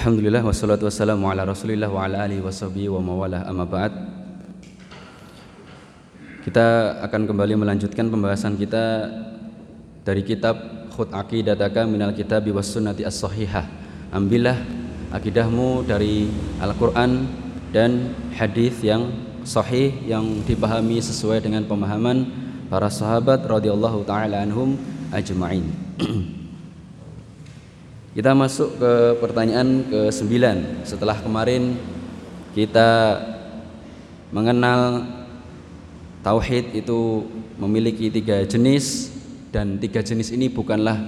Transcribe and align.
Alhamdulillah 0.00 0.40
wassalatu 0.40 0.88
wassalamu 0.88 1.28
ala 1.28 1.44
Rasulillah 1.44 1.92
wa 1.92 2.08
ala 2.08 2.24
alihi 2.24 2.40
wa 2.40 3.04
mawalah 3.04 3.44
amma 3.44 3.68
ba'd. 3.68 3.92
Kita 6.40 6.96
akan 7.04 7.28
kembali 7.28 7.60
melanjutkan 7.60 8.08
pembahasan 8.08 8.56
kita 8.56 9.12
dari 10.00 10.24
kitab 10.24 10.56
Khut 10.96 11.12
Aqidataka 11.12 11.84
minal 11.84 12.16
Kitabi 12.16 12.48
was 12.48 12.72
Sunnati 12.72 13.04
as-Sahihah. 13.04 13.68
Ambillah 14.08 14.56
akidahmu 15.12 15.84
dari 15.84 16.32
Al-Qur'an 16.64 17.28
dan 17.68 18.16
hadis 18.32 18.80
yang 18.80 19.12
sahih 19.44 19.92
yang 20.08 20.40
dipahami 20.48 20.96
sesuai 21.04 21.44
dengan 21.44 21.68
pemahaman 21.68 22.24
para 22.72 22.88
sahabat 22.88 23.44
radhiyallahu 23.44 24.08
taala 24.08 24.48
anhum 24.48 24.80
ajma'in. 25.12 25.68
Kita 28.20 28.36
masuk 28.36 28.76
ke 28.76 28.92
pertanyaan 29.16 29.80
ke-9. 29.88 30.28
Setelah 30.84 31.16
kemarin 31.24 31.72
kita 32.52 33.16
mengenal 34.28 35.08
tauhid 36.20 36.68
itu 36.76 37.24
memiliki 37.56 38.12
tiga 38.12 38.44
jenis 38.44 39.08
dan 39.48 39.80
tiga 39.80 40.04
jenis 40.04 40.36
ini 40.36 40.52
bukanlah 40.52 41.00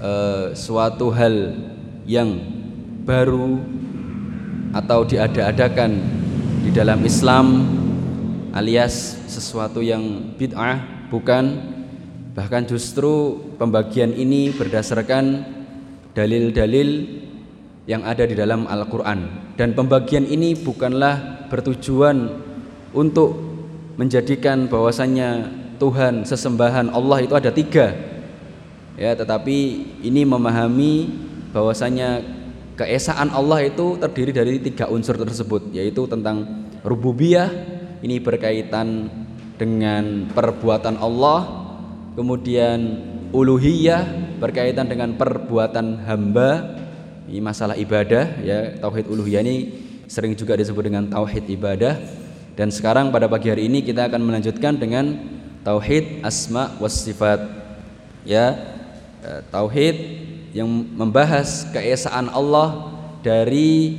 uh, 0.00 0.56
suatu 0.56 1.12
hal 1.12 1.52
yang 2.08 2.32
baru 3.04 3.60
atau 4.72 5.04
diada-adakan 5.04 6.00
di 6.64 6.72
dalam 6.72 7.04
Islam 7.04 7.60
alias 8.56 9.20
sesuatu 9.28 9.84
yang 9.84 10.32
bid'ah 10.40 10.80
bukan. 11.12 11.76
Bahkan 12.32 12.72
justru 12.72 13.36
pembagian 13.60 14.16
ini 14.16 14.48
berdasarkan 14.48 15.53
dalil-dalil 16.14 16.88
yang 17.84 18.06
ada 18.06 18.24
di 18.24 18.32
dalam 18.32 18.64
Al-Quran. 18.64 19.52
Dan 19.58 19.76
pembagian 19.76 20.24
ini 20.24 20.56
bukanlah 20.56 21.46
bertujuan 21.52 22.40
untuk 22.94 23.36
menjadikan 24.00 24.66
bahwasannya 24.70 25.62
Tuhan 25.78 26.24
sesembahan 26.24 26.94
Allah 26.94 27.18
itu 27.22 27.34
ada 27.34 27.50
tiga. 27.50 27.92
Ya 28.94 29.12
tetapi 29.18 29.58
ini 30.06 30.22
memahami 30.22 31.10
bahwasanya 31.50 32.22
keesaan 32.78 33.30
Allah 33.30 33.66
itu 33.66 33.98
terdiri 33.98 34.30
dari 34.34 34.58
tiga 34.62 34.86
unsur 34.90 35.18
tersebut 35.18 35.70
yaitu 35.74 36.06
tentang 36.06 36.66
rububiyah 36.82 37.50
ini 38.02 38.18
berkaitan 38.18 39.10
dengan 39.54 40.26
perbuatan 40.34 40.98
Allah 40.98 41.46
kemudian 42.18 42.78
uluhiyah 43.30 44.23
berkaitan 44.38 44.88
dengan 44.90 45.14
perbuatan 45.14 46.04
hamba. 46.06 46.80
Ini 47.24 47.40
masalah 47.40 47.74
ibadah 47.78 48.38
ya. 48.44 48.76
Tauhid 48.78 49.08
uluhiyah 49.08 49.42
ini 49.42 49.56
sering 50.06 50.36
juga 50.36 50.54
disebut 50.54 50.82
dengan 50.84 51.08
tauhid 51.08 51.48
ibadah. 51.50 51.98
Dan 52.54 52.70
sekarang 52.70 53.10
pada 53.10 53.26
pagi 53.26 53.50
hari 53.50 53.66
ini 53.66 53.82
kita 53.82 54.06
akan 54.06 54.22
melanjutkan 54.22 54.78
dengan 54.78 55.18
tauhid 55.66 56.22
asma 56.22 56.70
was 56.78 56.94
sifat 56.94 57.42
ya. 58.22 58.54
E, 59.24 59.30
tauhid 59.50 59.96
yang 60.54 60.70
membahas 60.70 61.66
keesaan 61.74 62.30
Allah 62.30 62.94
dari 63.26 63.98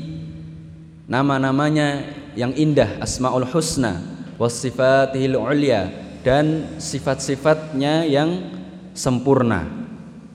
nama-namanya 1.10 2.08
yang 2.40 2.56
indah 2.56 3.02
asmaul 3.04 3.44
husna 3.44 4.00
was 4.40 4.56
sifatihil 4.56 5.36
ulia 5.36 5.92
dan 6.24 6.78
sifat-sifatnya 6.82 8.08
yang 8.08 8.56
sempurna 8.96 9.85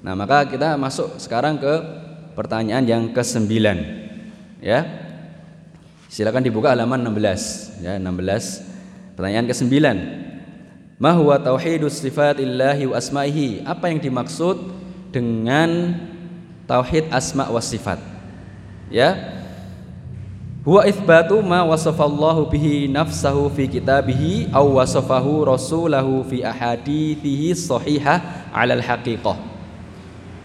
Nah, 0.01 0.17
maka 0.17 0.49
kita 0.49 0.81
masuk 0.81 1.21
sekarang 1.21 1.61
ke 1.61 1.75
pertanyaan 2.33 2.85
yang 2.89 3.05
ke-9. 3.13 3.53
Ya. 4.65 4.81
Silakan 6.09 6.41
dibuka 6.41 6.73
halaman 6.73 7.05
16 7.05 7.85
ya, 7.85 8.01
16. 8.01 8.65
Pertanyaan 9.15 9.45
ke-9. 9.45 9.77
Ma 11.01 11.13
huwa 11.17 11.37
tauhidus 11.37 12.01
sifatillahi 12.01 12.89
wa 12.89 12.97
asma'ihi? 12.97 13.65
Apa 13.69 13.93
yang 13.93 14.01
dimaksud 14.01 14.57
dengan 15.13 15.97
tauhid 16.65 17.13
asma 17.13 17.53
wa 17.53 17.61
sifat? 17.61 18.01
Ya. 18.89 19.37
Huwa 20.65 20.85
itsbatu 20.89 21.41
ma 21.45 21.65
wasafallahu 21.65 22.49
bihi 22.49 22.89
nafsahu 22.89 23.53
fi 23.53 23.65
kitabihi 23.69 24.53
aw 24.53 24.65
wasafahu 24.81 25.45
rasulahu 25.49 26.25
fi 26.25 26.45
ahadithihi 26.45 27.57
sahihah 27.57 28.49
'alal 28.53 28.85
haqiqah 28.85 29.50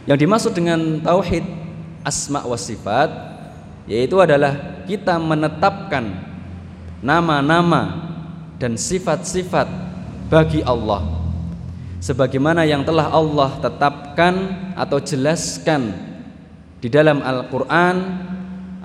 yang 0.06 0.18
dimaksud 0.18 0.54
dengan 0.54 1.02
tauhid 1.02 1.42
asma 2.06 2.46
wa 2.46 2.58
sifat 2.58 3.10
yaitu 3.90 4.18
adalah 4.22 4.86
kita 4.86 5.18
menetapkan 5.18 6.14
nama-nama 7.02 8.06
dan 8.58 8.78
sifat-sifat 8.78 9.68
bagi 10.30 10.62
Allah. 10.66 11.06
Sebagaimana 12.02 12.66
yang 12.70 12.86
telah 12.86 13.10
Allah 13.10 13.58
tetapkan 13.62 14.34
atau 14.78 15.02
jelaskan 15.02 15.94
di 16.78 16.90
dalam 16.90 17.22
Al-Qur'an 17.26 17.98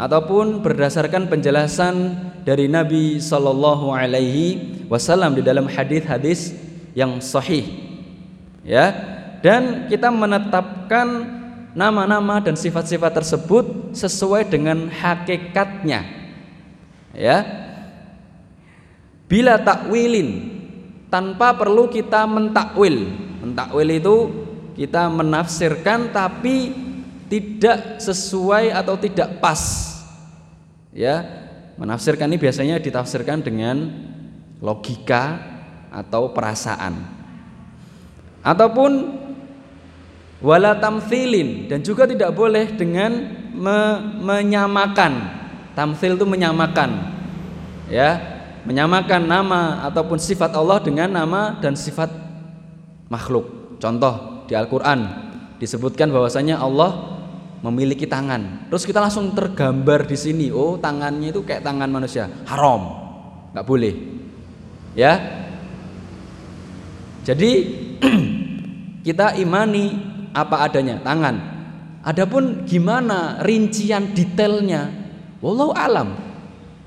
ataupun 0.00 0.64
berdasarkan 0.64 1.28
penjelasan 1.28 2.16
dari 2.48 2.64
Nabi 2.64 3.20
Shallallahu 3.20 3.92
alaihi 3.92 4.84
wasallam 4.88 5.36
di 5.36 5.44
dalam 5.44 5.68
hadis-hadis 5.68 6.56
yang 6.96 7.20
sahih. 7.20 7.68
Ya 8.64 9.19
dan 9.40 9.88
kita 9.88 10.12
menetapkan 10.12 11.40
nama-nama 11.72 12.42
dan 12.42 12.58
sifat-sifat 12.58 13.22
tersebut 13.22 13.94
sesuai 13.96 14.48
dengan 14.50 14.90
hakikatnya. 14.90 16.04
Ya. 17.14 17.38
Bila 19.30 19.62
takwilin 19.62 20.50
tanpa 21.08 21.54
perlu 21.54 21.86
kita 21.86 22.26
mentakwil. 22.26 23.10
Mentakwil 23.40 23.88
itu 23.94 24.16
kita 24.74 25.06
menafsirkan 25.08 26.10
tapi 26.10 26.74
tidak 27.30 28.02
sesuai 28.02 28.74
atau 28.74 28.98
tidak 28.98 29.38
pas. 29.38 29.94
Ya. 30.90 31.46
Menafsirkan 31.80 32.28
ini 32.28 32.36
biasanya 32.36 32.76
ditafsirkan 32.76 33.40
dengan 33.40 33.88
logika 34.60 35.40
atau 35.88 36.28
perasaan. 36.36 36.92
Ataupun 38.44 39.19
wala 40.40 40.76
tamthilin. 40.76 41.68
Dan 41.70 41.84
juga 41.84 42.04
tidak 42.04 42.34
boleh 42.36 42.76
dengan 42.76 43.12
me 43.54 43.80
menyamakan. 44.20 45.40
Tamthil 45.72 46.18
itu 46.18 46.26
menyamakan. 46.26 46.90
Ya 47.88 48.40
menyamakan 48.64 49.24
nama 49.24 49.84
ataupun 49.88 50.20
sifat 50.20 50.52
Allah 50.52 50.80
dengan 50.84 51.08
nama 51.08 51.56
dan 51.60 51.76
sifat 51.76 52.12
makhluk. 53.08 53.76
Contoh 53.80 54.44
di 54.44 54.52
Al-Qur'an 54.52 55.00
disebutkan 55.56 56.12
bahwasanya 56.12 56.60
Allah 56.60 57.20
memiliki 57.64 58.04
tangan. 58.04 58.68
Terus 58.68 58.84
kita 58.84 59.00
langsung 59.00 59.32
tergambar 59.32 60.04
di 60.04 60.16
sini. 60.16 60.46
Oh 60.52 60.76
tangannya 60.76 61.32
itu 61.32 61.44
kayak 61.44 61.64
tangan 61.64 61.88
manusia. 61.88 62.28
Haram. 62.44 62.96
Nggak 63.56 63.66
boleh. 63.66 63.94
Ya? 64.92 65.16
Jadi 67.24 67.50
kita 69.06 69.36
imani 69.40 70.09
apa 70.34 70.66
adanya 70.66 70.98
tangan. 71.02 71.36
Adapun 72.00 72.64
gimana 72.64 73.44
rincian 73.44 74.16
detailnya 74.16 74.88
wallahu 75.44 75.76
alam. 75.76 76.16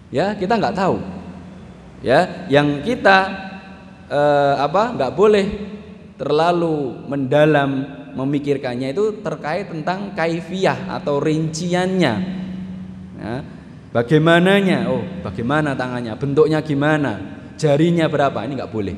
Ya 0.09 0.34
kita 0.34 0.58
nggak 0.58 0.78
tahu. 0.78 0.98
Ya 2.02 2.48
yang 2.50 2.81
kita 2.81 3.30
eh, 4.09 4.56
apa 4.58 4.94
nggak 4.98 5.14
boleh 5.14 5.46
terlalu 6.18 7.06
mendalam 7.09 8.02
memikirkannya 8.14 8.94
itu 8.94 9.22
terkait 9.26 9.70
tentang 9.70 10.14
kaifiah 10.14 10.98
atau 10.98 11.18
rinciannya. 11.18 12.13
Ya, 13.24 13.36
bagaimananya? 13.94 14.89
Oh 14.89 15.01
bagaimana 15.22 15.78
tangannya? 15.78 16.13
Bentuknya 16.18 16.62
gimana? 16.62 17.42
Jarinya 17.57 18.10
berapa? 18.10 18.46
Ini 18.46 18.54
nggak 18.57 18.74
boleh. 18.74 18.98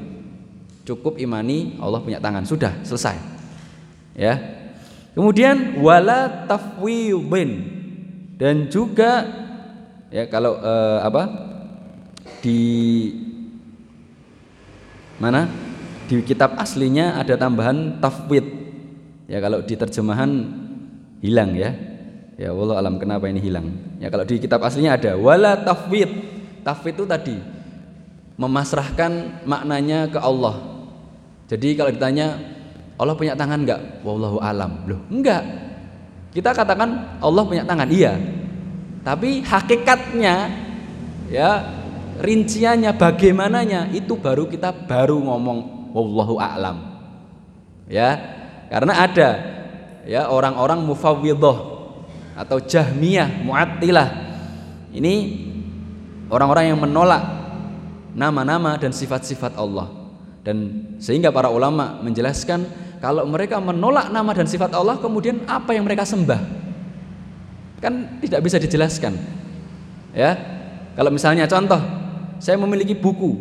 Cukup 0.87 1.19
imani 1.19 1.75
Allah 1.79 1.99
punya 1.99 2.19
tangan. 2.23 2.47
Sudah 2.47 2.71
selesai 2.83 3.34
ya. 4.15 4.39
Kemudian 5.15 5.79
wala 5.79 6.47
tafwidin. 6.47 7.51
Dan 8.35 8.67
juga 8.67 9.23
ya 10.11 10.27
kalau 10.27 10.59
eh, 10.59 10.99
apa? 11.03 11.23
Di 12.43 12.59
mana? 15.15 15.47
Di 16.05 16.19
kitab 16.21 16.59
aslinya 16.59 17.15
ada 17.15 17.39
tambahan 17.39 18.03
tafwid. 18.03 18.43
Ya 19.31 19.39
kalau 19.39 19.63
di 19.63 19.73
terjemahan 19.79 20.31
hilang 21.23 21.55
ya. 21.55 21.71
Ya 22.35 22.51
Allah 22.51 22.83
alam 22.83 22.99
kenapa 22.99 23.31
ini 23.31 23.39
hilang? 23.39 23.71
Ya 24.03 24.11
kalau 24.11 24.27
di 24.27 24.35
kitab 24.35 24.59
aslinya 24.67 24.99
ada 24.99 25.15
wala 25.15 25.55
tafwid. 25.63 26.11
Tafwid 26.67 26.99
itu 26.99 27.05
tadi 27.07 27.37
memasrahkan 28.35 29.43
maknanya 29.47 30.11
ke 30.11 30.19
Allah. 30.19 30.59
Jadi 31.47 31.77
kalau 31.79 31.93
ditanya 31.93 32.54
Allah 32.95 33.15
punya 33.15 33.35
tangan 33.35 33.59
enggak? 33.63 33.81
Wallahu 34.07 34.39
alam. 34.39 34.87
Loh, 34.87 35.03
enggak. 35.11 35.43
Kita 36.31 36.51
katakan 36.55 37.19
Allah 37.19 37.43
punya 37.43 37.63
tangan, 37.67 37.87
iya. 37.91 38.15
Tapi 39.03 39.43
hakikatnya 39.43 40.35
ya 41.29 41.49
rinciannya 42.19 42.95
bagaimananya 42.95 43.91
itu 43.91 44.15
baru 44.15 44.47
kita 44.47 44.87
baru 44.87 45.19
ngomong 45.19 45.91
wallahu 45.91 46.39
a'lam. 46.39 46.77
Ya. 47.91 48.19
Karena 48.71 48.97
ada 49.05 49.29
ya 50.09 50.27
orang-orang 50.31 50.81
mufawwidhah 50.83 51.57
atau 52.35 52.57
Jahmiyah, 52.59 53.43
Mu'attilah. 53.45 54.09
Ini 54.95 55.13
orang-orang 56.31 56.71
yang 56.71 56.79
menolak 56.79 57.23
nama-nama 58.15 58.79
dan 58.79 58.95
sifat-sifat 58.95 59.59
Allah. 59.59 59.91
Dan 60.41 60.87
sehingga 61.01 61.29
para 61.29 61.51
ulama 61.51 61.99
menjelaskan 62.01 62.84
kalau 63.05 63.21
mereka 63.29 63.61
menolak 63.61 64.09
nama 64.09 64.33
dan 64.33 64.49
sifat 64.49 64.73
Allah, 64.73 64.97
kemudian 64.97 65.45
apa 65.45 65.77
yang 65.77 65.85
mereka 65.85 66.01
sembah? 66.09 66.41
Kan 67.77 68.17
tidak 68.17 68.41
bisa 68.41 68.57
dijelaskan. 68.57 69.13
Ya. 70.09 70.33
Kalau 70.97 71.13
misalnya 71.13 71.45
contoh, 71.45 71.77
saya 72.41 72.57
memiliki 72.57 72.97
buku 72.97 73.37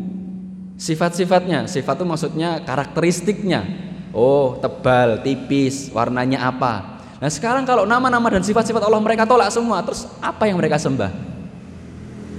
sifat-sifatnya, 0.76 1.64
sifat 1.64 1.96
itu 1.96 2.04
maksudnya 2.04 2.60
karakteristiknya. 2.60 3.64
Oh, 4.12 4.60
tebal, 4.60 5.24
tipis, 5.24 5.88
warnanya 5.96 6.44
apa? 6.44 7.00
Nah, 7.16 7.32
sekarang 7.32 7.64
kalau 7.64 7.88
nama-nama 7.88 8.36
dan 8.36 8.44
sifat-sifat 8.44 8.84
Allah 8.84 9.00
mereka 9.00 9.24
tolak 9.24 9.48
semua, 9.48 9.80
terus 9.80 10.04
apa 10.20 10.44
yang 10.44 10.60
mereka 10.60 10.76
sembah? 10.76 11.08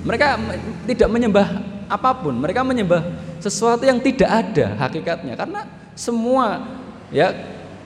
Mereka 0.06 0.28
tidak 0.94 1.10
menyembah 1.10 1.48
apa 1.90 2.22
pun, 2.22 2.38
mereka 2.38 2.62
menyembah 2.62 3.02
sesuatu 3.42 3.82
yang 3.82 3.98
tidak 3.98 4.30
ada 4.30 4.78
hakikatnya 4.78 5.34
karena 5.34 5.66
semua 5.98 6.62
ya 7.10 7.34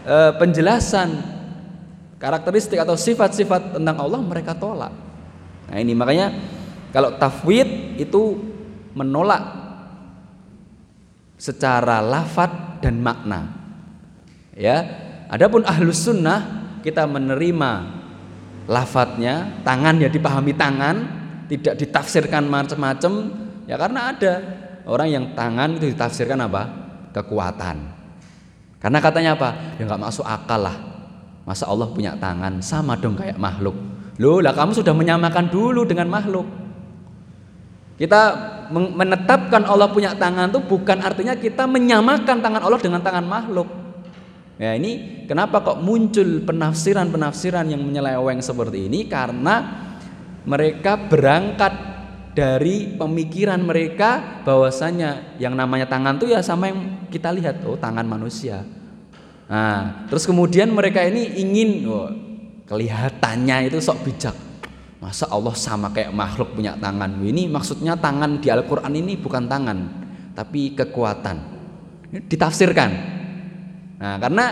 e, 0.04 0.16
penjelasan 0.38 1.10
karakteristik 2.20 2.78
atau 2.78 3.00
sifat-sifat 3.00 3.80
tentang 3.80 3.98
Allah 4.00 4.20
mereka 4.20 4.54
tolak. 4.54 4.92
Nah 5.72 5.78
ini 5.80 5.96
makanya 5.96 6.36
kalau 6.92 7.16
tafwid 7.16 7.96
itu 8.02 8.38
menolak 8.98 9.44
secara 11.40 12.04
lafat 12.04 12.84
dan 12.84 13.00
makna. 13.00 13.56
Ya, 14.60 14.84
adapun 15.32 15.64
ahlus 15.64 16.04
sunnah 16.04 16.76
kita 16.84 17.08
menerima 17.08 17.72
lafadznya, 18.68 19.64
tangan 19.64 20.04
ya 20.04 20.12
dipahami 20.12 20.52
tangan, 20.58 20.96
tidak 21.48 21.80
ditafsirkan 21.80 22.44
macam-macam. 22.50 23.14
Ya 23.70 23.80
karena 23.80 24.12
ada 24.12 24.34
orang 24.84 25.10
yang 25.10 25.26
tangan 25.38 25.80
itu 25.80 25.96
ditafsirkan 25.96 26.44
apa? 26.44 26.64
Kekuatan. 27.16 27.99
Karena 28.80 29.04
katanya 29.04 29.36
apa? 29.36 29.76
Ya 29.76 29.84
nggak 29.84 30.02
masuk 30.02 30.24
akal 30.24 30.64
lah. 30.64 30.76
Masa 31.44 31.68
Allah 31.68 31.92
punya 31.92 32.16
tangan 32.16 32.64
sama 32.64 32.96
dong 32.96 33.20
kayak 33.20 33.36
makhluk. 33.36 33.76
Loh, 34.20 34.44
lah 34.44 34.52
kamu 34.52 34.76
sudah 34.76 34.92
menyamakan 34.96 35.52
dulu 35.52 35.84
dengan 35.88 36.08
makhluk. 36.12 36.48
Kita 38.00 38.22
menetapkan 38.72 39.68
Allah 39.68 39.92
punya 39.92 40.16
tangan 40.16 40.48
itu 40.56 40.64
bukan 40.64 41.04
artinya 41.04 41.36
kita 41.36 41.68
menyamakan 41.68 42.40
tangan 42.40 42.62
Allah 42.64 42.80
dengan 42.80 43.04
tangan 43.04 43.28
makhluk. 43.28 43.68
Ya 44.60 44.76
ini 44.76 45.24
kenapa 45.28 45.64
kok 45.64 45.80
muncul 45.80 46.44
penafsiran-penafsiran 46.44 47.68
yang 47.72 47.80
menyeleweng 47.84 48.44
seperti 48.44 48.92
ini 48.92 49.08
karena 49.08 49.88
mereka 50.44 50.96
berangkat 50.96 51.89
dari 52.40 52.96
pemikiran 52.96 53.60
mereka 53.60 54.40
bahwasanya 54.48 55.36
yang 55.44 55.60
namanya 55.60 55.92
tangan 55.92 56.16
itu 56.16 56.32
ya 56.32 56.40
sama 56.40 56.72
yang 56.72 57.04
kita 57.12 57.36
lihat 57.36 57.68
oh 57.68 57.76
tangan 57.76 58.08
manusia. 58.08 58.64
Nah, 59.52 60.08
terus 60.08 60.24
kemudian 60.24 60.72
mereka 60.72 61.04
ini 61.04 61.36
ingin 61.36 61.84
oh, 61.84 62.08
kelihatannya 62.64 63.68
itu 63.68 63.84
sok 63.84 64.08
bijak. 64.08 64.36
Masa 65.04 65.28
Allah 65.28 65.52
sama 65.60 65.92
kayak 65.92 66.16
makhluk 66.16 66.56
punya 66.56 66.80
tangan? 66.80 67.20
Ini 67.20 67.52
maksudnya 67.52 68.00
tangan 68.00 68.40
di 68.40 68.48
Al-Qur'an 68.48 68.96
ini 68.96 69.20
bukan 69.20 69.44
tangan, 69.52 69.78
tapi 70.32 70.72
kekuatan. 70.80 71.60
Ditafsirkan. 72.08 72.90
Nah, 74.00 74.16
karena 74.16 74.46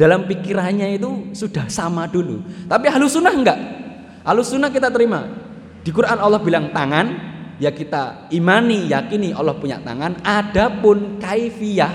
dalam 0.00 0.24
pikirannya 0.24 0.96
itu 0.96 1.36
sudah 1.36 1.68
sama 1.68 2.08
dulu. 2.08 2.40
Tapi 2.68 2.88
halus 2.88 3.12
sunnah 3.12 3.36
enggak. 3.36 3.58
Halus 4.24 4.48
sunnah 4.48 4.72
kita 4.72 4.88
terima. 4.88 5.41
Di 5.82 5.90
Quran 5.90 6.18
Allah 6.18 6.38
bilang 6.38 6.70
tangan, 6.70 7.06
ya 7.58 7.74
kita 7.74 8.30
imani, 8.30 8.86
yakini 8.86 9.34
Allah 9.34 9.58
punya 9.58 9.82
tangan. 9.82 10.22
Adapun 10.22 11.18
kaifiyah, 11.18 11.92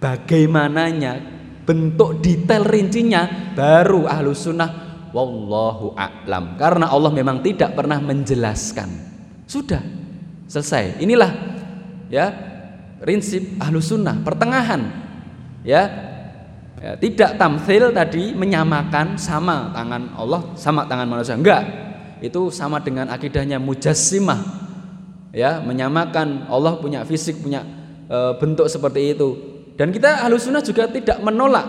bagaimananya, 0.00 1.20
bentuk 1.68 2.24
detail 2.24 2.64
rincinya, 2.64 3.52
baru 3.52 4.08
ahlu 4.08 4.32
sunnah 4.32 4.70
wallahu 5.12 5.92
a'lam. 5.96 6.56
Karena 6.56 6.88
Allah 6.88 7.12
memang 7.12 7.44
tidak 7.44 7.76
pernah 7.76 8.00
menjelaskan. 8.00 8.88
Sudah 9.44 9.80
selesai. 10.48 11.00
Inilah 11.04 11.32
ya 12.08 12.32
prinsip 13.04 13.60
ahlu 13.60 13.84
sunnah 13.84 14.16
pertengahan 14.24 14.80
ya 15.62 16.08
Ya, 16.78 16.94
tidak 16.94 17.34
tamsil 17.42 17.90
tadi 17.90 18.30
menyamakan 18.38 19.18
sama 19.18 19.74
tangan 19.74 20.14
Allah 20.14 20.54
sama 20.54 20.86
tangan 20.86 21.10
manusia 21.10 21.34
enggak 21.34 21.66
itu 22.20 22.50
sama 22.50 22.82
dengan 22.82 23.08
akidahnya 23.10 23.58
mujassimah. 23.62 24.66
Ya 25.30 25.60
menyamakan 25.60 26.48
Allah 26.48 26.80
punya 26.80 27.04
fisik 27.04 27.44
punya 27.44 27.62
e, 28.08 28.18
bentuk 28.40 28.66
seperti 28.66 29.14
itu. 29.14 29.28
Dan 29.78 29.94
kita 29.94 30.26
halus 30.26 30.48
sunnah 30.48 30.64
juga 30.64 30.90
tidak 30.90 31.22
menolak. 31.22 31.66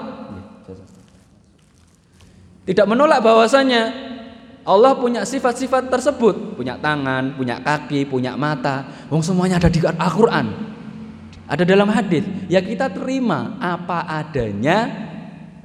Tidak 2.65 2.85
menolak 2.85 3.21
bahwasanya 3.21 3.93
Allah 4.65 4.93
punya 4.97 5.25
sifat-sifat 5.25 5.89
tersebut. 5.89 6.57
Punya 6.57 6.77
tangan 6.77 7.37
punya 7.37 7.61
kaki 7.61 8.05
punya 8.09 8.33
mata. 8.33 9.05
Wong 9.09 9.21
semuanya 9.21 9.61
ada 9.61 9.69
di 9.69 9.81
Al-Quran. 9.81 10.47
Ada 11.49 11.65
dalam 11.65 11.89
hadis. 11.89 12.25
Ya 12.45 12.61
kita 12.61 12.93
terima 12.93 13.57
apa 13.57 14.05
adanya 14.05 15.09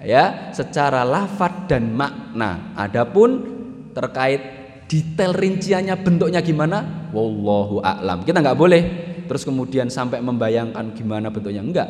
ya 0.04 0.52
secara 0.52 1.04
lafat 1.04 1.68
dan 1.68 1.92
makna. 1.92 2.72
Adapun 2.76 3.52
terkait 3.92 4.63
detail 4.94 5.34
rinciannya 5.34 5.98
bentuknya 5.98 6.38
gimana? 6.38 7.10
Wallahu 7.10 7.82
a'lam. 7.82 8.22
Kita 8.22 8.38
nggak 8.38 8.54
boleh 8.54 8.82
terus 9.26 9.42
kemudian 9.42 9.90
sampai 9.90 10.22
membayangkan 10.22 10.94
gimana 10.94 11.34
bentuknya. 11.34 11.66
Enggak 11.66 11.88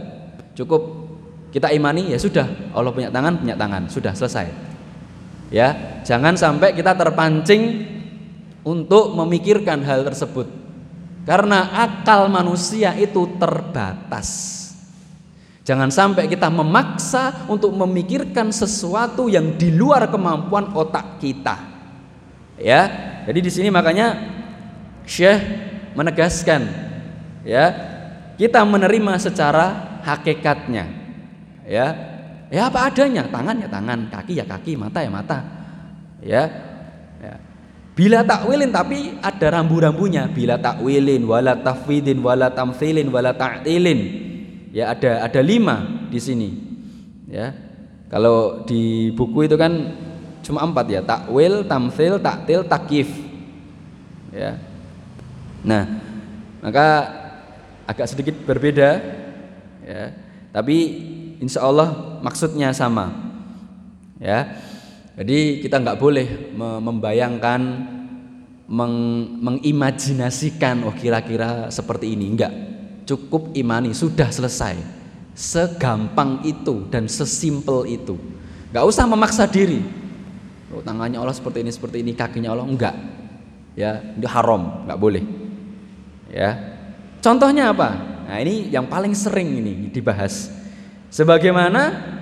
cukup. 0.57 1.05
Kita 1.53 1.69
imani 1.71 2.11
ya 2.11 2.19
sudah. 2.19 2.73
Allah 2.73 2.91
punya 2.91 3.13
tangan 3.13 3.45
punya 3.45 3.53
tangan. 3.55 3.93
Sudah 3.93 4.17
selesai. 4.17 4.49
Ya 5.53 6.01
jangan 6.09 6.35
sampai 6.41 6.73
kita 6.73 6.97
terpancing 6.97 7.85
untuk 8.65 9.13
memikirkan 9.13 9.85
hal 9.85 10.01
tersebut. 10.09 10.49
Karena 11.29 11.77
akal 11.85 12.33
manusia 12.33 12.97
itu 12.97 13.37
terbatas. 13.37 14.61
Jangan 15.65 15.89
sampai 15.89 16.29
kita 16.29 16.53
memaksa 16.53 17.49
untuk 17.49 17.73
memikirkan 17.73 18.53
sesuatu 18.53 19.33
yang 19.33 19.57
di 19.57 19.73
luar 19.73 20.13
kemampuan 20.13 20.77
otak 20.77 21.17
kita. 21.25 21.74
Ya, 22.61 22.81
jadi 23.27 23.39
di 23.43 23.51
sini 23.51 23.69
makanya 23.73 24.15
Syekh 25.05 25.43
menegaskan 25.99 26.65
ya, 27.43 27.65
kita 28.39 28.63
menerima 28.63 29.19
secara 29.19 29.99
hakikatnya. 30.05 30.85
Ya. 31.65 31.87
Ya 32.53 32.71
apa 32.71 32.87
adanya, 32.87 33.27
tangan 33.27 33.57
ya 33.59 33.67
tangan, 33.67 33.99
kaki 34.13 34.39
ya 34.39 34.47
kaki, 34.47 34.79
mata 34.79 35.03
ya 35.03 35.11
mata. 35.11 35.39
Ya. 36.23 36.43
ya. 37.19 37.35
Bila 37.95 38.23
takwilin 38.23 38.71
tapi 38.71 39.19
ada 39.19 39.59
rambu-rambunya. 39.59 40.31
Bila 40.31 40.61
takwilin, 40.61 41.27
wala 41.27 41.59
tafwidin, 41.59 42.23
wala 42.23 42.55
tamthilin, 42.55 43.11
wala 43.11 43.35
ta'tilin. 43.35 44.01
Ya 44.71 44.91
ada 44.95 45.27
ada 45.27 45.41
lima 45.43 46.07
di 46.11 46.19
sini. 46.23 46.51
Ya. 47.27 47.55
Kalau 48.11 48.63
di 48.67 49.11
buku 49.11 49.51
itu 49.51 49.59
kan 49.59 49.73
cuma 50.45 50.61
empat 50.61 50.87
ya 50.93 51.01
takwil 51.01 51.65
tamsil 51.65 52.21
taktil 52.21 52.61
takif. 52.69 53.09
Ya. 54.29 54.61
Nah 55.65 55.89
maka 56.61 56.87
agak 57.89 58.13
sedikit 58.13 58.37
berbeda 58.45 59.01
ya. 59.81 60.13
Tapi 60.53 60.77
insya 61.41 61.65
Allah 61.65 62.21
maksudnya 62.21 62.71
sama 62.77 63.11
ya. 64.21 64.61
Jadi 65.15 65.65
kita 65.65 65.81
nggak 65.81 65.99
boleh 65.99 66.53
membayangkan 66.59 67.61
meng 68.65 68.95
mengimajinasikan 69.41 70.85
oh 70.85 70.95
kira-kira 70.95 71.73
seperti 71.73 72.13
ini. 72.13 72.29
Enggak 72.29 72.53
cukup 73.09 73.57
imani 73.57 73.97
sudah 73.97 74.29
selesai. 74.29 74.77
Segampang 75.35 76.47
itu 76.47 76.87
dan 76.93 77.11
sesimpel 77.11 77.91
itu. 77.91 78.15
Nggak 78.71 78.85
usah 78.87 79.07
memaksa 79.07 79.47
diri 79.47 80.04
oh, 80.75 80.83
tangannya 80.83 81.23
Allah 81.23 81.35
seperti 81.35 81.63
ini 81.63 81.71
seperti 81.71 82.03
ini 82.03 82.13
kakinya 82.19 82.51
Allah 82.51 82.67
enggak. 82.67 82.95
Ya 83.79 84.03
itu 84.19 84.27
haram 84.27 84.87
enggak 84.87 84.99
boleh. 84.99 85.25
Ya. 86.31 86.51
Contohnya 87.23 87.71
apa? 87.71 87.95
Nah 88.27 88.37
ini 88.43 88.69
yang 88.75 88.91
paling 88.91 89.15
sering 89.15 89.55
ini 89.55 89.89
dibahas. 89.95 90.51
Sebagaimana 91.15 92.13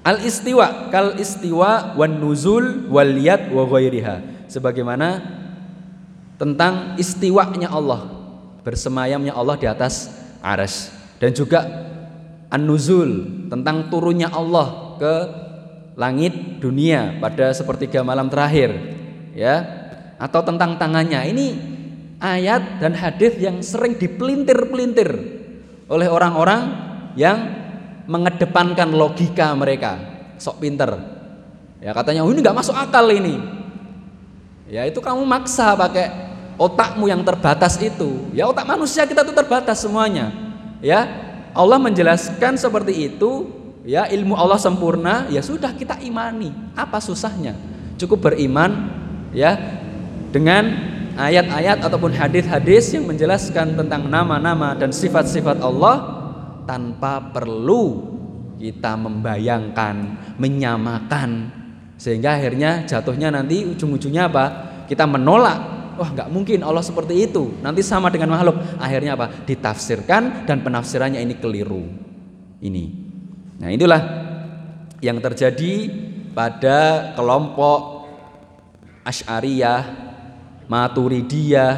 Al 0.00 0.24
istiwa 0.24 0.88
kal 0.88 1.20
istiwa 1.20 1.92
wan 1.92 2.16
nuzul 2.16 2.88
wal 2.88 3.12
yad 3.20 3.52
wa 3.52 3.68
ghairiha. 3.68 4.48
Sebagaimana 4.48 5.20
tentang 6.40 6.96
istiwanya 6.96 7.68
Allah, 7.68 8.08
bersemayamnya 8.64 9.36
Allah 9.36 9.60
di 9.60 9.68
atas 9.68 10.08
aras. 10.40 10.88
Dan 11.20 11.36
juga 11.36 11.60
an-nuzul 12.48 13.44
tentang 13.52 13.92
turunnya 13.92 14.32
Allah 14.32 14.96
ke 14.96 15.14
langit 16.00 16.64
dunia 16.64 17.20
pada 17.20 17.52
sepertiga 17.52 18.00
malam 18.00 18.32
terakhir 18.32 18.72
ya. 19.36 19.78
Atau 20.16 20.40
tentang 20.44 20.80
tangannya. 20.80 21.28
Ini 21.28 21.46
ayat 22.20 22.80
dan 22.80 22.96
hadis 22.96 23.36
yang 23.36 23.60
sering 23.60 23.96
dipelintir-pelintir 24.00 25.10
oleh 25.88 26.08
orang-orang 26.08 26.62
yang 27.16 27.36
mengedepankan 28.08 28.96
logika 28.96 29.52
mereka. 29.52 30.00
Sok 30.40 30.64
pinter. 30.64 30.96
Ya 31.80 31.92
katanya 31.92 32.24
oh, 32.24 32.32
ini 32.32 32.40
nggak 32.40 32.56
masuk 32.56 32.76
akal 32.76 33.08
ini. 33.12 33.40
Ya 34.68 34.84
itu 34.84 35.00
kamu 35.00 35.24
maksa 35.24 35.72
pakai 35.76 36.12
otakmu 36.60 37.08
yang 37.08 37.24
terbatas 37.24 37.80
itu. 37.80 38.28
Ya 38.36 38.44
otak 38.48 38.68
manusia 38.68 39.08
kita 39.08 39.24
tuh 39.24 39.36
terbatas 39.36 39.80
semuanya. 39.80 40.32
Ya 40.84 41.08
Allah 41.56 41.80
menjelaskan 41.80 42.60
seperti 42.60 43.08
itu 43.08 43.59
ya 43.84 44.08
ilmu 44.08 44.36
Allah 44.36 44.60
sempurna 44.60 45.26
ya 45.32 45.40
sudah 45.40 45.72
kita 45.72 46.00
imani 46.04 46.52
apa 46.76 47.00
susahnya 47.00 47.56
cukup 47.96 48.32
beriman 48.32 48.90
ya 49.32 49.56
dengan 50.30 50.90
ayat-ayat 51.18 51.82
ataupun 51.84 52.14
hadis-hadis 52.14 52.94
yang 52.94 53.04
menjelaskan 53.04 53.76
tentang 53.76 54.06
nama-nama 54.06 54.72
dan 54.78 54.94
sifat-sifat 54.94 55.58
Allah 55.60 56.20
tanpa 56.64 57.34
perlu 57.34 58.08
kita 58.60 58.94
membayangkan, 58.94 59.96
menyamakan 60.36 61.60
sehingga 62.00 62.36
akhirnya 62.36 62.88
jatuhnya 62.88 63.28
nanti 63.32 63.64
ujung-ujungnya 63.68 64.28
apa? 64.32 64.44
Kita 64.88 65.04
menolak. 65.04 65.80
Wah, 66.00 66.08
nggak 66.16 66.32
mungkin 66.32 66.64
Allah 66.64 66.80
seperti 66.80 67.28
itu. 67.28 67.60
Nanti 67.60 67.84
sama 67.84 68.08
dengan 68.08 68.32
makhluk. 68.32 68.56
Akhirnya 68.80 69.20
apa? 69.20 69.44
Ditafsirkan 69.44 70.48
dan 70.48 70.64
penafsirannya 70.64 71.20
ini 71.20 71.36
keliru. 71.36 71.84
Ini. 72.60 72.84
Nah, 73.60 73.68
itulah 73.68 74.00
yang 75.04 75.20
terjadi 75.20 75.92
pada 76.32 77.12
kelompok 77.12 78.08
Asy'ariyah, 79.04 79.82
Maturidiyah. 80.64 81.74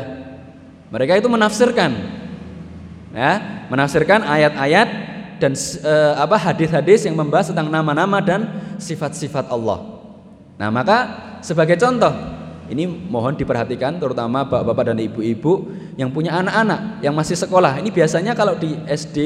Mereka 0.95 1.19
itu 1.19 1.27
menafsirkan 1.27 2.23
ya 3.12 3.67
menafsirkan 3.69 4.25
ayat-ayat 4.25 4.89
dan 5.37 5.53
uh, 5.85 6.15
apa 6.23 6.37
hadis-hadis 6.39 7.05
yang 7.05 7.17
membahas 7.17 7.53
tentang 7.53 7.69
nama-nama 7.69 8.23
dan 8.25 8.49
sifat-sifat 8.79 9.51
Allah. 9.53 10.01
Nah, 10.57 10.71
maka 10.71 10.99
sebagai 11.43 11.75
contoh 11.81 12.12
ini 12.71 12.87
mohon 12.87 13.35
diperhatikan 13.35 13.99
terutama 13.99 14.47
bapak-bapak 14.47 14.95
dan 14.95 14.99
ibu-ibu 15.03 15.67
yang 15.99 16.09
punya 16.15 16.39
anak-anak 16.39 17.03
yang 17.05 17.12
masih 17.12 17.37
sekolah. 17.37 17.83
Ini 17.83 17.91
biasanya 17.91 18.33
kalau 18.33 18.55
di 18.57 18.73
SD 18.87 19.19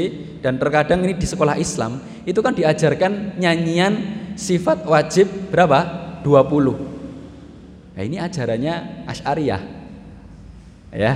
dan 0.46 0.62
terkadang 0.62 1.02
ini 1.02 1.18
di 1.18 1.26
sekolah 1.26 1.58
Islam 1.58 1.98
itu 2.22 2.38
kan 2.38 2.54
diajarkan 2.54 3.34
nyanyian 3.34 3.98
sifat 4.38 4.86
wajib 4.86 5.26
berapa? 5.50 6.06
20. 6.22 7.98
Nah, 7.98 8.02
ini 8.06 8.22
ajarannya 8.22 9.02
Asy'ariyah. 9.10 9.62
Ya, 10.94 11.12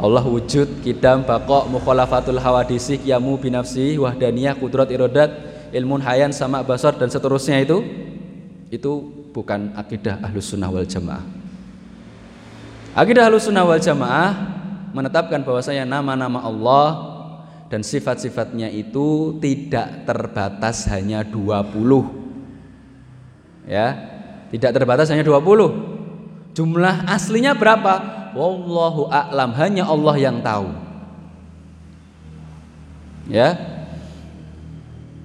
Allah 0.00 0.24
wujud, 0.24 0.80
kidam, 0.80 1.28
bakok, 1.28 1.68
mukhalafatul 1.68 2.40
hawadisi, 2.40 2.96
yamu 3.04 3.36
binafsi, 3.36 4.00
wahdaniyah, 4.00 4.56
kudrat, 4.56 4.88
irodat, 4.88 5.30
ilmun 5.76 6.00
hayan, 6.00 6.32
sama 6.32 6.64
basar 6.64 6.96
dan 6.96 7.12
seterusnya 7.12 7.60
itu 7.60 7.84
itu 8.72 9.04
bukan 9.36 9.76
akidah 9.76 10.16
ahlus 10.24 10.48
sunnah 10.48 10.72
wal 10.72 10.88
jamaah. 10.88 11.20
Akidah 12.96 13.28
ahlus 13.28 13.52
sunnah 13.52 13.68
wal 13.68 13.76
jamaah 13.76 14.32
menetapkan 14.96 15.44
bahwasanya 15.44 15.84
nama-nama 15.84 16.40
Allah 16.40 17.11
dan 17.72 17.80
sifat-sifatnya 17.80 18.68
itu 18.68 19.40
tidak 19.40 20.04
terbatas 20.04 20.84
hanya 20.92 21.24
20. 21.24 21.72
Ya, 23.64 23.96
tidak 24.52 24.76
terbatas 24.76 25.08
hanya 25.08 25.24
20. 25.24 26.52
Jumlah 26.52 27.08
aslinya 27.08 27.56
berapa? 27.56 28.20
wallahu 28.32 29.08
a'lam 29.12 29.52
hanya 29.56 29.84
Allah 29.86 30.16
yang 30.16 30.40
tahu 30.40 30.72
ya 33.28 33.54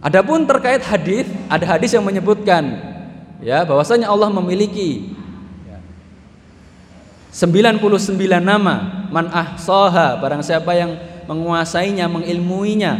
adapun 0.03 0.43
terkait 0.45 0.83
hadis 0.83 1.25
ada 1.47 1.65
hadis 1.65 1.95
yang 1.95 2.03
menyebutkan 2.03 2.77
ya 3.41 3.63
bahwasanya 3.63 4.11
Allah 4.11 4.29
memiliki 4.31 5.15
99 7.31 7.79
nama 8.43 9.07
man 9.07 9.31
ahsaha 9.31 10.19
barang 10.19 10.43
siapa 10.43 10.71
yang 10.75 10.91
menguasainya 11.27 12.07
mengilmuinya. 12.07 12.93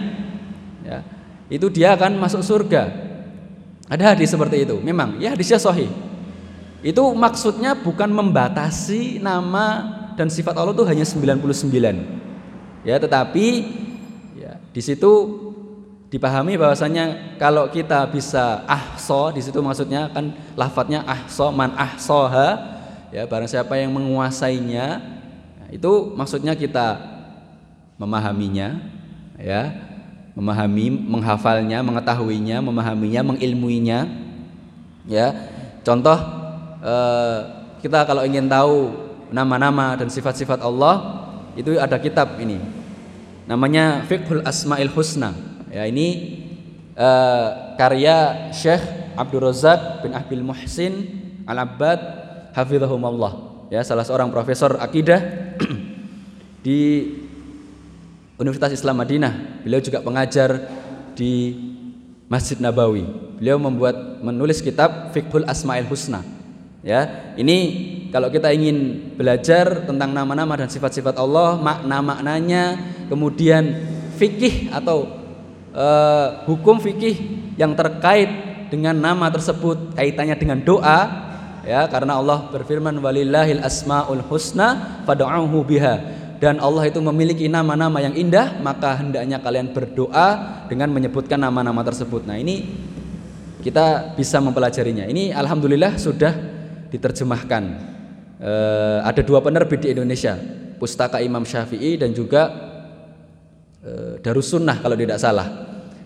Ya 0.83 1.17
itu 1.47 1.67
dia 1.71 1.95
akan 1.95 2.19
masuk 2.19 2.43
surga. 2.43 2.91
Ada 3.87 4.15
hadis 4.15 4.35
seperti 4.35 4.67
itu? 4.67 4.75
Memang 4.83 5.15
ya 5.19 5.31
hadisnya 5.31 5.59
sahih. 5.59 5.87
Itu 6.83 7.15
maksudnya 7.15 7.73
bukan 7.73 8.11
membatasi 8.11 9.23
nama 9.23 9.95
dan 10.19 10.27
sifat 10.27 10.59
Allah 10.59 10.75
itu 10.75 10.83
hanya 10.83 11.07
99. 11.07 12.83
Ya, 12.83 12.95
tetapi 12.99 13.47
ya, 14.37 14.59
di 14.71 14.81
situ 14.83 15.11
dipahami 16.07 16.55
bahwasanya 16.55 17.35
kalau 17.35 17.67
kita 17.67 18.07
bisa 18.11 18.63
ahso 18.63 19.31
di 19.35 19.43
situ 19.43 19.59
maksudnya 19.59 20.07
kan 20.07 20.31
lafadznya 20.55 21.03
ahso 21.03 21.51
man 21.51 21.75
ahsoha 21.75 22.79
ya 23.11 23.27
barang 23.27 23.51
siapa 23.51 23.75
yang 23.75 23.91
menguasainya 23.91 25.03
itu 25.67 26.15
maksudnya 26.15 26.55
kita 26.55 27.16
memahaminya 27.97 28.77
ya 29.37 29.73
memahami 30.37 30.89
menghafalnya 30.93 31.81
mengetahuinya 31.81 32.61
memahaminya 32.61 33.21
mengilmuinya 33.33 33.99
ya. 35.09 35.33
Contoh 35.81 36.17
eh, 36.81 37.39
kita 37.81 38.05
kalau 38.05 38.25
ingin 38.25 38.45
tahu 38.45 38.93
nama-nama 39.31 39.97
dan 39.97 40.07
sifat-sifat 40.07 40.61
Allah 40.63 41.25
itu 41.57 41.75
ada 41.81 41.97
kitab 41.97 42.37
ini. 42.37 42.61
Namanya 43.47 44.03
Fiqhul 44.05 44.43
Asmaul 44.43 44.91
Husna. 44.91 45.31
Ya 45.71 45.87
ini 45.87 46.39
uh, 46.95 47.75
karya 47.75 48.51
Syekh 48.55 48.79
Abdul 49.19 49.43
Razak 49.43 50.03
bin 50.03 50.15
Ahbil 50.15 50.43
Muhsin 50.43 50.93
Al-Abbad 51.47 51.99
hafizahumullah. 52.55 53.67
Ya 53.71 53.83
salah 53.83 54.07
seorang 54.07 54.31
profesor 54.31 54.79
akidah 54.79 55.19
di 56.65 57.11
Universitas 58.37 58.77
Islam 58.77 59.01
Madinah. 59.01 59.65
Beliau 59.65 59.81
juga 59.81 60.01
pengajar 60.05 60.69
di 61.17 61.57
Masjid 62.29 62.57
Nabawi. 62.61 63.05
Beliau 63.41 63.57
membuat 63.57 64.21
menulis 64.21 64.61
kitab 64.61 65.09
Fiqhul 65.13 65.45
Asmaul 65.49 65.89
Husna. 65.89 66.21
Ya 66.85 67.33
ini 67.35 67.57
kalau 68.13 68.29
kita 68.29 68.53
ingin 68.53 69.09
belajar 69.17 69.89
tentang 69.89 70.13
nama-nama 70.13 70.53
dan 70.55 70.69
sifat-sifat 70.69 71.17
Allah, 71.17 71.57
makna-maknanya, 71.57 72.77
kemudian 73.09 73.73
fikih 74.15 74.69
atau 74.69 75.09
uh, 75.73 76.45
hukum 76.45 76.77
fikih 76.77 77.17
yang 77.57 77.73
terkait 77.73 78.29
dengan 78.69 78.93
nama 78.93 79.33
tersebut 79.33 79.95
kaitannya 79.95 80.35
dengan 80.35 80.59
doa 80.59 80.99
ya 81.63 81.87
karena 81.87 82.19
Allah 82.19 82.51
berfirman 82.51 82.95
walillahil 82.99 83.63
asmaul 83.63 84.23
husna 84.27 84.99
fad'uhu 85.07 85.63
biha 85.63 86.26
dan 86.37 86.61
Allah 86.61 86.85
itu 86.85 87.01
memiliki 87.01 87.49
nama-nama 87.49 87.97
yang 87.97 88.13
indah 88.13 88.61
maka 88.61 88.93
hendaknya 89.01 89.41
kalian 89.41 89.73
berdoa 89.73 90.61
dengan 90.69 90.93
menyebutkan 90.93 91.41
nama-nama 91.41 91.81
tersebut. 91.81 92.29
Nah, 92.29 92.37
ini 92.37 92.65
kita 93.65 94.13
bisa 94.13 94.37
mempelajarinya. 94.37 95.09
Ini 95.09 95.33
alhamdulillah 95.33 95.97
sudah 95.97 96.33
diterjemahkan 96.93 97.63
uh, 98.39 98.99
ada 99.01 99.21
dua 99.25 99.41
penerbit 99.41 99.83
di 99.83 99.97
Indonesia, 99.97 100.37
Pustaka 100.77 101.19
Imam 101.19 101.41
Syafi'i 101.41 101.97
dan 101.97 102.13
juga 102.13 102.53
uh, 103.81 104.21
Darus 104.21 104.53
Sunnah 104.53 104.77
kalau 104.77 104.93
tidak 104.93 105.17
salah. 105.17 105.47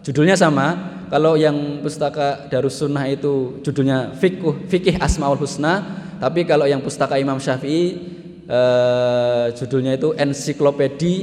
Judulnya 0.01 0.39
sama. 0.39 0.97
Kalau 1.11 1.35
yang 1.35 1.83
Pustaka 1.83 2.47
Darus 2.47 2.79
Sunnah 2.79 3.03
itu 3.11 3.59
judulnya 3.67 4.15
Fikih, 4.15 4.63
Fikih 4.71 4.95
Asmaul 4.95 5.35
Husna, 5.35 5.83
tapi 6.23 6.47
kalau 6.47 6.63
yang 6.63 6.79
Pustaka 6.79 7.19
Imam 7.19 7.35
Syafi'i 7.35 7.99
uh, 8.47 9.51
judulnya 9.53 9.97
itu 9.97 10.15
Ensiklopedi 10.15 11.13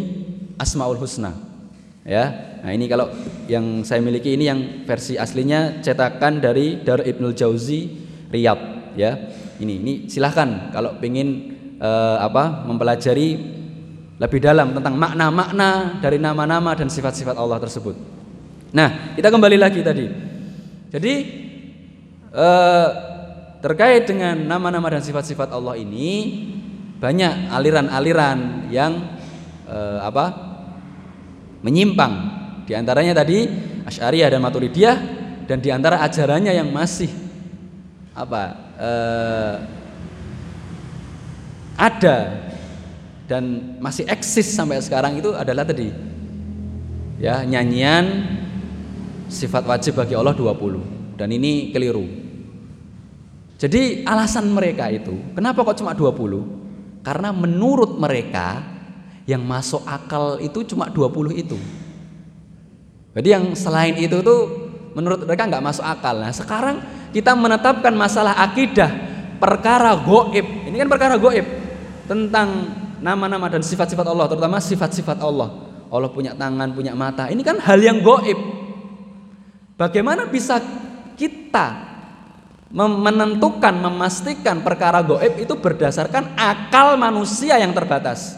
Asmaul 0.58 0.98
Husna. 0.98 1.34
Ya. 2.04 2.58
Nah, 2.58 2.74
ini 2.74 2.90
kalau 2.90 3.08
yang 3.46 3.86
saya 3.86 4.02
miliki 4.02 4.34
ini 4.34 4.50
yang 4.50 4.60
versi 4.82 5.14
aslinya 5.14 5.78
cetakan 5.78 6.42
dari 6.42 6.82
Dar 6.82 7.06
Ibnul 7.06 7.38
Jauzi 7.38 7.86
Riyadh 8.28 8.98
ya 8.98 9.14
ini 9.62 9.78
ini 9.78 9.92
silahkan 10.10 10.74
kalau 10.74 10.98
ingin 10.98 11.54
uh, 11.78 12.18
apa 12.18 12.66
mempelajari 12.66 13.58
lebih 14.18 14.42
dalam 14.42 14.74
tentang 14.74 14.98
makna-makna 14.98 16.02
dari 16.02 16.18
nama-nama 16.18 16.74
dan 16.74 16.90
sifat-sifat 16.90 17.38
Allah 17.38 17.62
tersebut. 17.62 17.94
Nah, 18.74 19.14
kita 19.14 19.30
kembali 19.30 19.54
lagi 19.54 19.78
tadi. 19.78 20.10
Jadi 20.90 21.14
eh, 22.34 22.88
terkait 23.62 24.10
dengan 24.10 24.34
nama-nama 24.34 24.90
dan 24.90 25.06
sifat-sifat 25.06 25.54
Allah 25.54 25.78
ini 25.78 26.50
banyak 26.98 27.50
aliran-aliran 27.54 28.68
yang 28.74 28.92
eh, 29.70 29.98
apa 30.02 30.24
menyimpang. 31.62 32.36
Di 32.66 32.76
antaranya 32.76 33.24
tadi 33.24 33.48
Asy'ariyah 33.86 34.28
dan 34.28 34.40
Maturidiyah 34.44 34.96
dan 35.48 35.58
di 35.64 35.70
antara 35.72 36.04
ajarannya 36.04 36.52
yang 36.52 36.68
masih 36.68 37.08
apa 38.12 38.42
eh, 38.76 39.54
ada 41.78 42.16
dan 43.30 43.76
masih 43.78 44.04
eksis 44.10 44.50
sampai 44.50 44.82
sekarang 44.82 45.22
itu 45.22 45.30
adalah 45.30 45.62
tadi 45.62 45.94
ya 47.22 47.46
nyanyian 47.46 48.26
sifat 49.30 49.62
wajib 49.68 49.94
bagi 50.00 50.18
Allah 50.18 50.34
20 50.34 51.14
dan 51.14 51.30
ini 51.30 51.70
keliru. 51.70 52.26
Jadi 53.58 54.06
alasan 54.06 54.50
mereka 54.50 54.90
itu 54.90 55.14
kenapa 55.34 55.62
kok 55.62 55.78
cuma 55.78 55.94
20? 55.94 56.57
Karena 57.08 57.32
menurut 57.32 57.96
mereka 57.96 58.60
yang 59.24 59.40
masuk 59.40 59.80
akal 59.88 60.36
itu 60.44 60.60
cuma 60.68 60.92
20 60.92 61.40
itu. 61.40 61.56
Jadi 63.16 63.28
yang 63.32 63.56
selain 63.56 63.96
itu 63.96 64.20
tuh 64.20 64.40
menurut 64.92 65.24
mereka 65.24 65.48
nggak 65.48 65.64
masuk 65.64 65.88
akal. 65.88 66.20
Nah 66.20 66.28
sekarang 66.36 66.84
kita 67.16 67.32
menetapkan 67.32 67.96
masalah 67.96 68.36
akidah 68.44 68.92
perkara 69.40 69.96
goib. 70.04 70.44
Ini 70.68 70.76
kan 70.84 70.88
perkara 70.92 71.16
goib 71.16 71.48
tentang 72.04 72.76
nama-nama 73.00 73.48
dan 73.48 73.64
sifat-sifat 73.64 74.04
Allah, 74.04 74.28
terutama 74.28 74.60
sifat-sifat 74.60 75.24
Allah. 75.24 75.64
Allah 75.88 76.12
punya 76.12 76.36
tangan, 76.36 76.76
punya 76.76 76.92
mata. 76.92 77.32
Ini 77.32 77.40
kan 77.40 77.56
hal 77.56 77.80
yang 77.80 78.04
goib. 78.04 78.36
Bagaimana 79.80 80.28
bisa 80.28 80.60
kita 81.16 81.87
menentukan, 82.68 83.72
memastikan 83.80 84.60
perkara 84.60 85.00
goib 85.00 85.40
itu 85.40 85.56
berdasarkan 85.56 86.36
akal 86.36 87.00
manusia 87.00 87.56
yang 87.56 87.72
terbatas. 87.72 88.36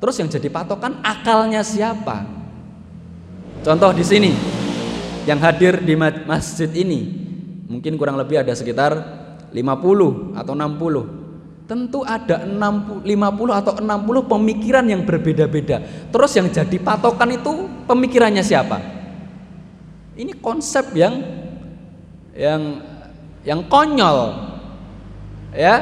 Terus 0.00 0.16
yang 0.20 0.28
jadi 0.28 0.48
patokan 0.52 1.00
akalnya 1.00 1.64
siapa? 1.64 2.24
Contoh 3.60 3.92
di 3.92 4.04
sini, 4.04 4.32
yang 5.28 5.40
hadir 5.40 5.80
di 5.84 5.96
masjid 5.96 6.68
ini 6.72 7.12
mungkin 7.68 8.00
kurang 8.00 8.16
lebih 8.16 8.40
ada 8.40 8.52
sekitar 8.56 8.92
50 9.52 10.36
atau 10.36 10.52
60. 10.56 11.68
Tentu 11.68 12.02
ada 12.02 12.42
60, 12.42 13.06
50 13.06 13.60
atau 13.62 13.72
60 13.78 14.26
pemikiran 14.26 14.84
yang 14.90 15.06
berbeda-beda. 15.06 15.78
Terus 16.10 16.32
yang 16.34 16.50
jadi 16.50 16.76
patokan 16.82 17.30
itu 17.30 17.68
pemikirannya 17.86 18.42
siapa? 18.42 18.82
Ini 20.18 20.34
konsep 20.42 20.90
yang 20.98 21.22
yang 22.34 22.89
yang 23.44 23.64
konyol. 23.66 24.36
Ya. 25.56 25.76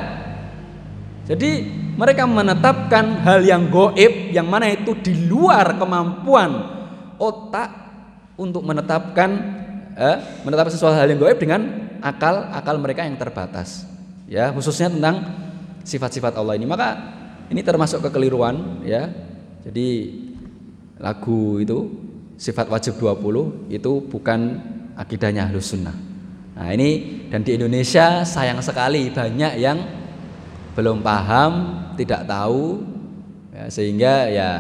Jadi 1.29 1.69
mereka 1.99 2.25
menetapkan 2.25 3.21
hal 3.27 3.43
yang 3.45 3.69
goib 3.69 4.33
yang 4.33 4.47
mana 4.47 4.71
itu 4.71 4.95
di 5.03 5.29
luar 5.29 5.77
kemampuan 5.77 6.51
otak 7.19 7.69
untuk 8.39 8.63
menetapkan 8.63 9.31
eh, 9.99 10.17
menetapkan 10.47 10.73
sesuatu 10.73 10.95
hal 10.95 11.11
yang 11.11 11.19
goib 11.19 11.37
dengan 11.37 11.91
akal 11.99 12.49
akal 12.55 12.79
mereka 12.79 13.03
yang 13.03 13.19
terbatas 13.19 13.83
ya 14.31 14.55
khususnya 14.55 14.89
tentang 14.95 15.27
sifat-sifat 15.83 16.39
Allah 16.39 16.55
ini 16.55 16.65
maka 16.71 16.97
ini 17.51 17.67
termasuk 17.67 18.07
kekeliruan 18.07 18.87
ya 18.87 19.11
jadi 19.67 19.89
lagu 21.03 21.59
itu 21.59 21.79
sifat 22.39 22.71
wajib 22.71 22.95
20 23.03 23.75
itu 23.75 23.93
bukan 24.07 24.41
akidahnya 24.95 25.51
Ahlus 25.51 25.75
Sunnah 25.75 26.08
nah 26.59 26.75
ini 26.75 27.23
dan 27.31 27.47
di 27.47 27.55
Indonesia 27.55 28.27
sayang 28.27 28.59
sekali 28.59 29.15
banyak 29.15 29.63
yang 29.63 29.79
belum 30.75 31.07
paham 31.07 31.53
tidak 31.95 32.27
tahu 32.27 32.83
ya, 33.55 33.71
sehingga 33.71 34.27
ya 34.27 34.51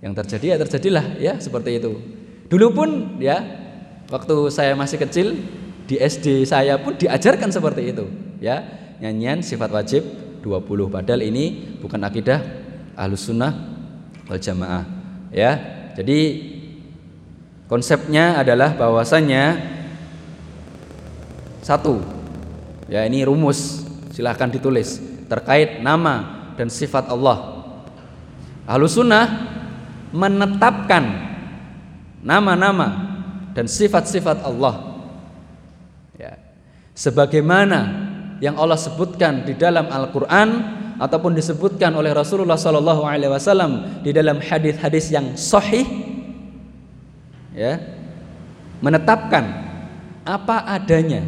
yang 0.00 0.16
terjadi 0.16 0.56
ya 0.56 0.58
terjadilah 0.64 1.06
ya 1.20 1.34
seperti 1.36 1.80
itu. 1.80 2.00
Dulu 2.48 2.66
pun 2.72 2.88
ya 3.20 3.44
waktu 4.08 4.36
saya 4.48 4.72
masih 4.78 5.02
kecil 5.02 5.36
di 5.86 5.96
SD 5.98 6.46
saya 6.46 6.78
pun 6.82 6.98
diajarkan 6.98 7.50
seperti 7.50 7.94
itu 7.94 8.06
ya 8.42 8.62
nyanyian 8.98 9.40
sifat 9.40 9.70
wajib 9.70 10.02
20 10.42 10.90
padahal 10.90 11.22
ini 11.22 11.78
bukan 11.78 12.02
akidah 12.02 12.42
ahlus 12.98 13.30
sunnah 13.30 13.54
wal 14.26 14.38
jamaah 14.38 14.84
ya 15.30 15.54
jadi 15.94 16.18
konsepnya 17.70 18.42
adalah 18.42 18.74
bahwasanya 18.74 19.75
satu 21.66 21.98
ya 22.86 23.02
ini 23.02 23.26
rumus 23.26 23.82
silahkan 24.14 24.46
ditulis 24.46 25.02
terkait 25.26 25.82
nama 25.82 26.46
dan 26.54 26.70
sifat 26.70 27.10
Allah 27.10 27.66
ahlus 28.70 28.94
sunnah 28.94 29.26
menetapkan 30.14 31.04
nama-nama 32.22 33.06
dan 33.54 33.70
sifat-sifat 33.70 34.42
Allah. 34.42 35.00
Ya. 36.18 36.36
Sebagaimana 36.92 38.08
yang 38.42 38.58
Allah 38.60 38.76
sebutkan 38.76 39.46
di 39.48 39.56
dalam 39.56 39.88
Al-Qur'an 39.88 40.48
ataupun 41.00 41.32
disebutkan 41.32 41.94
oleh 41.96 42.12
Rasulullah 42.12 42.58
Shallallahu 42.58 43.04
alaihi 43.06 43.32
wasallam 43.32 44.02
di 44.04 44.12
dalam 44.12 44.40
hadis-hadis 44.40 45.12
yang 45.12 45.36
sahih 45.36 45.84
ya 47.52 47.80
menetapkan 48.80 49.44
apa 50.24 50.68
adanya 50.68 51.24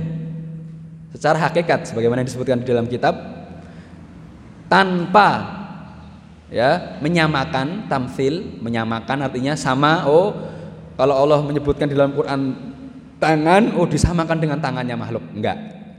secara 1.14 1.38
hakikat 1.48 1.88
sebagaimana 1.88 2.26
disebutkan 2.26 2.60
di 2.60 2.68
dalam 2.68 2.86
kitab 2.90 3.16
tanpa 4.68 5.56
ya 6.52 7.00
menyamakan 7.00 7.88
tamfil 7.88 8.60
menyamakan 8.60 9.24
artinya 9.24 9.56
sama 9.56 10.04
oh 10.08 10.36
kalau 10.98 11.14
Allah 11.14 11.38
menyebutkan 11.46 11.86
di 11.86 11.94
dalam 11.94 12.10
Quran 12.10 12.58
tangan 13.22 13.78
oh 13.78 13.86
disamakan 13.86 14.38
dengan 14.42 14.58
tangannya 14.58 14.98
makhluk. 14.98 15.22
Enggak 15.34 15.58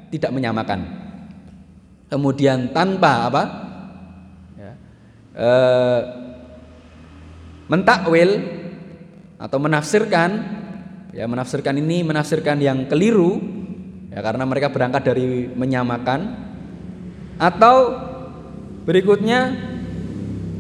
tidak 0.10 0.32
menyamakan. 0.36 0.80
Kemudian 2.10 2.74
tanpa 2.74 3.30
apa? 3.30 3.44
Ya, 4.58 4.74
e, 5.38 5.50
mentakwil 7.70 8.30
atau 9.40 9.56
menafsirkan 9.62 10.30
ya 11.14 11.30
menafsirkan 11.30 11.78
ini 11.80 12.04
menafsirkan 12.04 12.60
yang 12.60 12.90
keliru 12.90 13.59
ya 14.10 14.20
karena 14.20 14.44
mereka 14.46 14.70
berangkat 14.74 15.02
dari 15.06 15.50
menyamakan. 15.54 16.50
Atau 17.40 17.96
berikutnya 18.84 19.56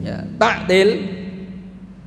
ya 0.05 0.17
taktil. 0.39 1.17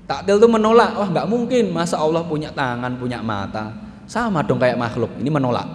Taktil 0.09 0.37
itu 0.41 0.49
menolak. 0.49 0.97
Wah 0.97 1.09
nggak 1.11 1.29
mungkin. 1.29 1.71
Masa 1.71 2.01
Allah 2.01 2.25
punya 2.25 2.51
tangan 2.55 2.97
punya 2.97 3.21
mata? 3.21 3.75
Sama 4.09 4.41
dong 4.43 4.59
kayak 4.63 4.81
makhluk. 4.81 5.13
Ini 5.21 5.31
menolak. 5.31 5.69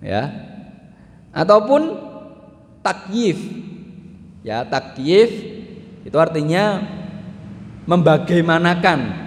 Ya. 0.00 0.30
Ataupun 1.34 1.98
takyif. 2.80 3.38
Ya 4.46 4.62
takyif 4.62 5.30
itu 6.06 6.16
artinya 6.22 6.86
membagaimanakan 7.90 9.26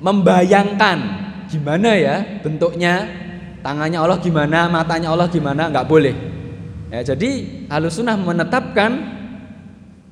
membayangkan. 0.00 0.98
Gimana 1.46 1.94
ya 1.94 2.42
bentuknya 2.42 3.06
tangannya 3.66 3.98
Allah 3.98 4.22
gimana 4.22 4.70
matanya 4.70 5.10
Allah 5.10 5.26
gimana 5.26 5.66
nggak 5.66 5.86
boleh 5.90 6.14
ya 6.94 7.02
jadi 7.02 7.30
halus 7.66 7.98
sunnah 7.98 8.14
menetapkan 8.14 9.16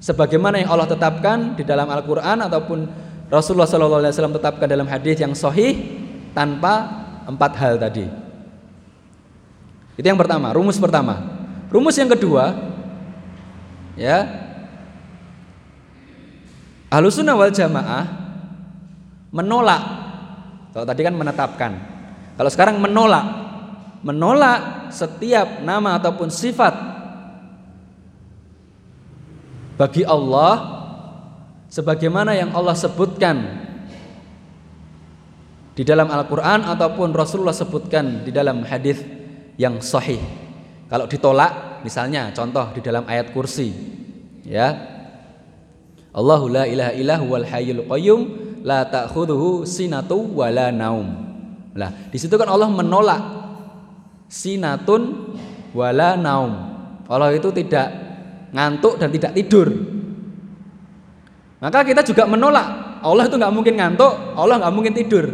sebagaimana 0.02 0.58
yang 0.58 0.74
Allah 0.74 0.90
tetapkan 0.90 1.54
di 1.54 1.62
dalam 1.62 1.86
Al-Qur'an 1.86 2.42
ataupun 2.44 2.90
Rasulullah 3.32 3.64
SAW 3.64 4.36
tetapkan 4.36 4.68
dalam 4.68 4.84
hadis 4.84 5.16
yang 5.16 5.32
sahih 5.32 5.80
tanpa 6.36 7.02
empat 7.24 7.52
hal 7.56 7.74
tadi. 7.80 8.04
Itu 9.96 10.04
yang 10.04 10.20
pertama, 10.20 10.52
rumus 10.52 10.76
pertama. 10.76 11.24
Rumus 11.72 11.96
yang 11.96 12.10
kedua, 12.12 12.54
ya, 13.98 14.22
Ahlussunnah 16.92 17.34
wal 17.34 17.50
Jamaah 17.50 18.04
menolak. 19.34 19.82
Kalau 20.70 20.86
tadi 20.86 21.00
kan 21.02 21.14
menetapkan. 21.14 21.72
Kalau 22.34 22.50
sekarang 22.50 22.78
menolak, 22.78 23.43
menolak 24.04 24.92
setiap 24.92 25.64
nama 25.64 25.96
ataupun 25.96 26.28
sifat 26.28 26.76
bagi 29.80 30.04
Allah 30.04 30.54
sebagaimana 31.72 32.36
yang 32.36 32.52
Allah 32.52 32.76
sebutkan 32.76 33.64
di 35.74 35.82
dalam 35.82 36.06
Al-Qur'an 36.06 36.62
ataupun 36.62 37.10
Rasulullah 37.10 37.56
sebutkan 37.56 38.22
di 38.22 38.30
dalam 38.30 38.62
hadis 38.62 39.02
yang 39.58 39.82
sahih. 39.82 40.22
Kalau 40.86 41.10
ditolak 41.10 41.82
misalnya 41.82 42.30
contoh 42.30 42.70
di 42.76 42.84
dalam 42.84 43.02
ayat 43.10 43.34
kursi 43.34 43.74
ya. 44.46 44.92
Allahu 46.14 46.46
la 46.46 46.70
ilaha 46.70 46.92
illa 46.94 47.18
huwal 47.18 47.42
hayyul 47.42 47.90
qayyum 47.90 48.20
la 48.62 48.86
ta'khudhuhu 48.86 49.66
sinatu 49.66 50.22
wala 50.38 50.70
naum. 50.70 51.10
Nah, 51.74 51.90
di 52.14 52.22
situ 52.22 52.38
kan 52.38 52.46
Allah 52.46 52.70
menolak 52.70 53.43
sinatun 54.34 55.30
wala 55.70 56.18
naum. 56.18 56.52
Allah 57.06 57.30
itu 57.30 57.54
tidak 57.54 57.86
ngantuk 58.50 58.98
dan 58.98 59.14
tidak 59.14 59.38
tidur. 59.38 59.70
Maka 61.62 61.86
kita 61.86 62.02
juga 62.02 62.26
menolak 62.26 62.84
Allah 63.04 63.28
itu 63.28 63.36
nggak 63.36 63.54
mungkin 63.54 63.74
ngantuk, 63.76 64.12
Allah 64.32 64.64
nggak 64.64 64.74
mungkin 64.74 64.96
tidur. 64.96 65.28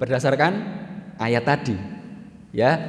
Berdasarkan 0.00 0.52
ayat 1.20 1.44
tadi, 1.44 1.76
ya 2.56 2.80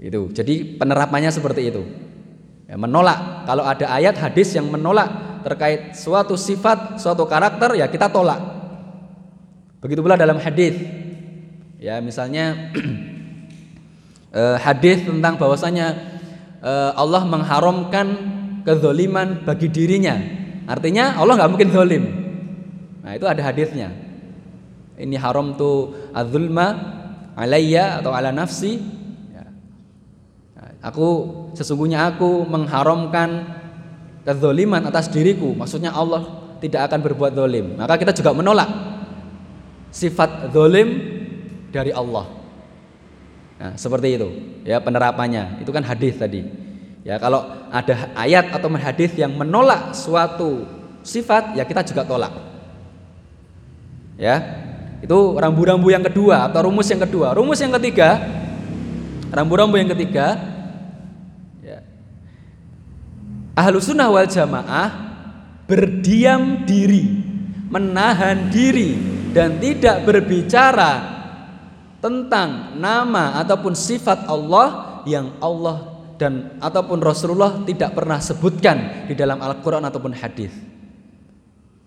itu. 0.00 0.32
Jadi 0.32 0.80
penerapannya 0.80 1.28
seperti 1.28 1.68
itu. 1.68 1.82
Ya, 2.64 2.80
menolak 2.80 3.44
kalau 3.44 3.64
ada 3.64 3.92
ayat 3.92 4.16
hadis 4.16 4.56
yang 4.56 4.72
menolak 4.72 5.40
terkait 5.44 5.96
suatu 5.96 6.36
sifat, 6.36 6.96
suatu 6.96 7.28
karakter, 7.28 7.76
ya 7.76 7.92
kita 7.92 8.08
tolak. 8.08 8.40
Begitu 9.84 10.00
pula 10.00 10.16
dalam 10.16 10.40
hadis. 10.40 10.80
Ya, 11.76 12.00
misalnya 12.00 12.72
eh, 14.32 14.56
hadis 14.60 15.04
tentang 15.04 15.36
bahwasanya 15.36 15.86
eh, 16.64 16.92
Allah 16.96 17.22
mengharamkan 17.24 18.06
kezoliman 18.64 19.46
bagi 19.46 19.68
dirinya 19.72 20.38
Artinya 20.68 21.16
Allah 21.16 21.40
nggak 21.40 21.50
mungkin 21.50 21.72
zalim. 21.72 22.04
Nah, 23.00 23.16
itu 23.16 23.24
ada 23.24 23.40
hadisnya. 23.40 23.88
Ini 25.00 25.16
haram 25.16 25.56
tu 25.56 25.96
adzulma 26.12 26.76
alayya 27.32 28.04
atau 28.04 28.12
ala 28.12 28.28
nafsi. 28.28 28.76
Ya. 29.32 29.48
Aku 30.84 31.08
sesungguhnya 31.56 32.04
aku 32.12 32.44
mengharamkan 32.44 33.48
kezaliman 34.28 34.84
atas 34.84 35.08
diriku. 35.08 35.56
Maksudnya 35.56 35.96
Allah 35.96 36.52
tidak 36.60 36.92
akan 36.92 37.00
berbuat 37.00 37.32
zalim. 37.32 37.80
Maka 37.80 37.96
kita 37.96 38.12
juga 38.12 38.36
menolak 38.36 38.68
sifat 39.88 40.52
zalim 40.52 41.00
dari 41.72 41.96
Allah. 41.96 42.28
Nah, 43.58 43.74
seperti 43.74 44.14
itu 44.14 44.28
ya 44.62 44.78
penerapannya. 44.78 45.58
Itu 45.60 45.74
kan 45.74 45.82
hadis 45.82 46.14
tadi. 46.14 46.46
Ya, 47.02 47.18
kalau 47.18 47.46
ada 47.74 48.14
ayat 48.14 48.54
atau 48.54 48.70
hadis 48.78 49.14
yang 49.18 49.34
menolak 49.34 49.96
suatu 49.96 50.66
sifat, 51.02 51.58
ya 51.58 51.66
kita 51.66 51.82
juga 51.82 52.06
tolak. 52.06 52.34
Ya. 54.18 54.66
Itu 54.98 55.38
rambu-rambu 55.38 55.88
yang 55.94 56.02
kedua 56.02 56.50
atau 56.50 56.66
rumus 56.66 56.90
yang 56.90 57.02
kedua. 57.02 57.32
Rumus 57.32 57.62
yang 57.62 57.70
ketiga, 57.78 58.18
rambu-rambu 59.30 59.78
yang 59.78 59.90
ketiga, 59.94 60.34
ya. 61.62 61.78
Ahlu 63.54 63.78
sunnah 63.78 64.10
wal 64.10 64.26
jamaah 64.26 64.90
berdiam 65.70 66.66
diri, 66.66 67.08
menahan 67.70 68.50
diri 68.50 68.98
dan 69.30 69.62
tidak 69.62 70.02
berbicara 70.02 71.17
tentang 71.98 72.78
nama 72.78 73.38
ataupun 73.42 73.74
sifat 73.74 74.30
Allah 74.30 75.00
yang 75.06 75.34
Allah 75.42 75.98
dan 76.18 76.58
ataupun 76.58 76.98
Rasulullah 76.98 77.62
tidak 77.62 77.94
pernah 77.94 78.18
sebutkan 78.18 79.06
di 79.06 79.14
dalam 79.14 79.38
Al-Qur'an 79.38 79.86
ataupun 79.86 80.14
hadis. 80.14 80.50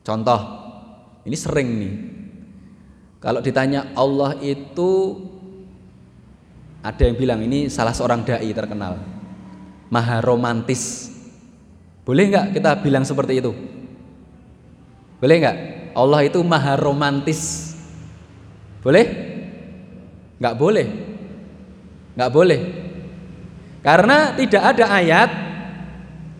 Contoh, 0.02 0.40
ini 1.28 1.38
sering 1.38 1.70
nih. 1.78 1.94
Kalau 3.22 3.40
ditanya 3.44 3.94
Allah 3.94 4.34
itu 4.42 5.20
ada 6.82 7.02
yang 7.06 7.14
bilang 7.14 7.40
ini 7.46 7.70
salah 7.70 7.94
seorang 7.94 8.26
dai 8.26 8.50
terkenal. 8.50 8.98
Maha 9.92 10.24
romantis. 10.24 11.14
Boleh 12.02 12.34
nggak 12.34 12.58
kita 12.58 12.82
bilang 12.82 13.06
seperti 13.06 13.38
itu? 13.38 13.54
Boleh 15.22 15.36
nggak? 15.38 15.58
Allah 15.94 16.26
itu 16.26 16.42
maha 16.42 16.74
romantis. 16.80 17.76
Boleh? 18.82 19.31
Nggak 20.42 20.58
boleh. 20.58 20.88
Nggak 22.18 22.32
boleh. 22.34 22.60
Karena 23.86 24.34
tidak 24.34 24.64
ada 24.74 24.86
ayat 24.90 25.30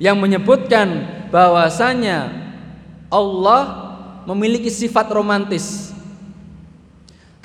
yang 0.02 0.18
menyebutkan 0.18 1.06
bahwasanya 1.30 2.34
Allah 3.14 3.62
memiliki 4.26 4.74
sifat 4.74 5.06
romantis. 5.14 5.94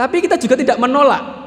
Tapi 0.00 0.24
kita 0.24 0.40
juga 0.40 0.56
tidak 0.56 0.80
menolak. 0.80 1.44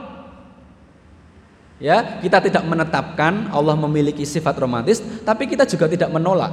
Ya, 1.81 2.19
kita 2.21 2.43
tidak 2.43 2.61
menetapkan 2.67 3.49
Allah 3.49 3.73
memiliki 3.73 4.27
sifat 4.27 4.51
romantis, 4.61 4.99
tapi 5.23 5.47
kita 5.49 5.63
juga 5.63 5.87
tidak 5.89 6.11
menolak. 6.11 6.51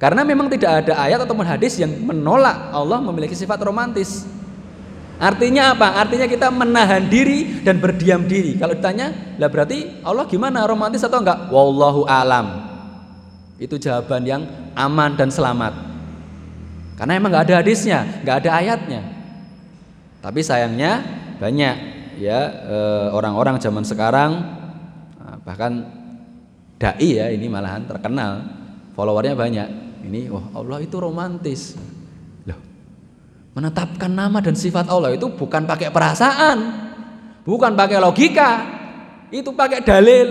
Karena 0.00 0.24
memang 0.24 0.48
tidak 0.48 0.82
ada 0.82 0.96
ayat 1.04 1.20
atau 1.28 1.36
hadis 1.44 1.76
yang 1.76 1.92
menolak 2.00 2.72
Allah 2.72 2.98
memiliki 3.04 3.36
sifat 3.36 3.60
romantis. 3.60 4.24
Artinya 5.20 5.76
apa? 5.76 6.00
Artinya 6.00 6.24
kita 6.24 6.48
menahan 6.48 7.04
diri 7.04 7.60
dan 7.60 7.76
berdiam 7.76 8.24
diri. 8.24 8.56
Kalau 8.56 8.72
ditanya, 8.72 9.36
lah 9.36 9.52
berarti 9.52 10.00
Allah 10.00 10.24
gimana? 10.24 10.64
Romantis 10.64 11.04
atau 11.04 11.20
enggak? 11.20 11.52
Wallahu 11.52 12.08
alam. 12.08 12.64
Itu 13.60 13.76
jawaban 13.76 14.24
yang 14.24 14.48
aman 14.72 15.20
dan 15.20 15.28
selamat. 15.28 15.76
Karena 16.96 17.20
emang 17.20 17.36
nggak 17.36 17.52
ada 17.52 17.60
hadisnya, 17.60 18.24
nggak 18.24 18.36
ada 18.44 18.50
ayatnya. 18.64 19.02
Tapi 20.24 20.40
sayangnya 20.40 21.04
banyak 21.36 21.76
ya 22.16 22.40
eh, 22.64 23.06
orang-orang 23.12 23.60
zaman 23.60 23.84
sekarang 23.84 24.40
ah, 25.20 25.36
bahkan 25.44 25.84
dai 26.80 26.96
ya 27.20 27.28
ini 27.28 27.44
malahan 27.48 27.84
terkenal 27.84 28.40
followernya 28.96 29.36
banyak. 29.36 29.68
Ini 30.00 30.32
wah 30.32 30.48
Allah 30.56 30.80
itu 30.80 30.96
romantis. 30.96 31.76
Menetapkan 33.50 34.10
nama 34.10 34.38
dan 34.38 34.54
sifat 34.54 34.86
Allah 34.86 35.10
itu 35.10 35.26
bukan 35.26 35.66
pakai 35.66 35.90
perasaan, 35.90 36.58
bukan 37.42 37.74
pakai 37.74 37.98
logika, 37.98 38.50
itu 39.34 39.50
pakai 39.50 39.82
dalil. 39.82 40.28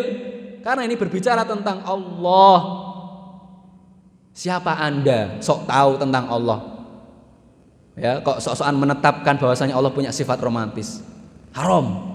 Karena 0.64 0.88
ini 0.88 0.96
berbicara 0.96 1.44
tentang 1.44 1.84
Allah. 1.84 2.60
Siapa 4.32 4.80
Anda 4.80 5.44
sok 5.44 5.68
tahu 5.68 6.00
tentang 6.00 6.32
Allah? 6.32 6.60
Ya, 8.00 8.24
kok 8.24 8.40
sok-sokan 8.40 8.80
menetapkan 8.80 9.36
bahwasanya 9.36 9.76
Allah 9.76 9.92
punya 9.92 10.16
sifat 10.16 10.40
romantis. 10.40 11.04
Haram. 11.52 12.08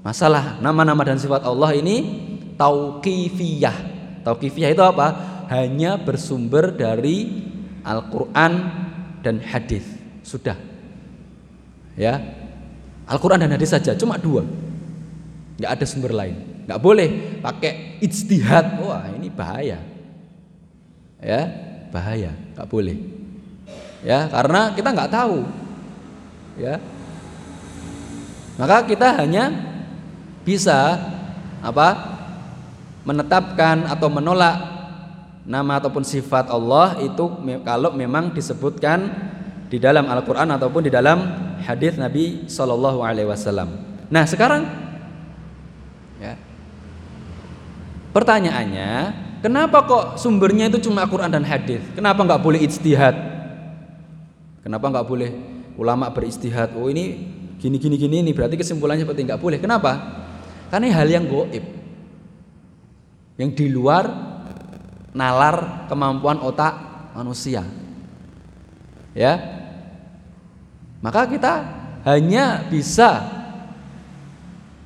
Masalah 0.00 0.56
nama-nama 0.64 1.04
dan 1.04 1.20
sifat 1.20 1.44
Allah 1.44 1.76
ini 1.76 1.96
tauqifiyah. 2.56 3.76
Tauqifiyah 4.24 4.72
itu 4.72 4.80
apa? 4.80 5.12
Hanya 5.52 6.00
bersumber 6.00 6.72
dari 6.72 7.44
Al-Qur'an 7.84 8.52
dan 9.20 9.44
hadis. 9.44 10.01
Sudah. 10.22 10.56
Ya. 11.98 12.18
Al-Quran 13.06 13.42
dan 13.42 13.52
hadis 13.52 13.74
saja, 13.74 13.92
cuma 13.98 14.16
dua. 14.16 14.46
Nggak 15.58 15.70
ada 15.78 15.84
sumber 15.84 16.14
lain. 16.14 16.64
Nggak 16.64 16.80
boleh 16.80 17.08
pakai 17.42 17.98
ijtihad. 18.00 18.78
Wah 18.82 19.10
ini 19.12 19.28
bahaya. 19.28 19.82
Ya, 21.22 21.40
bahaya. 21.90 22.32
Nggak 22.54 22.68
boleh. 22.70 22.96
Ya, 24.02 24.26
karena 24.30 24.74
kita 24.74 24.88
nggak 24.90 25.12
tahu. 25.12 25.46
Ya. 26.58 26.78
Maka 28.56 28.86
kita 28.86 29.18
hanya 29.18 29.50
bisa 30.46 30.98
apa? 31.62 32.12
menetapkan 33.02 33.90
atau 33.90 34.06
menolak 34.06 34.56
nama 35.42 35.82
ataupun 35.82 36.06
sifat 36.06 36.46
Allah 36.46 37.02
itu 37.02 37.34
kalau 37.66 37.90
memang 37.90 38.30
disebutkan 38.30 39.10
di 39.72 39.80
dalam 39.80 40.04
Al-Quran 40.04 40.52
ataupun 40.52 40.84
di 40.84 40.92
dalam 40.92 41.24
hadis 41.64 41.96
Nabi 41.96 42.44
Shallallahu 42.44 43.00
Alaihi 43.00 43.24
Wasallam. 43.24 43.72
Nah 44.12 44.28
sekarang, 44.28 44.68
ya, 46.20 46.36
pertanyaannya, 48.12 48.90
kenapa 49.40 49.88
kok 49.88 50.04
sumbernya 50.20 50.68
itu 50.68 50.84
cuma 50.84 51.08
Al-Quran 51.08 51.32
dan 51.32 51.40
hadis? 51.48 51.80
Kenapa 51.96 52.20
nggak 52.20 52.44
boleh 52.44 52.60
ijtihad? 52.60 53.16
Kenapa 54.60 54.92
nggak 54.92 55.08
boleh 55.08 55.30
ulama 55.80 56.12
beristihad? 56.12 56.76
Oh 56.76 56.92
ini 56.92 57.32
gini 57.56 57.80
gini 57.80 57.96
gini 57.96 58.16
ini 58.20 58.30
berarti 58.36 58.60
kesimpulannya 58.60 59.08
seperti 59.08 59.24
nggak 59.24 59.40
boleh. 59.40 59.56
Kenapa? 59.56 60.20
Karena 60.68 60.92
hal 60.92 61.08
yang 61.08 61.24
goib, 61.24 61.64
yang 63.40 63.50
di 63.56 63.66
luar 63.72 64.04
nalar 65.16 65.88
kemampuan 65.88 66.44
otak 66.44 66.76
manusia. 67.16 67.64
Ya, 69.12 69.61
maka 71.02 71.26
kita 71.26 71.52
hanya 72.06 72.62
bisa 72.70 73.22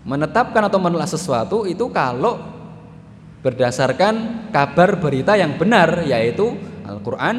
menetapkan 0.08 0.64
atau 0.64 0.80
menolak 0.80 1.10
sesuatu 1.10 1.68
itu 1.68 1.92
kalau 1.92 2.40
berdasarkan 3.44 4.48
kabar 4.50 4.96
berita 4.96 5.36
yang 5.36 5.60
benar 5.60 6.02
yaitu 6.08 6.56
Al-Qur'an 6.88 7.36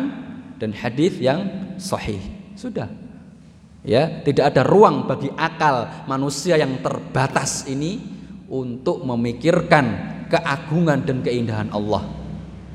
dan 0.61 0.71
hadis 0.77 1.17
yang 1.17 1.73
sahih. 1.81 2.21
Sudah. 2.53 2.89
Ya, 3.87 4.19
tidak 4.25 4.51
ada 4.51 4.67
ruang 4.67 5.07
bagi 5.07 5.31
akal 5.39 6.05
manusia 6.11 6.59
yang 6.59 6.83
terbatas 6.83 7.63
ini 7.71 8.03
untuk 8.51 8.99
memikirkan 9.07 9.85
keagungan 10.27 11.07
dan 11.07 11.23
keindahan 11.23 11.71
Allah. 11.71 12.03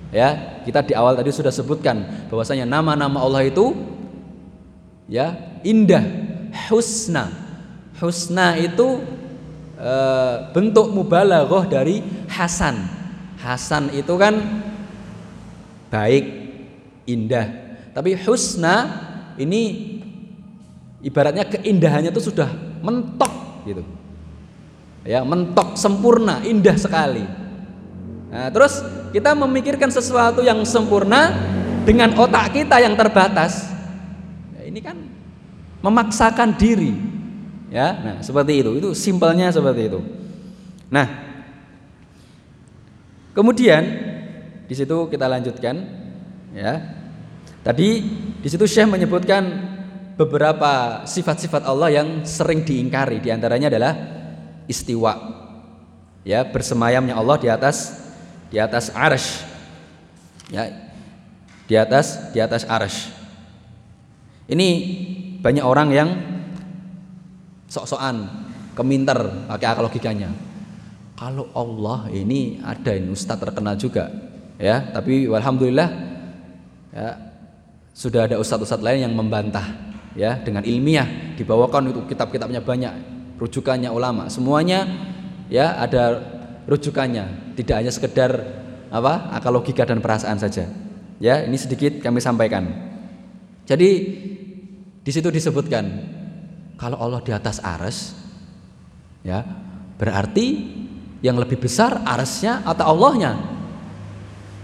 Ya, 0.09 0.61
kita 0.65 0.85
di 0.85 0.97
awal 0.97 1.17
tadi 1.17 1.29
sudah 1.33 1.53
sebutkan 1.53 2.29
bahwasanya 2.33 2.65
nama-nama 2.65 3.21
Allah 3.21 3.45
itu 3.45 3.77
ya 5.07 5.59
indah 5.63 6.03
husna 6.71 7.43
husna 8.03 8.59
itu 8.59 8.99
e, 9.79 9.93
bentuk 10.51 10.91
mubalaghah 10.91 11.71
dari 11.71 12.03
hasan. 12.27 12.83
Hasan 13.39 13.95
itu 13.95 14.15
kan 14.19 14.35
baik, 15.91 16.25
indah. 17.07 17.47
Tapi 17.95 18.19
husna 18.27 18.75
ini 19.39 19.63
ibaratnya 21.03 21.47
keindahannya 21.47 22.11
itu 22.11 22.23
sudah 22.23 22.51
mentok 22.83 23.67
gitu. 23.71 23.83
Ya, 25.03 25.27
mentok 25.27 25.75
sempurna, 25.75 26.43
indah 26.47 26.79
sekali. 26.79 27.27
Nah, 28.31 28.49
terus 28.55 28.83
kita 29.11 29.35
memikirkan 29.35 29.91
sesuatu 29.91 30.47
yang 30.47 30.63
sempurna 30.63 31.35
dengan 31.83 32.15
otak 32.15 32.55
kita 32.55 32.79
yang 32.79 32.95
terbatas. 32.95 33.72
Ini 34.73 34.81
kan 34.81 34.97
memaksakan 35.85 36.57
diri. 36.57 36.97
Ya, 37.69 37.93
nah 37.93 38.17
seperti 38.25 38.65
itu. 38.65 38.71
Itu 38.81 38.89
simpelnya 38.97 39.53
seperti 39.53 39.93
itu. 39.93 40.01
Nah, 40.89 41.05
kemudian 43.37 43.85
di 44.65 44.73
situ 44.73 45.13
kita 45.13 45.29
lanjutkan 45.29 45.77
ya. 46.57 46.81
Tadi 47.61 47.89
di 48.41 48.49
situ 48.49 48.65
Syekh 48.65 48.89
menyebutkan 48.89 49.45
beberapa 50.17 51.05
sifat-sifat 51.05 51.69
Allah 51.69 51.93
yang 51.93 52.09
sering 52.25 52.65
diingkari. 52.65 53.21
Di 53.21 53.29
antaranya 53.29 53.69
adalah 53.69 53.93
istiwa. 54.65 55.13
Ya, 56.25 56.49
bersemayamnya 56.49 57.13
Allah 57.13 57.37
di 57.37 57.53
atas 57.53 57.93
di 58.49 58.57
atas 58.57 58.89
arsh. 58.89 59.45
Ya, 60.49 60.65
di 61.69 61.77
atas 61.77 62.33
di 62.33 62.41
atas 62.41 62.65
arsh. 62.65 63.22
Ini 64.51 64.69
banyak 65.39 65.65
orang 65.65 65.89
yang 65.95 66.09
sok-sokan 67.71 68.27
keminter 68.75 69.49
pakai 69.49 69.67
akal 69.69 69.87
logikanya. 69.87 70.31
Kalau 71.17 71.47
Allah 71.55 72.11
ini 72.11 72.59
ada 72.59 72.93
ini 72.99 73.15
ustadz 73.15 73.39
terkenal 73.39 73.79
juga 73.79 74.11
ya, 74.59 74.91
tapi 74.91 75.31
alhamdulillah 75.31 75.89
ya, 76.91 77.11
sudah 77.95 78.27
ada 78.27 78.37
ustadz-ustadz 78.43 78.83
lain 78.83 79.07
yang 79.07 79.15
membantah 79.15 79.65
ya 80.19 80.41
dengan 80.43 80.67
ilmiah. 80.67 81.37
Dibawakan 81.39 81.95
itu 81.95 82.01
kitab-kitabnya 82.11 82.61
banyak 82.65 82.93
rujukannya 83.39 83.89
ulama. 83.93 84.27
Semuanya 84.27 84.89
ya 85.47 85.79
ada 85.79 86.19
rujukannya. 86.67 87.55
Tidak 87.55 87.77
hanya 87.77 87.93
sekedar 87.95 88.33
apa 88.93 89.33
akal 89.33 89.55
logika 89.55 89.87
dan 89.87 90.03
perasaan 90.03 90.41
saja. 90.43 90.67
Ya 91.23 91.47
ini 91.47 91.55
sedikit 91.55 92.03
kami 92.03 92.19
sampaikan 92.19 92.92
jadi 93.67 93.91
di 95.03 95.11
situ 95.11 95.29
disebutkan 95.29 95.85
kalau 96.79 96.99
Allah 96.99 97.21
di 97.23 97.33
atas 97.35 97.63
aras 97.63 98.15
ya 99.23 99.43
berarti 99.99 100.47
yang 101.23 101.39
lebih 101.39 101.63
besar 101.63 102.03
arasnya 102.03 102.67
atau 102.67 102.91
Allahnya 102.91 103.39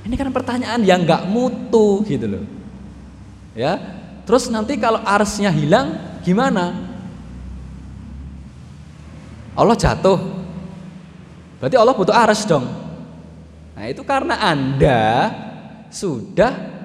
ini 0.03 0.15
kan 0.19 0.31
pertanyaan 0.35 0.83
yang 0.83 1.07
nggak 1.07 1.31
mutu 1.31 2.03
gitu 2.07 2.27
loh 2.27 2.45
ya 3.55 3.99
Terus 4.29 4.53
nanti 4.53 4.77
kalau 4.77 5.01
arsnya 5.01 5.49
hilang 5.49 6.21
gimana? 6.21 6.77
Allah 9.57 9.73
jatuh. 9.73 10.21
Berarti 11.57 11.77
Allah 11.81 11.97
butuh 11.97 12.13
ars 12.13 12.45
dong. 12.45 12.69
Nah, 13.73 13.89
itu 13.89 14.05
karena 14.05 14.37
Anda 14.37 15.33
sudah 15.89 16.78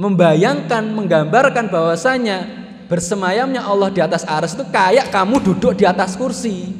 membayangkan, 0.00 0.80
menggambarkan 0.96 1.68
bahwasanya 1.68 2.48
bersemayamnya 2.88 3.60
Allah 3.60 3.92
di 3.92 4.00
atas 4.00 4.24
ars 4.24 4.56
itu 4.56 4.64
kayak 4.72 5.12
kamu 5.12 5.44
duduk 5.44 5.76
di 5.76 5.84
atas 5.84 6.16
kursi. 6.16 6.72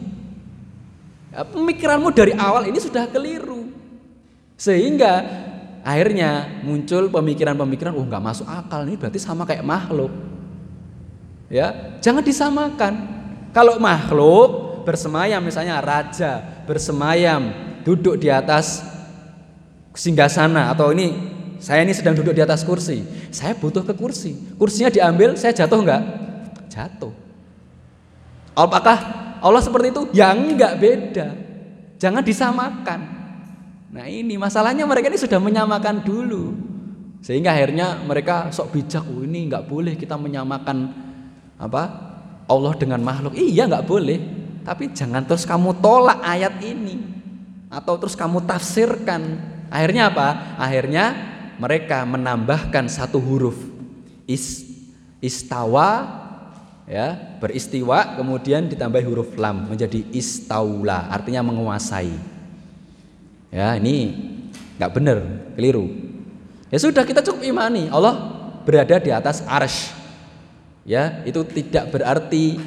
Ya, 1.29 1.45
pemikiranmu 1.45 2.09
dari 2.17 2.33
awal 2.33 2.73
ini 2.73 2.81
sudah 2.81 3.05
keliru. 3.13 3.69
Sehingga 4.57 5.21
akhirnya 5.85 6.65
muncul 6.65 7.13
pemikiran-pemikiran, 7.13 7.93
oh 7.93 8.09
nggak 8.09 8.25
masuk 8.25 8.49
akal 8.49 8.89
ini 8.89 8.97
berarti 8.97 9.21
sama 9.21 9.45
kayak 9.45 9.69
makhluk. 9.69 10.11
Ya, 11.53 12.01
jangan 12.01 12.25
disamakan. 12.25 13.21
Kalau 13.53 13.77
makhluk 13.77 14.81
bersemayam 14.89 15.45
misalnya 15.45 15.77
raja 15.83 16.41
bersemayam 16.65 17.53
duduk 17.85 18.17
di 18.17 18.33
atas 18.33 18.81
singgasana 19.93 20.71
atau 20.71 20.95
ini 20.95 21.30
saya 21.61 21.85
ini 21.85 21.93
sedang 21.93 22.17
duduk 22.17 22.33
di 22.33 22.41
atas 22.41 22.65
kursi, 22.65 23.05
saya 23.29 23.53
butuh 23.53 23.85
ke 23.85 23.93
kursi. 23.93 24.35
Kursinya 24.57 24.89
diambil, 24.89 25.37
saya 25.37 25.53
jatuh 25.53 25.79
nggak? 25.85 26.03
Jatuh. 26.73 27.13
Apakah 28.57 28.99
Allah 29.45 29.63
seperti 29.63 29.93
itu? 29.93 30.03
Ya 30.17 30.33
enggak 30.33 30.81
beda. 30.81 31.37
Jangan 32.01 32.25
disamakan. 32.25 33.01
Nah 33.93 34.07
ini 34.09 34.41
masalahnya 34.41 34.89
mereka 34.89 35.13
ini 35.13 35.21
sudah 35.21 35.37
menyamakan 35.37 36.01
dulu 36.01 36.71
sehingga 37.21 37.53
akhirnya 37.53 38.01
mereka 38.01 38.49
sok 38.49 38.73
bijak 38.73 39.05
oh, 39.05 39.21
ini 39.21 39.53
nggak 39.53 39.69
boleh 39.69 39.93
kita 39.97 40.17
menyamakan 40.17 40.89
apa 41.61 41.83
Allah 42.49 42.73
dengan 42.81 43.05
makhluk 43.05 43.37
iya 43.37 43.69
nggak 43.69 43.85
boleh 43.85 44.19
tapi 44.65 44.97
jangan 44.97 45.29
terus 45.29 45.45
kamu 45.45 45.77
tolak 45.85 46.25
ayat 46.25 46.57
ini 46.65 46.97
atau 47.69 48.01
terus 48.01 48.17
kamu 48.17 48.49
tafsirkan 48.49 49.37
akhirnya 49.69 50.09
apa 50.09 50.57
akhirnya 50.57 51.05
mereka 51.61 52.03
menambahkan 52.09 52.89
satu 52.89 53.21
huruf 53.21 53.61
is 54.25 54.65
istawa 55.21 56.09
ya 56.89 57.37
beristiwa 57.37 58.17
kemudian 58.17 58.65
ditambah 58.67 59.05
huruf 59.05 59.37
lam 59.37 59.69
menjadi 59.69 60.01
istaula 60.17 61.13
artinya 61.13 61.45
menguasai 61.45 62.41
Ya, 63.51 63.75
ini 63.75 64.15
nggak 64.79 64.93
benar, 64.95 65.19
keliru. 65.59 65.91
Ya 66.71 66.79
sudah 66.79 67.03
kita 67.03 67.19
cukup 67.19 67.43
imani 67.43 67.91
Allah 67.91 68.15
berada 68.63 69.03
di 69.03 69.11
atas 69.11 69.43
arsh. 69.43 69.91
Ya, 70.87 71.21
itu 71.27 71.43
tidak 71.51 71.91
berarti 71.91 72.63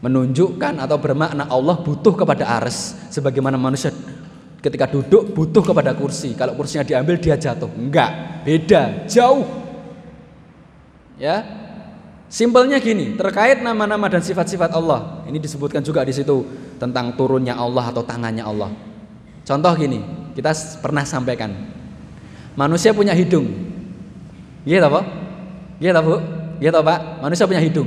menunjukkan 0.00 0.78
atau 0.78 0.96
bermakna 1.02 1.50
Allah 1.50 1.82
butuh 1.82 2.14
kepada 2.14 2.46
ars 2.46 2.94
sebagaimana 3.10 3.58
manusia 3.58 3.90
ketika 4.66 4.90
duduk 4.90 5.30
butuh 5.30 5.62
kepada 5.62 5.94
kursi. 5.94 6.34
Kalau 6.34 6.58
kursinya 6.58 6.82
diambil 6.82 7.14
dia 7.22 7.38
jatuh. 7.38 7.70
Enggak, 7.78 8.42
beda, 8.42 9.06
jauh. 9.06 9.46
Ya. 11.22 11.46
Simpelnya 12.26 12.82
gini, 12.82 13.14
terkait 13.14 13.62
nama-nama 13.62 14.10
dan 14.10 14.18
sifat-sifat 14.18 14.74
Allah. 14.74 15.22
Ini 15.30 15.38
disebutkan 15.38 15.78
juga 15.86 16.02
di 16.02 16.10
situ 16.10 16.42
tentang 16.82 17.14
turunnya 17.14 17.54
Allah 17.54 17.94
atau 17.94 18.02
tangannya 18.02 18.42
Allah. 18.42 18.74
Contoh 19.46 19.70
gini, 19.78 20.02
kita 20.34 20.50
pernah 20.82 21.06
sampaikan. 21.06 21.54
Manusia 22.58 22.90
punya 22.90 23.14
hidung. 23.14 23.46
Iya 24.66 24.82
toh, 24.82 24.98
Pak? 24.98 25.04
Iya 25.78 25.90
toh, 25.94 26.02
Bu? 26.02 26.14
Iya 26.58 26.70
toh, 26.74 26.82
Pak? 26.82 26.98
Manusia 27.22 27.46
punya 27.46 27.62
hidung. 27.62 27.86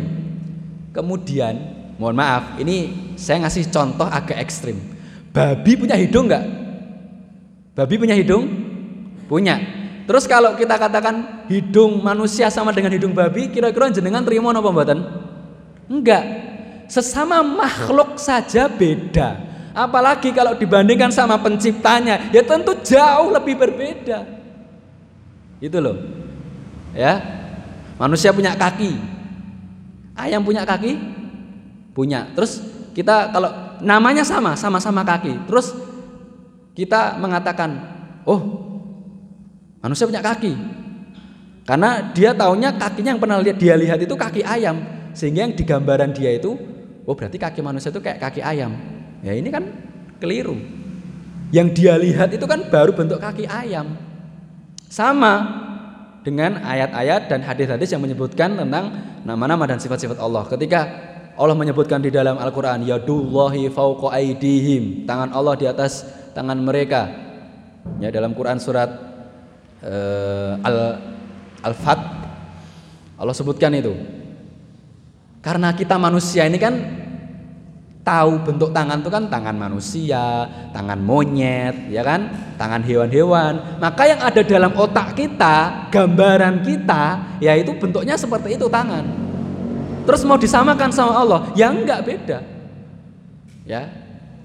Kemudian, 0.95 1.55
mohon 1.99 2.15
maaf, 2.15 2.55
ini 2.63 3.11
saya 3.19 3.43
ngasih 3.43 3.67
contoh 3.67 4.07
agak 4.07 4.39
ekstrim. 4.39 4.79
Babi 5.35 5.75
punya 5.75 5.99
hidung 5.99 6.31
enggak? 6.31 6.68
Babi 7.79 7.95
punya 7.95 8.11
hidung? 8.11 8.43
Punya. 9.31 9.55
Terus 10.03 10.27
kalau 10.27 10.59
kita 10.59 10.75
katakan 10.75 11.47
hidung 11.47 12.03
manusia 12.03 12.51
sama 12.51 12.75
dengan 12.75 12.91
hidung 12.91 13.15
babi, 13.15 13.47
kira-kira 13.47 13.87
jenengan 13.87 14.19
terima 14.27 14.51
apa 14.51 14.67
mboten? 14.67 14.99
Enggak. 15.87 16.23
Sesama 16.91 17.39
makhluk 17.39 18.19
saja 18.19 18.67
beda. 18.67 19.39
Apalagi 19.71 20.35
kalau 20.35 20.59
dibandingkan 20.59 21.07
sama 21.07 21.39
penciptanya, 21.39 22.27
ya 22.35 22.43
tentu 22.43 22.75
jauh 22.83 23.31
lebih 23.31 23.55
berbeda. 23.55 24.27
Itu 25.63 25.79
loh. 25.79 26.03
Ya. 26.91 27.23
Manusia 27.95 28.35
punya 28.35 28.59
kaki. 28.59 28.91
Ayam 30.19 30.43
punya 30.43 30.67
kaki? 30.67 30.99
Punya. 31.95 32.27
Terus 32.35 32.59
kita 32.91 33.31
kalau 33.31 33.79
namanya 33.79 34.27
sama, 34.27 34.59
sama-sama 34.59 35.07
kaki. 35.07 35.47
Terus 35.47 35.71
kita 36.79 37.19
mengatakan, 37.19 37.75
"Oh, 38.23 38.69
Manusia 39.79 40.05
punya 40.07 40.19
kaki. 40.19 40.53
Karena 41.63 42.11
dia 42.11 42.35
taunya 42.35 42.75
kakinya 42.75 43.15
yang 43.15 43.21
pernah 43.21 43.39
dia 43.39 43.75
lihat 43.79 43.99
itu 44.03 44.15
kaki 44.15 44.41
ayam. 44.43 44.83
Sehingga 45.15 45.47
yang 45.47 45.53
digambaran 45.55 46.11
dia 46.11 46.35
itu, 46.35 46.57
oh 47.07 47.15
berarti 47.15 47.39
kaki 47.39 47.59
manusia 47.63 47.89
itu 47.93 48.01
kayak 48.03 48.19
kaki 48.19 48.41
ayam. 48.43 48.75
Ya 49.23 49.31
ini 49.35 49.47
kan 49.47 49.63
keliru. 50.19 50.59
Yang 51.49 51.67
dia 51.81 51.93
lihat 51.97 52.29
itu 52.35 52.43
kan 52.45 52.67
baru 52.67 52.91
bentuk 52.93 53.23
kaki 53.23 53.47
ayam. 53.47 53.95
Sama 54.89 55.33
dengan 56.25 56.59
ayat-ayat 56.59 57.31
dan 57.31 57.39
hadis-hadis 57.45 57.89
yang 57.95 58.03
menyebutkan 58.03 58.59
tentang 58.59 58.91
nama-nama 59.23 59.63
dan 59.69 59.79
sifat-sifat 59.79 60.19
Allah. 60.19 60.43
Ketika 60.49 60.79
Allah 61.39 61.55
menyebutkan 61.55 62.03
di 62.03 62.11
dalam 62.11 62.35
Al-Qur'an, 62.35 62.83
yadullahi 62.83 63.71
fauqa 63.71 64.11
aidihim, 64.11 65.07
tangan 65.07 65.31
Allah 65.31 65.55
di 65.55 65.65
atas 65.69 66.03
tangan 66.39 66.55
mereka. 66.63 67.11
Ya 67.99 68.07
dalam 68.15 68.31
Quran 68.31 68.63
surat 68.63 68.87
uh, 69.83 70.55
al 70.63 70.77
al 71.59 71.75
fat 71.75 71.99
Allah 73.19 73.35
sebutkan 73.35 73.75
itu 73.75 73.91
karena 75.43 75.75
kita 75.75 75.99
manusia 75.99 76.47
ini 76.47 76.55
kan 76.55 76.79
tahu 78.03 78.39
bentuk 78.47 78.71
tangan 78.71 79.03
itu 79.03 79.11
kan 79.11 79.27
tangan 79.27 79.55
manusia, 79.59 80.47
tangan 80.71 80.97
monyet, 81.03 81.91
ya 81.91 82.01
kan, 82.01 82.55
tangan 82.55 82.81
hewan-hewan. 82.81 83.77
Maka 83.77 84.03
yang 84.09 84.21
ada 84.23 84.41
dalam 84.41 84.73
otak 84.73 85.13
kita, 85.13 85.87
gambaran 85.93 86.65
kita, 86.65 87.37
yaitu 87.37 87.75
bentuknya 87.77 88.17
seperti 88.17 88.57
itu 88.57 88.65
tangan. 88.65 89.05
Terus 90.09 90.25
mau 90.25 90.41
disamakan 90.41 90.89
sama 90.89 91.13
Allah, 91.21 91.53
ya 91.53 91.69
enggak 91.69 92.01
beda. 92.01 92.39
Ya, 93.61 93.93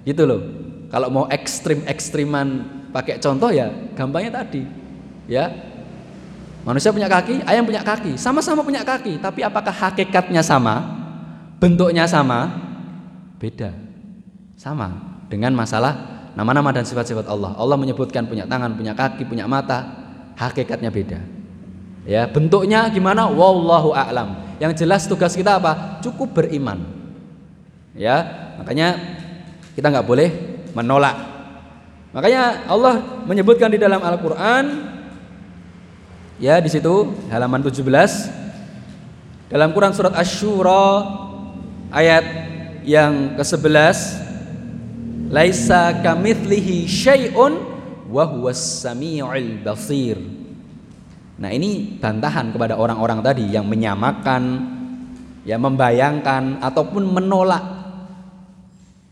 gitu 0.05 0.29
loh. 0.29 0.64
Kalau 0.93 1.09
mau 1.11 1.25
ekstrim-ekstriman 1.29 2.49
pakai 2.95 3.19
contoh 3.19 3.51
ya 3.51 3.71
gampangnya 3.99 4.45
tadi. 4.45 4.63
Ya. 5.27 5.51
Manusia 6.65 6.95
punya 6.97 7.13
kaki, 7.13 7.45
ayam 7.45 7.69
punya 7.69 7.85
kaki, 7.85 8.17
sama-sama 8.17 8.65
punya 8.65 8.81
kaki, 8.81 9.21
tapi 9.21 9.45
apakah 9.45 9.73
hakikatnya 9.73 10.41
sama? 10.41 10.81
Bentuknya 11.61 12.09
sama? 12.09 12.49
Beda. 13.37 13.69
Sama 14.57 15.21
dengan 15.29 15.53
masalah 15.53 15.93
nama-nama 16.33 16.73
dan 16.73 16.89
sifat-sifat 16.89 17.29
Allah. 17.29 17.53
Allah 17.61 17.77
menyebutkan 17.77 18.25
punya 18.25 18.49
tangan, 18.49 18.73
punya 18.81 18.97
kaki, 18.97 19.29
punya 19.29 19.45
mata, 19.45 19.85
hakikatnya 20.41 20.89
beda. 20.89 21.21
Ya, 22.09 22.25
bentuknya 22.29 22.89
gimana? 22.89 23.29
Wallahu 23.29 23.93
a'lam. 23.93 24.57
Yang 24.57 24.85
jelas 24.85 25.05
tugas 25.05 25.37
kita 25.37 25.61
apa? 25.61 26.01
Cukup 26.01 26.33
beriman. 26.33 26.81
Ya, 27.93 28.25
makanya 28.57 28.97
kita 29.77 29.93
nggak 29.93 30.07
boleh 30.09 30.54
menolak. 30.75 31.17
Makanya 32.15 32.71
Allah 32.71 33.25
menyebutkan 33.27 33.71
di 33.71 33.79
dalam 33.79 33.99
Al-Qur'an 33.99 34.95
ya 36.39 36.59
di 36.63 36.71
situ 36.71 37.11
halaman 37.31 37.63
17 37.63 37.83
dalam 39.51 39.71
Quran 39.75 39.95
surat 39.95 40.15
Asy-Syura 40.15 41.07
ayat 41.91 42.25
yang 42.87 43.35
ke-11 43.39 43.99
laisa 45.31 45.95
kamitslihi 46.05 46.87
syai'un 46.87 47.55
wa 48.11 48.25
huwas 48.31 48.87
samiul 48.87 49.63
basir. 49.67 50.19
Nah, 51.35 51.51
ini 51.51 51.99
bantahan 51.99 52.55
kepada 52.55 52.79
orang-orang 52.79 53.19
tadi 53.19 53.51
yang 53.51 53.67
menyamakan 53.67 54.71
ya 55.43 55.59
membayangkan 55.59 56.63
ataupun 56.63 57.11
menolak 57.11 57.74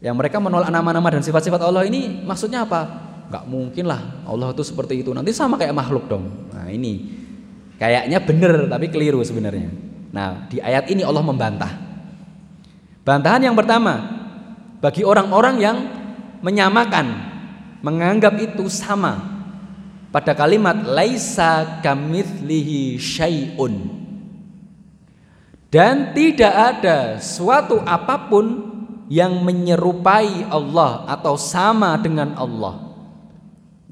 yang 0.02 0.18
mereka 0.18 0.42
menolak 0.42 0.68
nama-nama 0.68 1.08
dan 1.14 1.22
sifat-sifat 1.22 1.62
Allah 1.62 1.86
ini 1.86 2.26
maksudnya 2.26 2.66
apa? 2.66 3.10
Gak 3.30 3.48
mungkin 3.48 3.88
lah 3.88 4.26
Allah 4.28 4.52
itu 4.52 4.60
seperti 4.66 5.00
itu 5.00 5.14
nanti 5.14 5.30
sama 5.32 5.56
kayak 5.56 5.72
makhluk 5.72 6.10
dong. 6.10 6.28
Nah 6.52 6.68
ini 6.68 7.22
kayaknya 7.78 8.18
benar 8.20 8.66
tapi 8.66 8.90
keliru 8.90 9.22
sebenarnya. 9.22 9.70
Nah 10.12 10.50
di 10.50 10.60
ayat 10.60 10.90
ini 10.92 11.00
Allah 11.06 11.24
membantah 11.24 11.92
Bantahan 13.02 13.42
yang 13.42 13.58
pertama 13.58 13.98
bagi 14.78 15.02
orang-orang 15.02 15.56
yang 15.58 15.78
menyamakan, 16.38 17.06
menganggap 17.82 18.38
itu 18.38 18.70
sama 18.70 19.42
pada 20.14 20.38
kalimat 20.38 20.86
laisa 20.86 21.82
kamitslihi 21.82 23.02
syai'un. 23.02 23.74
Dan 25.66 26.14
tidak 26.14 26.54
ada 26.54 27.18
suatu 27.18 27.82
apa 27.82 28.30
pun 28.30 28.70
yang 29.10 29.42
menyerupai 29.42 30.46
Allah 30.50 31.06
atau 31.10 31.34
sama 31.38 31.98
dengan 31.98 32.34
Allah. 32.38 32.92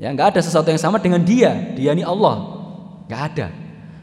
Ya, 0.00 0.10
nggak 0.14 0.36
ada 0.36 0.40
sesuatu 0.40 0.70
yang 0.72 0.80
sama 0.80 0.96
dengan 0.96 1.20
Dia. 1.20 1.74
Dia 1.76 1.92
ini 1.92 2.04
Allah. 2.04 2.36
Nggak 3.10 3.22
ada. 3.34 3.48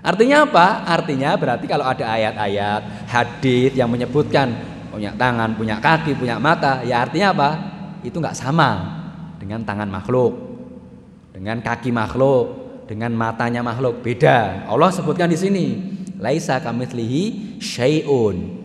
Artinya 0.07 0.47
apa? 0.47 0.87
Artinya 0.87 1.35
berarti 1.35 1.65
kalau 1.67 1.83
ada 1.83 2.05
ayat-ayat 2.07 3.11
hadis 3.11 3.75
yang 3.75 3.91
menyebutkan 3.91 4.55
punya 4.93 5.11
tangan, 5.13 5.57
punya 5.57 5.83
kaki, 5.83 6.15
punya 6.15 6.39
mata, 6.39 6.81
ya 6.87 7.03
artinya 7.03 7.35
apa? 7.35 7.49
Itu 8.07 8.23
nggak 8.23 8.37
sama 8.37 8.69
dengan 9.37 9.67
tangan 9.67 9.89
makhluk, 9.91 10.33
dengan 11.35 11.59
kaki 11.59 11.91
makhluk, 11.91 12.45
dengan 12.87 13.11
matanya 13.13 13.61
makhluk. 13.61 13.99
Beda. 13.99 14.63
Allah 14.65 14.89
sebutkan 14.95 15.27
di 15.27 15.37
sini, 15.37 15.65
laisa 16.17 16.57
kamitslihi 16.63 17.57
syai'un. 17.59 18.56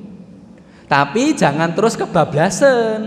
Tapi 0.92 1.32
jangan 1.32 1.72
terus 1.72 1.96
kebablasan, 1.96 3.00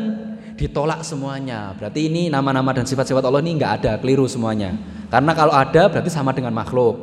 ditolak 0.58 1.06
semuanya. 1.06 1.70
Berarti 1.78 2.10
ini 2.10 2.34
nama-nama 2.34 2.74
dan 2.74 2.90
sifat-sifat 2.90 3.22
Allah 3.22 3.46
ini 3.46 3.62
nggak 3.62 3.74
ada, 3.78 3.92
keliru 4.02 4.26
semuanya. 4.26 4.74
Karena 5.14 5.38
kalau 5.38 5.54
ada 5.54 5.86
berarti 5.86 6.10
sama 6.10 6.34
dengan 6.34 6.50
makhluk. 6.50 6.98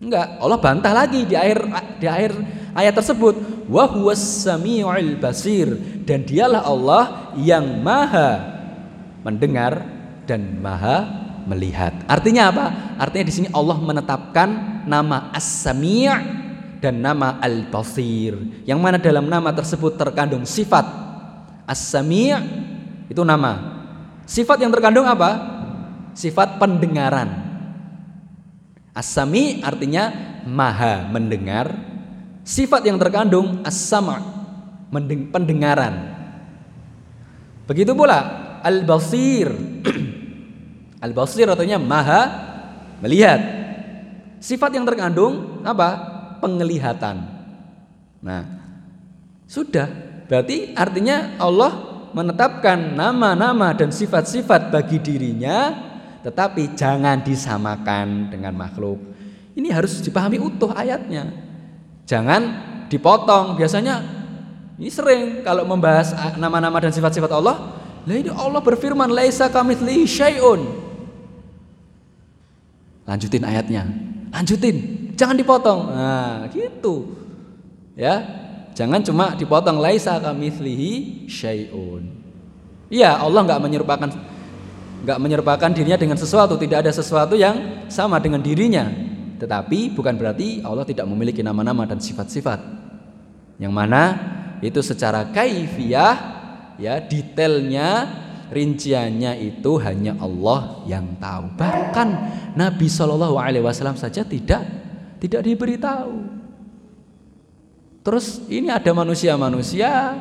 Enggak, 0.00 0.40
Allah 0.40 0.56
bantah 0.56 0.92
lagi 0.96 1.28
di 1.28 1.36
akhir 1.36 1.68
di 2.00 2.08
akhir 2.08 2.32
ayat 2.72 2.96
tersebut 2.96 3.68
wa 3.68 3.84
samiul 4.16 5.20
basir 5.20 5.68
dan 6.08 6.24
dialah 6.24 6.64
Allah 6.64 7.04
yang 7.36 7.84
maha 7.84 8.40
mendengar 9.20 9.84
dan 10.24 10.64
maha 10.64 11.04
melihat. 11.44 11.92
Artinya 12.08 12.48
apa? 12.48 12.64
Artinya 12.96 13.24
di 13.28 13.34
sini 13.36 13.48
Allah 13.52 13.76
menetapkan 13.84 14.48
nama 14.88 15.28
As-Sami' 15.36 16.45
dan 16.80 17.00
nama 17.00 17.40
Al-Basir. 17.40 18.64
Yang 18.68 18.80
mana 18.80 18.96
dalam 19.00 19.26
nama 19.26 19.52
tersebut 19.52 19.96
terkandung 19.96 20.44
sifat 20.44 20.84
As-Sami' 21.66 22.66
itu 23.06 23.22
nama. 23.22 23.76
Sifat 24.26 24.58
yang 24.58 24.74
terkandung 24.74 25.06
apa? 25.06 25.30
Sifat 26.16 26.58
pendengaran. 26.58 27.46
As-sami 28.96 29.62
artinya 29.62 30.10
maha 30.48 31.06
mendengar. 31.06 31.70
Sifat 32.46 32.86
yang 32.86 32.98
terkandung 32.98 33.62
as-sama 33.66 34.22
pendengaran. 35.34 36.16
Begitu 37.66 37.92
pula 37.94 38.18
al-basir. 38.62 39.50
al-basir 41.04 41.46
artinya 41.46 41.78
maha 41.78 42.22
melihat. 43.02 43.38
Sifat 44.42 44.74
yang 44.74 44.86
terkandung 44.86 45.62
apa? 45.66 46.15
Penglihatan. 46.38 47.16
Nah, 48.22 48.42
sudah 49.46 49.86
berarti 50.26 50.74
artinya 50.74 51.38
Allah 51.38 51.72
menetapkan 52.16 52.96
nama-nama 52.96 53.76
dan 53.76 53.92
sifat-sifat 53.92 54.72
bagi 54.72 54.98
dirinya 54.98 55.86
tetapi 56.26 56.74
jangan 56.74 57.22
disamakan 57.22 58.34
dengan 58.34 58.50
makhluk. 58.58 58.98
Ini 59.54 59.70
harus 59.70 60.02
dipahami 60.02 60.42
utuh 60.42 60.74
ayatnya. 60.74 61.30
Jangan 62.02 62.42
dipotong. 62.90 63.54
Biasanya 63.54 64.02
ini 64.74 64.90
sering 64.90 65.46
kalau 65.46 65.62
membahas 65.62 66.10
nama-nama 66.34 66.82
dan 66.82 66.90
sifat-sifat 66.90 67.30
Allah, 67.30 67.78
lah 68.02 68.16
ini 68.18 68.26
Allah 68.34 68.58
berfirman 68.58 69.06
laisa 69.06 69.46
kamitslihi 69.46 70.02
syai'un. 70.02 70.60
Lanjutin 73.06 73.46
ayatnya. 73.46 73.86
Lanjutin. 74.34 74.95
Jangan 75.16 75.36
dipotong. 75.36 75.80
Nah, 75.90 76.46
gitu. 76.52 77.16
Ya. 77.96 78.44
Jangan 78.76 79.00
cuma 79.00 79.32
dipotong 79.32 79.80
laisa 79.80 80.20
kamitslihi 80.20 81.24
syai'un. 81.24 82.04
Iya, 82.92 83.16
Allah 83.16 83.40
nggak 83.48 83.60
menyerupakan 83.64 84.08
nggak 85.00 85.18
menyerupakan 85.20 85.70
dirinya 85.72 85.96
dengan 85.96 86.20
sesuatu, 86.20 86.60
tidak 86.60 86.84
ada 86.84 86.92
sesuatu 86.92 87.32
yang 87.32 87.88
sama 87.88 88.20
dengan 88.20 88.44
dirinya. 88.44 88.84
Tetapi 89.40 89.96
bukan 89.96 90.20
berarti 90.20 90.60
Allah 90.60 90.84
tidak 90.84 91.08
memiliki 91.08 91.40
nama-nama 91.40 91.88
dan 91.88 92.04
sifat-sifat. 92.04 92.60
Yang 93.56 93.72
mana 93.72 94.02
itu 94.60 94.80
secara 94.84 95.32
kaifiah 95.32 96.16
ya 96.76 97.00
detailnya 97.00 97.88
rinciannya 98.52 99.40
itu 99.40 99.72
hanya 99.80 100.20
Allah 100.20 100.84
yang 100.84 101.16
tahu. 101.16 101.56
Bahkan 101.56 102.08
Nabi 102.54 102.86
Shallallahu 102.86 103.40
Alaihi 103.40 103.64
Wasallam 103.64 103.96
saja 103.96 104.20
tidak 104.22 104.85
tidak 105.20 105.42
diberitahu. 105.44 106.14
Terus 108.06 108.46
ini 108.46 108.70
ada 108.70 108.90
manusia-manusia 108.94 110.14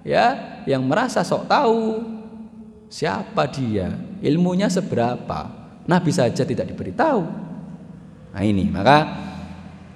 ya 0.00 0.26
yang 0.64 0.80
merasa 0.88 1.20
sok 1.20 1.44
tahu 1.44 2.00
siapa 2.88 3.44
dia 3.52 3.92
ilmunya 4.24 4.72
seberapa. 4.72 5.56
Nabi 5.88 6.12
saja 6.12 6.44
tidak 6.44 6.68
diberitahu. 6.68 7.24
Nah 8.36 8.42
ini, 8.44 8.68
maka 8.68 9.08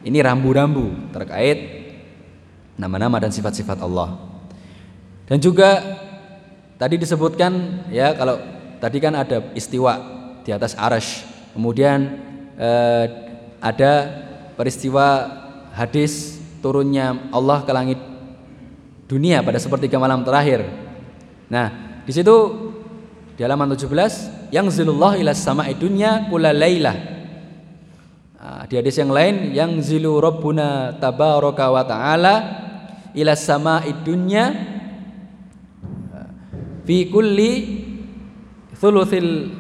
ini 0.00 0.24
rambu-rambu 0.24 1.12
terkait 1.12 1.58
nama-nama 2.80 3.20
dan 3.20 3.28
sifat-sifat 3.28 3.76
Allah. 3.84 4.16
Dan 5.28 5.36
juga 5.36 5.84
tadi 6.80 6.96
disebutkan 6.96 7.84
ya 7.92 8.16
kalau 8.16 8.40
tadi 8.80 8.98
kan 9.04 9.12
ada 9.20 9.52
istiwa 9.52 10.00
di 10.40 10.50
atas 10.50 10.72
arash. 10.80 11.28
Kemudian 11.52 11.98
eh, 12.56 13.04
ada 13.60 13.92
peristiwa 14.54 15.28
hadis 15.72 16.38
turunnya 16.62 17.30
Allah 17.32 17.64
ke 17.64 17.72
langit 17.72 18.00
dunia 19.10 19.42
pada 19.44 19.58
sepertiga 19.58 19.98
malam 19.98 20.22
terakhir. 20.22 20.64
Nah, 21.52 22.00
di 22.06 22.12
situ 22.14 22.36
di 23.36 23.40
halaman 23.42 23.74
17, 23.74 24.52
yang 24.52 24.68
zilullah 24.68 25.16
ila 25.16 25.32
sama'i 25.32 25.76
dunya 25.76 26.28
kula 26.28 26.52
laylah. 26.52 26.96
Nah, 28.42 28.62
di 28.68 28.74
hadis 28.76 28.98
yang 28.98 29.12
lain, 29.12 29.54
yang 29.54 29.72
zilu 29.80 30.18
rabbuna 30.18 30.96
tabaraka 30.98 31.64
wa 31.70 31.82
ta'ala 31.84 32.34
ila 33.12 33.32
sama'i 33.36 33.92
dunya 34.02 34.44
fi 36.82 37.06
kulli 37.06 37.52
thuluthil 38.74 39.54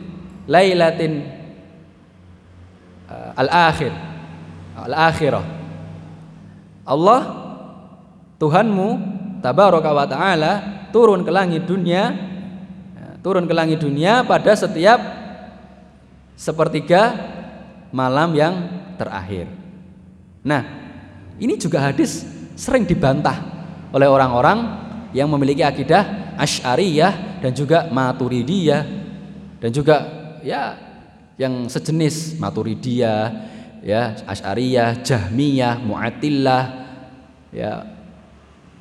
lailatin 0.50 1.22
uh, 3.06 3.30
al-akhir 3.38 4.11
al-akhirah 4.84 5.44
Allah 6.82 7.20
Tuhanmu 8.42 8.88
tabaraka 9.38 9.90
wa 9.94 10.06
taala 10.06 10.52
turun 10.90 11.22
ke 11.22 11.30
langit 11.30 11.62
dunia 11.62 12.10
ya, 12.94 13.08
turun 13.22 13.46
ke 13.46 13.54
langit 13.54 13.78
dunia 13.78 14.26
pada 14.26 14.50
setiap 14.58 14.98
sepertiga 16.34 17.14
malam 17.94 18.34
yang 18.34 18.54
terakhir. 18.98 19.46
Nah, 20.42 20.62
ini 21.38 21.54
juga 21.54 21.78
hadis 21.86 22.26
sering 22.58 22.82
dibantah 22.82 23.38
oleh 23.94 24.10
orang-orang 24.10 24.58
yang 25.14 25.30
memiliki 25.30 25.62
akidah 25.62 26.34
Asy'ariyah 26.34 27.42
dan 27.44 27.52
juga 27.52 27.86
Maturidiyah 27.92 28.82
dan 29.62 29.70
juga 29.70 29.96
ya 30.42 30.74
yang 31.38 31.70
sejenis 31.70 32.40
Maturidiyah, 32.42 33.51
ya 33.82 34.14
Asy'ariyah, 34.24 35.02
Jahmiyah, 35.02 35.82
Mu'attilah 35.82 36.64
ya 37.52 37.84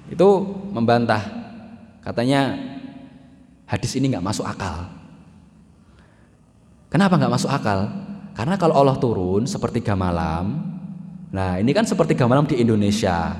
itu 0.08 0.30
membantah 0.72 1.20
katanya 2.06 2.56
hadis 3.66 3.98
ini 3.98 4.14
nggak 4.14 4.26
masuk 4.26 4.46
akal. 4.46 4.88
Kenapa 6.92 7.16
nggak 7.16 7.34
masuk 7.34 7.52
akal? 7.52 7.88
Karena 8.36 8.56
kalau 8.56 8.76
Allah 8.76 8.96
turun 9.00 9.48
sepertiga 9.48 9.96
malam, 9.96 10.60
nah 11.32 11.56
ini 11.60 11.72
kan 11.72 11.88
sepertiga 11.88 12.28
malam 12.28 12.48
di 12.48 12.60
Indonesia. 12.60 13.36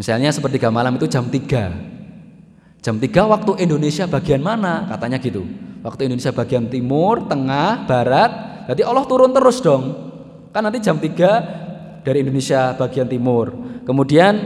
Misalnya 0.00 0.32
sepertiga 0.32 0.72
malam 0.72 0.96
itu 0.96 1.04
jam 1.08 1.28
3. 1.28 2.80
Jam 2.80 2.96
3 2.96 3.06
waktu 3.28 3.52
Indonesia 3.62 4.08
bagian 4.08 4.40
mana? 4.40 4.88
Katanya 4.88 5.20
gitu. 5.20 5.44
Waktu 5.84 6.08
Indonesia 6.08 6.32
bagian 6.32 6.72
timur, 6.72 7.28
tengah, 7.28 7.84
barat. 7.84 8.30
Berarti 8.66 8.82
Allah 8.82 9.04
turun 9.04 9.30
terus 9.36 9.60
dong. 9.60 10.11
Kan 10.52 10.60
nanti 10.68 10.84
jam 10.84 11.00
3 11.00 12.04
dari 12.04 12.20
Indonesia 12.20 12.76
bagian 12.76 13.08
timur. 13.08 13.56
Kemudian 13.88 14.36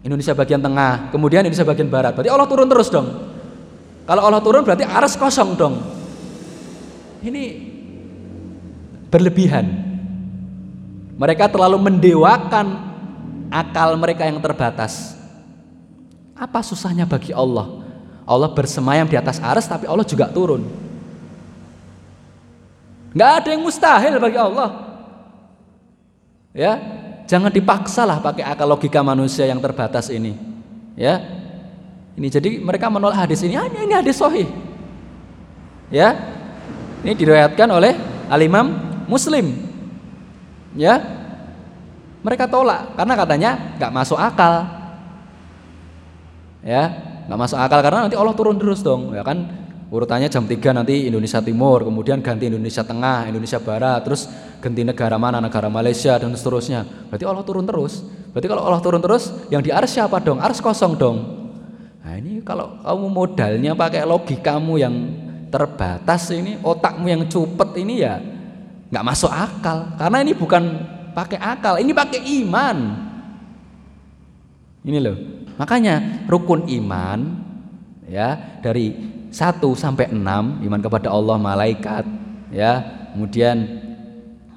Indonesia 0.00 0.32
bagian 0.32 0.64
tengah, 0.64 1.12
kemudian 1.12 1.44
Indonesia 1.44 1.68
bagian 1.68 1.92
barat. 1.92 2.16
Berarti 2.16 2.32
Allah 2.32 2.48
turun 2.48 2.68
terus 2.68 2.88
dong. 2.88 3.08
Kalau 4.04 4.22
Allah 4.24 4.40
turun 4.40 4.64
berarti 4.64 4.84
aras 4.84 5.16
kosong 5.16 5.56
dong. 5.56 5.80
Ini 7.24 7.42
berlebihan. 9.08 9.64
Mereka 11.16 11.48
terlalu 11.48 11.78
mendewakan 11.88 12.92
akal 13.48 13.96
mereka 13.96 14.28
yang 14.28 14.40
terbatas. 14.44 15.16
Apa 16.36 16.60
susahnya 16.60 17.08
bagi 17.08 17.32
Allah? 17.32 17.80
Allah 18.28 18.50
bersemayam 18.52 19.08
di 19.08 19.16
atas 19.16 19.40
aras 19.40 19.64
tapi 19.64 19.88
Allah 19.88 20.04
juga 20.04 20.28
turun. 20.28 20.68
Nggak 23.14 23.30
ada 23.40 23.48
yang 23.54 23.62
mustahil 23.62 24.14
bagi 24.20 24.36
Allah. 24.36 24.83
Ya, 26.54 26.78
jangan 27.26 27.50
dipaksalah 27.50 28.22
pakai 28.22 28.46
akal 28.46 28.70
logika 28.70 29.02
manusia 29.02 29.42
yang 29.42 29.58
terbatas 29.58 30.06
ini. 30.06 30.38
Ya, 30.94 31.18
ini 32.14 32.30
jadi 32.30 32.62
mereka 32.62 32.86
menolak 32.86 33.26
hadis 33.26 33.42
ini. 33.42 33.58
Hanya 33.58 33.82
ini 33.82 33.90
hadis 33.90 34.22
sahih. 34.22 34.46
Ya, 35.90 36.14
ini 37.02 37.18
diriwayatkan 37.18 37.66
oleh 37.74 37.98
Al-Imam 38.30 38.70
Muslim. 39.10 39.50
Ya, 40.78 41.02
mereka 42.22 42.46
tolak 42.46 42.94
karena 42.94 43.14
katanya 43.18 43.50
nggak 43.74 43.90
masuk 43.90 44.18
akal. 44.22 44.62
Ya, 46.62 46.94
nggak 47.26 47.40
masuk 47.50 47.58
akal 47.58 47.82
karena 47.82 48.06
nanti 48.06 48.14
Allah 48.14 48.34
turun 48.38 48.62
terus 48.62 48.78
dong, 48.78 49.10
ya 49.10 49.26
kan? 49.26 49.63
Urutannya 49.92 50.32
jam 50.32 50.48
3 50.48 50.56
nanti 50.72 51.06
Indonesia 51.06 51.44
Timur, 51.44 51.84
kemudian 51.84 52.24
ganti 52.24 52.48
Indonesia 52.48 52.80
Tengah, 52.80 53.28
Indonesia 53.28 53.60
Barat, 53.60 54.00
terus 54.02 54.26
ganti 54.58 54.80
negara 54.80 55.20
mana, 55.20 55.38
negara 55.44 55.68
Malaysia 55.68 56.16
dan 56.16 56.32
seterusnya. 56.32 56.88
Berarti 57.12 57.24
Allah 57.28 57.44
turun 57.44 57.68
terus. 57.68 58.00
Berarti 58.32 58.48
kalau 58.48 58.62
Allah 58.64 58.80
turun 58.82 58.98
terus, 59.04 59.30
yang 59.52 59.60
di 59.60 59.70
ars 59.70 59.92
siapa 59.92 60.18
dong? 60.24 60.40
Ars 60.40 60.58
kosong 60.58 60.96
dong. 60.96 61.16
Nah 62.04 62.16
ini 62.16 62.40
kalau 62.44 62.80
kamu 62.82 63.06
modalnya 63.12 63.72
pakai 63.72 64.02
logikamu 64.08 64.76
yang 64.80 64.94
terbatas 65.52 66.32
ini, 66.34 66.58
otakmu 66.60 67.06
yang 67.06 67.22
cupet 67.30 67.70
ini 67.78 68.02
ya 68.02 68.18
nggak 68.90 69.04
masuk 69.04 69.30
akal. 69.30 69.94
Karena 69.94 70.18
ini 70.20 70.32
bukan 70.34 70.62
pakai 71.14 71.38
akal, 71.38 71.78
ini 71.78 71.92
pakai 71.94 72.20
iman. 72.42 72.76
Ini 74.84 74.98
loh. 75.00 75.16
Makanya 75.54 76.26
rukun 76.26 76.66
iman 76.66 77.18
ya 78.10 78.60
dari 78.60 78.92
1 79.34 79.58
sampai 79.74 80.14
6 80.14 80.62
iman 80.62 80.80
kepada 80.80 81.10
Allah, 81.10 81.34
malaikat, 81.34 82.06
ya. 82.54 83.02
Kemudian 83.10 83.66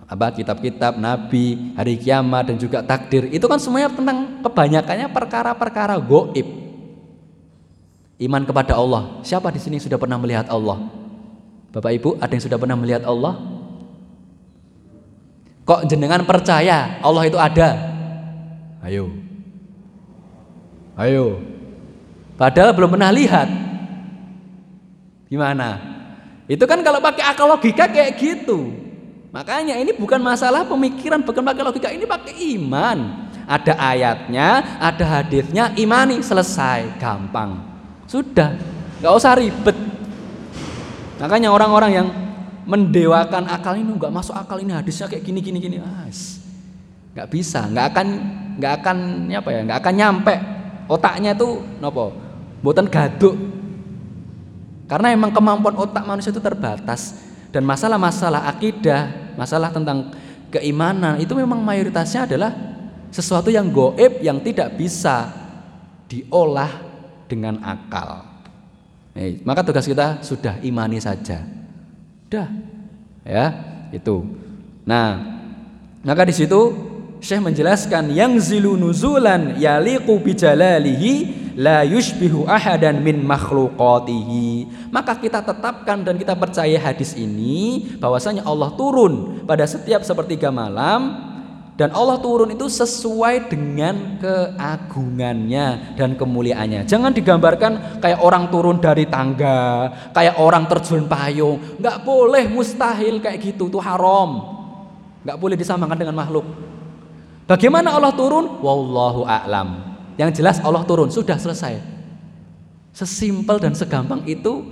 apa 0.06 0.30
kitab-kitab 0.38 1.02
nabi, 1.02 1.74
hari 1.74 1.98
kiamat 1.98 2.54
dan 2.54 2.62
juga 2.62 2.86
takdir. 2.86 3.26
Itu 3.34 3.50
kan 3.50 3.58
semuanya 3.58 3.90
tentang 3.90 4.46
kebanyakannya 4.46 5.10
perkara-perkara 5.10 5.98
goib. 5.98 6.46
Iman 8.22 8.46
kepada 8.46 8.78
Allah. 8.78 9.22
Siapa 9.26 9.50
di 9.50 9.58
sini 9.58 9.82
sudah 9.82 9.98
pernah 9.98 10.22
melihat 10.22 10.46
Allah? 10.50 10.90
Bapak 11.74 11.92
Ibu, 11.98 12.10
ada 12.22 12.32
yang 12.34 12.46
sudah 12.46 12.58
pernah 12.58 12.78
melihat 12.78 13.02
Allah? 13.06 13.34
Kok 15.68 15.90
jenengan 15.90 16.24
percaya 16.24 17.02
Allah 17.04 17.24
itu 17.28 17.38
ada? 17.38 17.70
Ayo. 18.86 19.12
Ayo. 20.96 21.44
Padahal 22.40 22.72
belum 22.72 22.96
pernah 22.96 23.12
lihat. 23.12 23.67
Gimana? 25.28 25.80
Itu 26.48 26.64
kan 26.64 26.80
kalau 26.80 27.04
pakai 27.04 27.24
akal 27.28 27.48
logika 27.52 27.92
kayak 27.92 28.16
gitu. 28.16 28.72
Makanya 29.36 29.76
ini 29.76 29.92
bukan 29.92 30.24
masalah 30.24 30.64
pemikiran, 30.64 31.20
bukan 31.22 31.44
pakai 31.44 31.64
logika, 31.64 31.92
ini 31.92 32.08
pakai 32.08 32.34
iman. 32.56 33.28
Ada 33.48 33.76
ayatnya, 33.80 34.80
ada 34.80 35.06
hadisnya, 35.20 35.76
imani 35.76 36.20
selesai, 36.24 37.00
gampang. 37.00 37.60
Sudah, 38.08 38.56
nggak 39.04 39.14
usah 39.14 39.36
ribet. 39.36 39.76
Makanya 41.20 41.52
orang-orang 41.52 41.92
yang 41.92 42.08
mendewakan 42.68 43.48
akal 43.48 43.80
ini 43.80 43.96
nggak 43.96 44.12
masuk 44.12 44.36
akal 44.36 44.60
ini 44.60 44.76
hadisnya 44.76 45.08
kayak 45.08 45.24
gini 45.24 45.40
gini 45.40 45.58
gini, 45.64 45.78
as 45.80 46.44
nggak 47.16 47.28
bisa, 47.32 47.64
nggak 47.72 47.86
akan 47.96 48.08
nggak 48.60 48.74
akan 48.84 48.98
apa 49.32 49.50
ya, 49.50 49.60
nggak 49.64 49.80
akan 49.80 49.94
nyampe 49.96 50.36
otaknya 50.92 51.32
itu 51.34 51.64
nopo, 51.80 52.12
buatan 52.60 52.92
gaduk 52.92 53.34
karena 54.88 55.12
emang 55.12 55.36
kemampuan 55.36 55.76
otak 55.76 56.08
manusia 56.08 56.32
itu 56.32 56.40
terbatas 56.40 57.16
dan 57.52 57.68
masalah-masalah 57.68 58.48
akidah, 58.48 59.36
masalah 59.36 59.72
tentang 59.72 60.16
keimanan 60.48 61.20
itu 61.20 61.36
memang 61.36 61.60
mayoritasnya 61.60 62.24
adalah 62.24 62.52
sesuatu 63.12 63.52
yang 63.52 63.68
goib 63.68 64.24
yang 64.24 64.40
tidak 64.40 64.76
bisa 64.80 65.32
diolah 66.08 66.72
dengan 67.28 67.60
akal. 67.64 68.24
Eh, 69.12 69.44
maka 69.44 69.66
tugas 69.66 69.84
kita 69.84 70.24
sudah 70.24 70.62
imani 70.64 71.04
saja. 71.04 71.44
Dah. 72.32 72.48
Ya, 73.28 73.46
itu. 73.92 74.24
Nah, 74.88 75.20
maka 76.06 76.24
di 76.24 76.32
situ 76.32 76.76
Syekh 77.18 77.42
menjelaskan 77.42 78.14
yang 78.14 78.38
zilu 78.38 78.78
nuzulan 78.78 79.58
bijalalihi 80.06 81.47
la 81.58 81.82
yushbihu 81.82 82.46
ahadan 82.46 83.02
min 83.02 83.26
makhluqatihi. 83.26 84.70
Maka 84.94 85.18
kita 85.18 85.42
tetapkan 85.42 86.06
dan 86.06 86.16
kita 86.22 86.38
percaya 86.38 86.78
hadis 86.78 87.18
ini 87.18 87.98
bahwasanya 87.98 88.46
Allah 88.46 88.70
turun 88.78 89.42
pada 89.50 89.66
setiap 89.66 90.06
sepertiga 90.06 90.54
malam 90.54 91.28
dan 91.78 91.94
Allah 91.94 92.18
turun 92.22 92.54
itu 92.54 92.70
sesuai 92.70 93.50
dengan 93.50 94.18
keagungannya 94.22 95.98
dan 95.98 96.14
kemuliaannya. 96.14 96.86
Jangan 96.86 97.14
digambarkan 97.14 98.02
kayak 98.02 98.22
orang 98.22 98.50
turun 98.54 98.78
dari 98.78 99.10
tangga, 99.10 99.90
kayak 100.14 100.38
orang 100.38 100.66
terjun 100.66 101.06
payung. 101.10 101.58
Nggak 101.78 102.02
boleh, 102.02 102.50
mustahil 102.50 103.22
kayak 103.22 103.42
gitu, 103.42 103.70
itu 103.70 103.78
haram. 103.78 104.58
Nggak 105.22 105.38
boleh 105.38 105.54
disamakan 105.54 105.98
dengan 105.98 106.18
makhluk. 106.18 106.46
Bagaimana 107.46 107.94
Allah 107.94 108.14
turun? 108.14 108.58
Wallahu 108.58 109.30
a'lam. 109.30 109.97
Yang 110.18 110.42
jelas 110.42 110.58
Allah 110.60 110.84
turun, 110.84 111.14
sudah 111.14 111.38
selesai. 111.38 111.78
Sesimpel 112.92 113.62
dan 113.62 113.78
segampang 113.78 114.26
itu, 114.26 114.66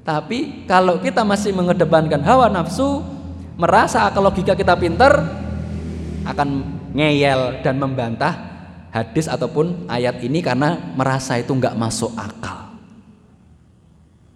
tapi 0.00 0.64
kalau 0.64 0.96
kita 0.96 1.20
masih 1.20 1.52
mengedepankan 1.52 2.24
hawa 2.24 2.48
nafsu, 2.48 3.04
merasa 3.60 4.08
akal 4.08 4.24
logika 4.24 4.56
kita 4.56 4.72
pinter, 4.72 5.12
akan 6.24 6.48
ngeyel 6.96 7.60
dan 7.60 7.76
membantah 7.76 8.34
hadis 8.90 9.28
ataupun 9.28 9.84
ayat 9.86 10.24
ini 10.24 10.40
karena 10.40 10.80
merasa 10.96 11.36
itu 11.36 11.52
nggak 11.52 11.76
masuk 11.76 12.16
akal. 12.16 12.72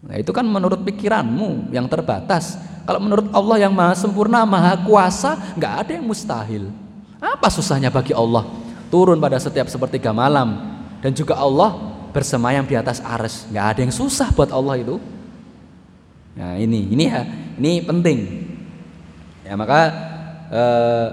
Nah 0.04 0.16
itu 0.16 0.32
kan 0.32 0.44
menurut 0.44 0.80
pikiranmu 0.84 1.72
yang 1.72 1.88
terbatas. 1.88 2.60
Kalau 2.84 3.00
menurut 3.00 3.28
Allah 3.32 3.56
yang 3.68 3.72
maha 3.72 3.96
sempurna, 3.96 4.44
maha 4.44 4.80
kuasa, 4.84 5.36
nggak 5.56 5.74
ada 5.86 5.90
yang 5.96 6.04
mustahil. 6.04 6.72
Apa 7.20 7.52
susahnya 7.52 7.92
bagi 7.92 8.16
Allah? 8.16 8.48
Turun 8.90 9.22
pada 9.22 9.38
setiap 9.38 9.70
sepertiga 9.70 10.10
malam 10.10 10.82
dan 11.00 11.14
juga 11.14 11.38
Allah 11.38 11.78
bersemayam 12.10 12.66
di 12.66 12.74
atas 12.74 12.98
ares. 13.00 13.46
Nggak 13.48 13.66
ada 13.72 13.80
yang 13.86 13.94
susah 13.94 14.28
buat 14.34 14.50
Allah 14.50 14.82
itu. 14.82 14.98
Nah 16.34 16.58
ini, 16.58 16.90
ini 16.90 17.04
ya, 17.06 17.22
ini 17.56 17.80
penting. 17.86 18.18
Ya 19.46 19.54
maka 19.54 19.80
eh, 20.50 21.08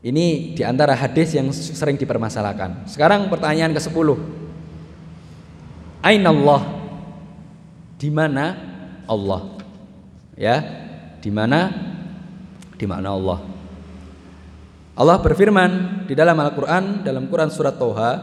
ini 0.00 0.56
di 0.56 0.62
antara 0.64 0.96
hadis 0.96 1.36
yang 1.36 1.52
sering 1.52 2.00
dipermasalahkan. 2.00 2.88
Sekarang 2.88 3.28
pertanyaan 3.28 3.76
ke 3.76 3.80
10 3.82 4.40
Aina 6.00 6.32
Allah? 6.32 6.62
Di 8.00 8.08
mana 8.08 8.56
Allah? 9.04 9.60
Ya, 10.40 10.56
di 11.20 11.28
mana? 11.28 11.68
Di 12.80 12.88
mana 12.88 13.12
Allah? 13.12 13.49
Allah 15.00 15.16
berfirman 15.16 16.04
di 16.04 16.12
dalam 16.12 16.36
Al-Qur'an 16.36 17.00
dalam 17.00 17.24
Quran 17.32 17.48
surat 17.48 17.80
Toha 17.80 18.20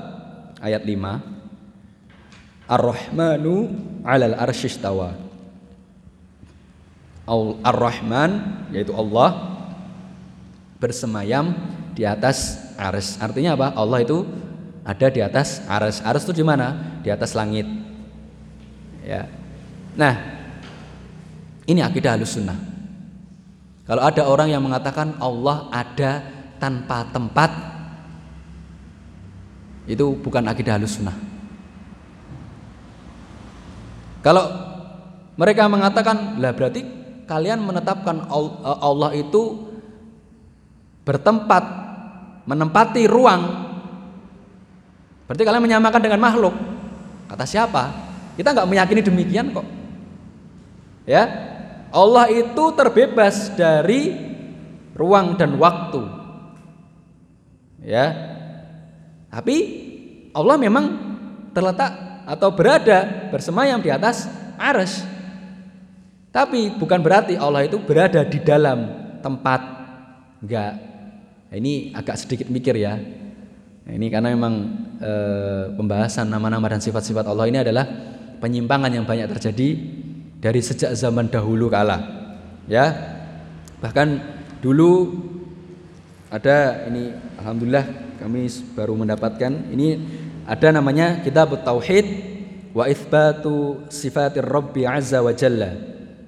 ayat 0.61 0.86
5 0.86 2.69
Ar-Rahmanu 2.69 3.55
'alal 4.05 4.38
arsyistawa 4.38 5.17
Ar-Rahman 7.65 8.32
yaitu 8.69 8.93
Allah 8.93 9.57
bersemayam 10.78 11.57
di 11.97 12.05
atas 12.05 12.61
ars. 12.78 13.17
Artinya 13.17 13.57
apa? 13.57 13.73
Allah 13.73 14.05
itu 14.05 14.21
ada 14.86 15.07
di 15.09 15.19
atas 15.25 15.65
ars. 15.65 15.99
Ars 16.05 16.23
itu 16.30 16.39
di 16.39 16.45
mana? 16.45 17.01
Di 17.01 17.09
atas 17.09 17.34
langit. 17.34 17.65
Ya. 19.01 19.25
Nah, 19.97 20.13
ini 21.65 21.82
akidah 21.82 22.13
halus 22.13 22.38
sunnah. 22.38 22.55
Kalau 23.89 24.03
ada 24.05 24.30
orang 24.30 24.53
yang 24.53 24.61
mengatakan 24.61 25.17
Allah 25.17 25.67
ada 25.73 26.37
tanpa 26.60 27.08
tempat 27.10 27.49
itu 29.88 30.18
bukan 30.20 30.43
akidah 30.51 30.76
halus 30.76 30.99
sunnah 30.99 31.16
kalau 34.26 34.43
mereka 35.38 35.70
mengatakan 35.70 36.41
lah 36.41 36.51
berarti 36.51 36.82
kalian 37.30 37.62
menetapkan 37.62 38.26
Allah 38.64 39.14
itu 39.14 39.70
bertempat 41.08 41.64
menempati 42.47 43.05
ruang 43.05 43.41
berarti 45.28 45.43
kalian 45.43 45.64
menyamakan 45.64 46.01
dengan 46.01 46.24
makhluk. 46.24 46.55
Kata 47.28 47.43
siapa? 47.43 47.91
Kita 48.39 48.55
nggak 48.55 48.70
meyakini 48.72 49.03
demikian 49.03 49.51
kok. 49.51 49.68
Ya 51.03 51.24
Allah 51.91 52.32
itu 52.32 52.64
terbebas 52.76 53.51
dari 53.55 54.16
ruang 54.95 55.36
dan 55.39 55.55
waktu 55.60 56.16
ya. 57.82 58.05
Tapi 59.28 59.57
Allah 60.32 60.55
memang 60.57 60.86
terletak 61.51 62.23
atau 62.28 62.49
berada 62.51 63.30
bersemayam 63.32 63.80
di 63.80 63.89
atas 63.89 64.28
aras. 64.59 65.01
Tapi 66.30 66.75
bukan 66.75 66.99
berarti 67.01 67.39
Allah 67.39 67.65
itu 67.65 67.80
berada 67.82 68.21
di 68.28 68.39
dalam 68.43 68.86
tempat. 69.23 69.61
Enggak. 70.43 70.73
Ini 71.47 71.95
agak 71.95 72.19
sedikit 72.19 72.51
mikir 72.51 72.75
ya. 72.78 72.99
Ini 73.88 74.07
karena 74.11 74.36
memang 74.36 74.53
e, 74.99 75.11
pembahasan 75.80 76.28
nama-nama 76.28 76.67
dan 76.67 76.84
sifat-sifat 76.84 77.23
Allah 77.23 77.47
ini 77.47 77.63
adalah 77.63 77.88
penyimpangan 78.43 78.91
yang 78.91 79.07
banyak 79.07 79.32
terjadi 79.32 79.69
dari 80.43 80.59
sejak 80.59 80.91
zaman 80.93 81.32
dahulu 81.32 81.71
kala. 81.71 81.97
Ya. 82.67 82.91
Bahkan 83.80 84.07
dulu 84.59 84.89
ada 86.28 86.91
ini 86.91 87.15
alhamdulillah 87.39 87.88
kami 88.19 88.51
baru 88.75 88.99
mendapatkan. 88.99 89.71
Ini 89.71 89.88
ada 90.43 90.75
namanya 90.75 91.23
kitab 91.23 91.55
tauhid 91.63 92.03
wa 92.75 92.84
itsbatu 92.84 93.88
sifatir 93.88 94.43
rabbi 94.43 94.84
azza 94.84 95.23
wa 95.23 95.32
jalla. 95.32 95.71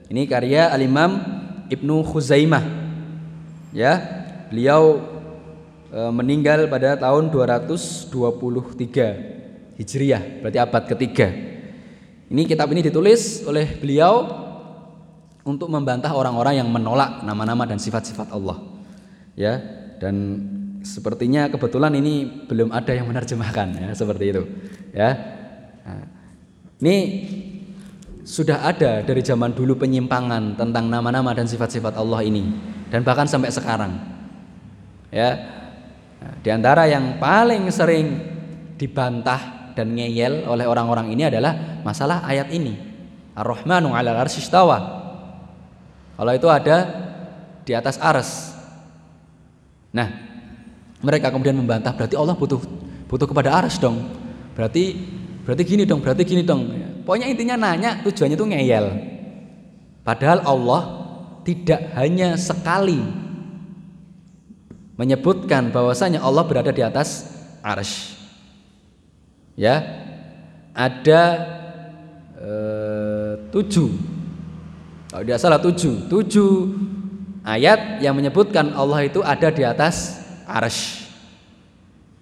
Ini 0.07 0.23
karya 0.23 0.71
al-imam 0.71 1.19
Ibnu 1.67 2.07
Khuzaimah. 2.07 2.63
Ya 3.75 3.99
beliau 4.47 5.03
e, 5.91 5.99
meninggal 6.09 6.65
pada 6.71 6.97
tahun 6.97 7.29
223 7.29 9.77
Hijriah 9.77 10.41
berarti 10.41 10.59
abad 10.63 10.83
ketiga. 10.95 11.27
Ini 12.29 12.45
kitab 12.47 12.71
ini 12.71 12.87
ditulis 12.87 13.43
oleh 13.43 13.67
beliau 13.75 14.31
untuk 15.43 15.67
membantah 15.67 16.15
orang-orang 16.15 16.61
yang 16.61 16.69
menolak 16.71 17.25
nama-nama 17.25 17.65
dan 17.67 17.81
sifat-sifat 17.81 18.31
Allah. 18.31 18.57
Ya 19.37 19.78
dan 19.99 20.15
sepertinya 20.81 21.51
kebetulan 21.51 21.91
ini 21.99 22.47
belum 22.47 22.71
ada 22.71 22.95
yang 22.95 23.11
menerjemahkan 23.11 23.67
ya 23.83 23.91
seperti 23.91 24.25
itu 24.31 24.43
ya. 24.95 25.11
Nah, 25.83 26.03
ini 26.79 26.95
sudah 28.23 28.63
ada 28.63 29.03
dari 29.03 29.19
zaman 29.19 29.51
dulu 29.51 29.75
penyimpangan 29.75 30.55
tentang 30.55 30.87
nama-nama 30.87 31.35
dan 31.35 31.45
sifat-sifat 31.45 31.99
Allah 31.99 32.23
ini 32.23 32.55
dan 32.87 33.03
bahkan 33.03 33.27
sampai 33.27 33.51
sekarang 33.51 33.99
ya. 35.11 35.35
Nah, 36.19 36.33
di 36.39 36.49
antara 36.51 36.87
yang 36.87 37.19
paling 37.19 37.67
sering 37.71 38.07
dibantah 38.79 39.71
dan 39.75 39.95
ngeyel 39.95 40.47
oleh 40.47 40.63
orang-orang 40.67 41.11
ini 41.11 41.27
adalah 41.27 41.83
masalah 41.83 42.23
ayat 42.23 42.51
ini. 42.51 42.75
Ar-Rahmanu 43.35 43.95
'alal 43.95 44.19
kalau 46.19 46.35
itu 46.35 46.47
ada 46.51 46.77
di 47.63 47.71
atas 47.71 47.95
ars 48.03 48.58
Nah, 49.89 50.07
mereka 51.01 51.31
kemudian 51.33 51.57
membantah 51.57 51.95
berarti 51.95 52.13
Allah 52.19 52.35
butuh 52.35 52.61
butuh 53.09 53.27
kepada 53.27 53.55
aras 53.55 53.81
dong. 53.81 54.05
Berarti 54.53 54.97
berarti 55.47 55.63
gini 55.65 55.83
dong, 55.87 56.03
berarti 56.03 56.23
gini 56.27 56.45
dong. 56.45 56.69
Pokoknya 57.07 57.25
intinya 57.31 57.55
nanya 57.57 58.05
tujuannya 58.05 58.37
itu 58.37 58.45
ngeyel. 58.45 58.85
Padahal 60.05 60.45
Allah 60.45 60.81
tidak 61.47 61.81
hanya 61.97 62.37
sekali 62.37 63.01
menyebutkan 64.99 65.71
bahwasanya 65.71 66.19
Allah 66.19 66.43
berada 66.43 66.75
di 66.75 66.83
atas 66.83 67.31
arsy. 67.63 68.19
Ya, 69.59 69.83
ada 70.71 71.23
eh, 72.39 73.33
tujuh, 73.51 73.91
kalau 75.11 75.23
tidak 75.27 75.39
salah 75.39 75.59
tujuh, 75.59 76.07
tujuh 76.07 76.51
ayat 77.49 77.97
yang 78.05 78.13
menyebutkan 78.13 78.77
Allah 78.77 79.09
itu 79.09 79.25
ada 79.25 79.49
di 79.49 79.65
atas 79.65 80.21
arsh. 80.45 81.09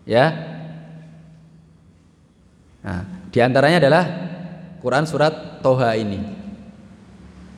Ya. 0.07 0.31
Nah 2.79 3.27
di 3.27 3.39
antaranya 3.43 3.83
adalah 3.83 4.03
Quran 4.79 5.03
surat 5.03 5.59
Toha 5.59 5.91
ini. 5.99 6.23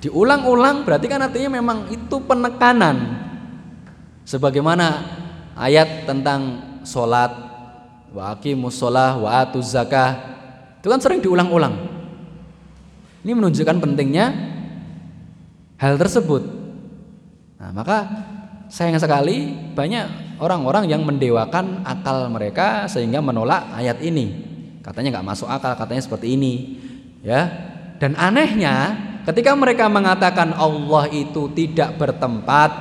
Diulang-ulang 0.01 0.87
berarti 0.87 1.05
kan 1.05 1.21
artinya 1.21 1.59
memang 1.61 1.93
itu 1.93 2.17
penekanan. 2.25 3.27
Sebagaimana 4.25 4.87
ayat 5.53 6.09
tentang 6.09 6.61
sholat 6.85 7.33
wa 8.09 8.33
aqimus 8.33 8.77
sholah 8.77 9.17
wa 9.21 9.29
atuz 9.45 9.73
zakah 9.73 10.17
itu 10.79 10.87
kan 10.87 11.01
sering 11.03 11.19
diulang-ulang. 11.19 11.75
Ini 13.19 13.35
menunjukkan 13.35 13.77
pentingnya 13.83 14.31
hal 15.75 15.99
tersebut 15.99 16.58
Nah, 17.59 17.75
maka 17.75 18.07
sayang 18.71 18.95
sekali 18.95 19.51
banyak 19.75 20.39
orang-orang 20.39 20.87
yang 20.87 21.03
mendewakan 21.03 21.83
akal 21.83 22.31
mereka 22.31 22.87
sehingga 22.87 23.19
menolak 23.19 23.75
ayat 23.75 23.99
ini. 23.99 24.47
Katanya 24.79 25.19
nggak 25.19 25.27
masuk 25.27 25.51
akal, 25.51 25.75
katanya 25.75 25.99
seperti 25.99 26.39
ini. 26.39 26.79
Ya. 27.19 27.51
Dan 27.99 28.15
anehnya 28.15 28.95
ketika 29.27 29.51
mereka 29.59 29.91
mengatakan 29.91 30.55
Allah 30.55 31.11
itu 31.11 31.51
tidak 31.51 31.99
bertempat 31.99 32.71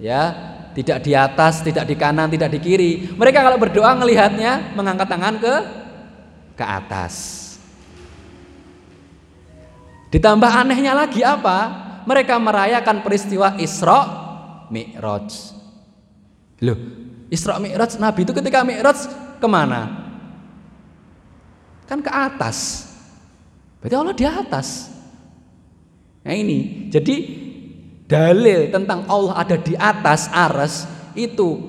ya, 0.00 0.32
tidak 0.72 1.04
di 1.04 1.12
atas, 1.12 1.60
tidak 1.60 1.84
di 1.84 1.92
kanan, 1.92 2.32
tidak 2.32 2.56
di 2.56 2.58
kiri. 2.64 2.92
Mereka 3.12 3.44
kalau 3.44 3.60
berdoa 3.60 3.92
melihatnya 4.00 4.72
mengangkat 4.72 5.12
tangan 5.12 5.36
ke 5.36 5.54
ke 6.56 6.64
atas. 6.64 7.14
Ditambah 10.08 10.48
anehnya 10.48 10.96
lagi 10.96 11.20
apa? 11.20 11.83
Mereka 12.04 12.36
merayakan 12.36 13.00
peristiwa 13.00 13.56
Isra 13.56 14.00
Mi'raj. 14.68 15.28
Loh, 16.64 16.78
Isra 17.28 17.60
Mi'raj 17.60 17.96
Nabi 18.00 18.24
itu 18.24 18.32
ketika 18.32 18.64
Mi'raj 18.64 18.98
ke 19.40 19.48
mana? 19.48 20.04
Kan 21.84 22.00
ke 22.00 22.08
atas. 22.08 22.88
Berarti 23.80 23.96
Allah 23.96 24.16
di 24.16 24.24
atas. 24.24 24.68
Nah 26.24 26.32
ini, 26.32 26.88
jadi 26.88 27.16
dalil 28.08 28.72
tentang 28.72 29.04
Allah 29.08 29.44
ada 29.44 29.56
di 29.60 29.76
atas 29.76 30.32
aras 30.32 30.88
itu 31.12 31.60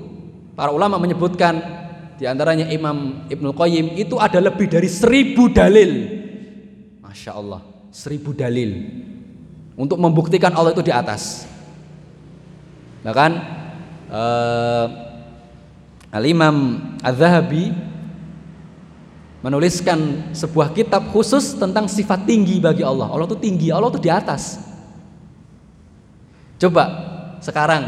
para 0.55 0.71
ulama 0.71 0.95
menyebutkan 0.95 1.59
di 2.15 2.23
antaranya 2.23 2.71
Imam 2.71 3.27
Ibnu 3.27 3.51
Qayyim 3.51 3.99
itu 3.99 4.15
ada 4.15 4.39
lebih 4.39 4.71
dari 4.71 4.87
seribu 4.87 5.51
dalil. 5.51 5.91
Masya 7.03 7.31
Allah, 7.35 7.59
seribu 7.91 8.31
dalil 8.31 8.71
untuk 9.75 9.99
membuktikan 9.99 10.55
Allah 10.55 10.71
itu 10.71 10.83
di 10.83 10.91
atas. 10.91 11.47
Bahkan 13.03 13.31
uh, 14.09 14.85
Al-Imam 16.15 16.79
Az-Zahabi 17.03 17.75
menuliskan 19.45 20.31
sebuah 20.33 20.73
kitab 20.73 21.13
khusus 21.13 21.53
tentang 21.53 21.85
sifat 21.85 22.25
tinggi 22.25 22.57
bagi 22.57 22.81
Allah. 22.81 23.11
Allah 23.11 23.29
itu 23.29 23.37
tinggi, 23.37 23.69
Allah 23.69 23.93
itu 23.93 24.01
di 24.01 24.09
atas. 24.09 24.57
Coba 26.57 26.83
sekarang 27.43 27.83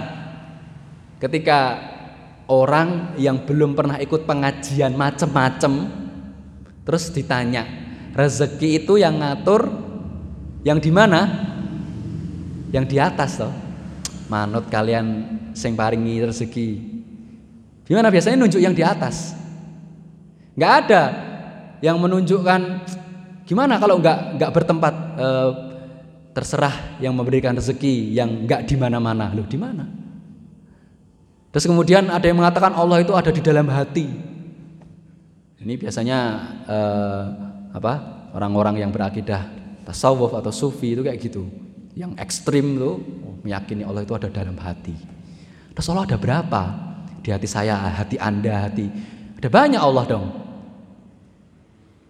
ketika 1.17 1.81
orang 2.45 3.17
yang 3.17 3.41
belum 3.41 3.73
pernah 3.73 3.97
ikut 3.97 4.27
pengajian 4.27 4.93
macem-macem 4.93 5.87
terus 6.85 7.09
ditanya 7.11 7.65
rezeki 8.15 8.85
itu 8.85 9.01
yang 9.01 9.19
ngatur 9.19 9.67
yang 10.61 10.77
di 10.77 10.91
mana? 10.91 11.55
Yang 12.71 12.85
di 12.91 12.97
atas 12.99 13.39
toh. 13.39 13.53
Manut 14.27 14.67
kalian 14.67 15.39
sing 15.55 15.73
paringi 15.73 16.19
rezeki. 16.19 16.69
Gimana 17.87 18.11
biasanya 18.11 18.35
nunjuk 18.35 18.59
yang 18.59 18.75
di 18.75 18.83
atas? 18.83 19.31
Nggak 20.57 20.73
ada 20.83 21.03
yang 21.81 21.97
menunjukkan 22.01 22.61
gimana 23.47 23.79
kalau 23.79 24.01
nggak 24.01 24.35
nggak 24.35 24.51
bertempat 24.51 24.93
e, 25.15 25.27
terserah 26.35 26.99
yang 26.99 27.15
memberikan 27.15 27.55
rezeki 27.55 28.11
yang 28.11 28.43
nggak 28.43 28.67
di 28.67 28.75
mana-mana 28.75 29.31
loh 29.31 29.47
di 29.47 29.55
mana 29.55 29.87
terus 31.53 31.63
kemudian 31.63 32.11
ada 32.11 32.25
yang 32.27 32.37
mengatakan 32.37 32.75
Allah 32.75 32.99
itu 33.01 33.15
ada 33.15 33.31
di 33.31 33.41
dalam 33.41 33.71
hati 33.71 34.05
ini 35.63 35.73
biasanya 35.79 36.19
e, 36.67 36.77
apa 37.71 37.93
orang-orang 38.35 38.83
yang 38.83 38.91
berakidah 38.91 39.47
tasawuf 39.87 40.35
atau 40.35 40.51
sufi 40.51 40.97
itu 40.97 41.01
kayak 41.05 41.17
gitu 41.21 41.47
yang 41.97 42.13
ekstrim 42.21 42.77
tuh 42.77 43.01
meyakini 43.41 43.81
Allah 43.81 44.05
itu 44.05 44.13
ada 44.13 44.29
dalam 44.29 44.53
hati 44.61 44.93
terus 45.73 45.89
Allah 45.89 46.05
ada 46.05 46.17
berapa 46.21 46.63
di 47.25 47.33
hati 47.33 47.49
saya 47.49 47.73
hati 47.73 48.21
anda 48.21 48.69
hati 48.69 48.85
ada 49.41 49.49
banyak 49.49 49.81
Allah 49.81 50.05
dong 50.05 50.47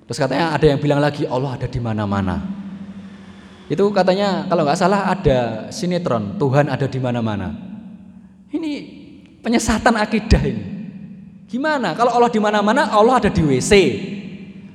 Terus 0.08 0.24
katanya 0.24 0.56
ada 0.56 0.64
yang 0.66 0.80
bilang 0.80 1.04
lagi 1.04 1.28
Allah 1.28 1.60
ada 1.60 1.68
di 1.68 1.80
mana-mana. 1.84 2.40
Itu 3.68 3.92
katanya 3.92 4.48
kalau 4.48 4.64
nggak 4.64 4.80
salah 4.80 5.12
ada 5.12 5.68
sinetron 5.68 6.40
Tuhan 6.40 6.72
ada 6.72 6.88
di 6.88 6.96
mana-mana. 6.96 7.52
Ini 8.48 8.72
penyesatan 9.44 10.00
akidah 10.00 10.40
ini. 10.48 10.66
Gimana? 11.52 11.92
Kalau 11.92 12.16
Allah 12.16 12.32
di 12.32 12.40
mana-mana, 12.40 12.88
Allah 12.88 13.20
ada 13.20 13.28
di 13.28 13.44
WC. 13.44 13.72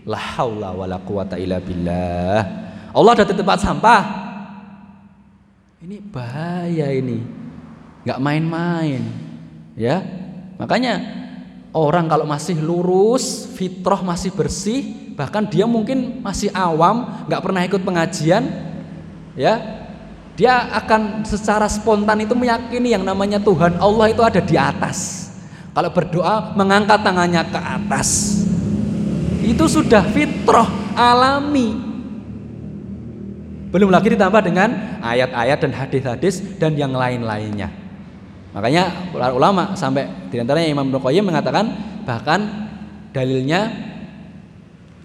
La 0.04 0.20
haula 0.36 0.76
wala 0.76 1.00
quwata 1.00 1.40
illa 1.40 1.56
billah. 1.64 2.40
Allah 2.92 3.12
ada 3.16 3.24
di 3.24 3.32
tempat 3.32 3.56
sampah. 3.64 4.00
Ini 5.83 5.99
bahaya 5.99 6.95
ini. 6.95 7.18
nggak 8.07 8.22
main-main. 8.22 9.03
Ya. 9.74 9.99
Makanya 10.55 11.03
orang 11.74 12.07
kalau 12.07 12.22
masih 12.22 12.55
lurus, 12.62 13.51
fitrah 13.59 13.99
masih 13.99 14.30
bersih, 14.30 15.11
bahkan 15.18 15.43
dia 15.43 15.66
mungkin 15.66 16.22
masih 16.22 16.55
awam, 16.55 17.26
nggak 17.26 17.43
pernah 17.43 17.66
ikut 17.66 17.83
pengajian, 17.83 18.47
ya, 19.35 19.59
dia 20.39 20.70
akan 20.70 21.26
secara 21.26 21.66
spontan 21.66 22.22
itu 22.22 22.39
meyakini 22.39 22.95
yang 22.95 23.03
namanya 23.03 23.43
Tuhan 23.43 23.74
Allah 23.83 24.07
itu 24.14 24.22
ada 24.22 24.39
di 24.39 24.55
atas. 24.55 25.30
Kalau 25.74 25.91
berdoa 25.91 26.55
mengangkat 26.55 27.03
tangannya 27.03 27.43
ke 27.51 27.59
atas, 27.59 28.39
itu 29.43 29.66
sudah 29.66 30.07
fitrah 30.14 30.70
alami. 30.95 31.91
Belum 33.72 33.88
lagi 33.88 34.12
ditambah 34.12 34.44
dengan 34.44 35.00
ayat-ayat 35.00 35.58
dan 35.64 35.72
hadis-hadis 35.72 36.44
dan 36.60 36.76
yang 36.76 36.92
lain-lainnya. 36.92 37.72
Makanya 38.52 39.08
ulama 39.32 39.72
sampai 39.72 40.28
di 40.28 40.36
antaranya 40.36 40.68
Imam 40.68 40.92
Nuqayyim 40.92 41.24
mengatakan 41.24 41.72
bahkan 42.04 42.68
dalilnya 43.16 43.72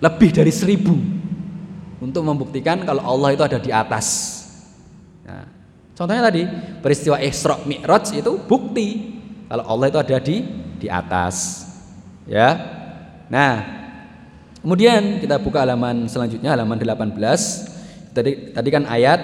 lebih 0.03 0.35
dari 0.35 0.51
seribu 0.51 0.99
untuk 2.03 2.27
membuktikan 2.27 2.83
kalau 2.83 3.07
Allah 3.07 3.39
itu 3.39 3.43
ada 3.47 3.55
di 3.55 3.71
atas. 3.71 4.35
Nah, 5.23 5.47
contohnya 5.95 6.27
tadi 6.27 6.43
peristiwa 6.83 7.23
Isra 7.23 7.63
Mi'raj 7.63 8.19
itu 8.19 8.35
bukti 8.51 9.15
kalau 9.47 9.63
Allah 9.63 9.87
itu 9.87 9.99
ada 10.03 10.17
di 10.19 10.43
di 10.75 10.91
atas. 10.91 11.63
Ya. 12.27 12.51
Nah, 13.31 13.63
kemudian 14.59 15.23
kita 15.23 15.39
buka 15.39 15.63
halaman 15.63 16.11
selanjutnya 16.11 16.51
halaman 16.51 16.75
18. 16.75 17.76
Tadi 18.17 18.49
tadi 18.49 18.69
kan 18.73 18.89
ayat 18.89 19.21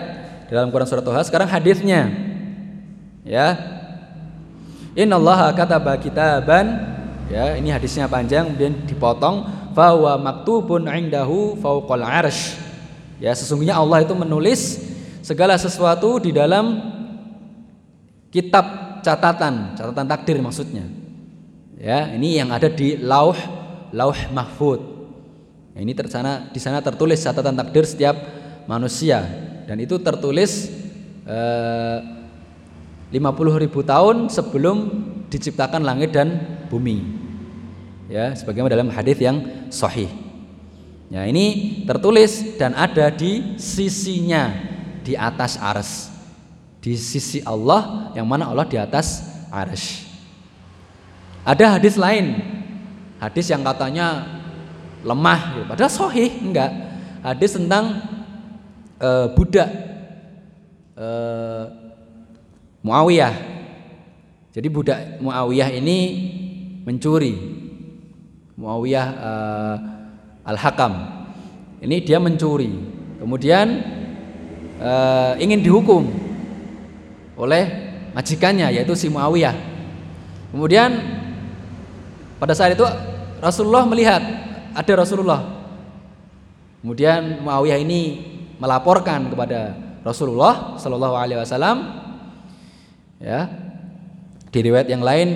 dalam 0.54 0.70
Quran 0.70 0.86
surat 0.86 1.02
Toha, 1.02 1.26
sekarang 1.26 1.50
hadisnya. 1.50 2.14
Ya. 3.26 3.58
Innallaha 4.94 5.50
kataba 5.58 5.98
kitaban. 5.98 6.94
Ya 7.34 7.58
ini 7.58 7.74
hadisnya 7.74 8.06
panjang 8.06 8.54
kemudian 8.54 8.86
dipotong. 8.86 9.50
Fawa 9.74 10.22
maktubun 10.22 10.86
indahu 10.86 11.58
fauqal 11.58 12.06
arsh. 12.06 12.54
Ya 13.18 13.34
sesungguhnya 13.34 13.74
Allah 13.74 14.06
itu 14.06 14.14
menulis 14.14 14.78
segala 15.26 15.58
sesuatu 15.58 16.22
di 16.22 16.30
dalam 16.30 16.78
kitab 18.30 19.02
catatan 19.02 19.74
catatan 19.74 20.06
takdir 20.06 20.38
maksudnya. 20.38 20.86
Ya 21.82 22.14
ini 22.14 22.38
yang 22.38 22.54
ada 22.54 22.70
di 22.70 23.02
lauh 23.02 23.34
lauh 23.90 24.20
mahfud. 24.30 24.94
Ini 25.74 25.90
di 26.54 26.60
sana 26.62 26.80
tertulis 26.86 27.18
catatan 27.26 27.58
takdir 27.58 27.82
setiap 27.90 28.43
manusia 28.66 29.24
dan 29.68 29.80
itu 29.80 30.00
tertulis 30.00 30.72
eh, 31.28 31.98
50 33.14 33.64
ribu 33.64 33.86
tahun 33.86 34.28
sebelum 34.28 34.78
diciptakan 35.30 35.86
langit 35.86 36.14
dan 36.14 36.60
bumi 36.70 37.24
ya 38.12 38.34
sebagaimana 38.38 38.74
dalam 38.74 38.90
hadis 38.94 39.18
yang 39.22 39.70
sahih. 39.74 40.10
Ya, 41.14 41.30
ini 41.30 41.86
tertulis 41.86 42.58
dan 42.58 42.74
ada 42.74 43.14
di 43.14 43.54
sisinya 43.62 44.50
di 45.06 45.14
atas 45.14 45.62
ars. 45.62 46.10
Di 46.82 46.98
sisi 46.98 47.40
Allah 47.46 48.10
yang 48.18 48.26
mana 48.26 48.50
Allah 48.50 48.66
di 48.66 48.82
atas 48.82 49.22
ars. 49.54 50.10
Ada 51.46 51.78
hadis 51.78 52.02
lain. 52.02 52.42
Hadis 53.22 53.46
yang 53.46 53.62
katanya 53.62 54.26
lemah 55.06 55.54
gitu. 55.54 55.66
Padahal 55.70 55.92
sahih 55.94 56.34
enggak. 56.42 56.72
Hadis 57.22 57.56
tentang 57.56 58.02
uh, 59.04 59.28
budak 59.36 59.70
uh, 60.96 61.64
Muawiyah. 62.84 63.36
Jadi 64.56 64.68
budak 64.72 65.00
Muawiyah 65.20 65.70
ini 65.76 65.98
mencuri 66.88 67.36
Muawiyah 68.56 69.08
uh, 69.20 69.76
Al-Hakam. 70.48 70.94
Ini 71.84 72.00
dia 72.04 72.20
mencuri. 72.20 72.72
Kemudian 73.20 73.68
uh, 74.80 75.36
ingin 75.40 75.64
dihukum 75.64 76.08
oleh 77.36 77.64
majikannya 78.16 78.72
yaitu 78.72 78.96
si 78.96 79.12
Muawiyah. 79.12 79.56
Kemudian 80.54 80.92
pada 82.38 82.54
saat 82.54 82.76
itu 82.76 82.86
Rasulullah 83.40 83.84
melihat 83.88 84.22
ada 84.76 84.94
Rasulullah. 84.96 85.42
Kemudian 86.84 87.42
Muawiyah 87.42 87.80
ini 87.80 88.33
melaporkan 88.64 89.28
kepada 89.28 89.76
Rasulullah 90.08 90.80
Shallallahu 90.80 91.16
Alaihi 91.20 91.40
Wasallam. 91.44 91.78
Ya, 93.20 93.52
di 94.52 94.60
riwayat 94.64 94.88
yang 94.88 95.04
lain 95.04 95.28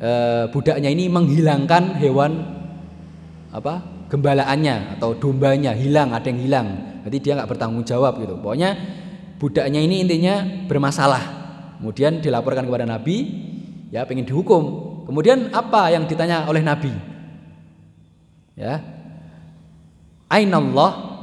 eh, 0.00 0.44
budaknya 0.52 0.92
ini 0.92 1.08
menghilangkan 1.08 1.96
hewan 1.96 2.32
apa 3.52 3.80
gembalaannya 4.12 4.96
atau 4.96 5.16
dombanya 5.16 5.72
hilang 5.72 6.12
ada 6.12 6.28
yang 6.28 6.40
hilang. 6.40 6.68
Berarti 7.00 7.18
dia 7.24 7.32
nggak 7.40 7.48
bertanggung 7.48 7.84
jawab 7.88 8.20
gitu. 8.20 8.36
Pokoknya 8.40 8.76
budaknya 9.40 9.80
ini 9.80 10.04
intinya 10.04 10.44
bermasalah. 10.68 11.24
Kemudian 11.80 12.20
dilaporkan 12.20 12.64
kepada 12.64 12.84
Nabi 12.84 13.16
ya 13.92 14.04
pengen 14.04 14.28
dihukum. 14.28 14.84
Kemudian 15.08 15.54
apa 15.54 15.92
yang 15.92 16.04
ditanya 16.04 16.44
oleh 16.50 16.60
Nabi? 16.60 16.92
Ya. 18.58 18.82
Ainallah 20.26 21.15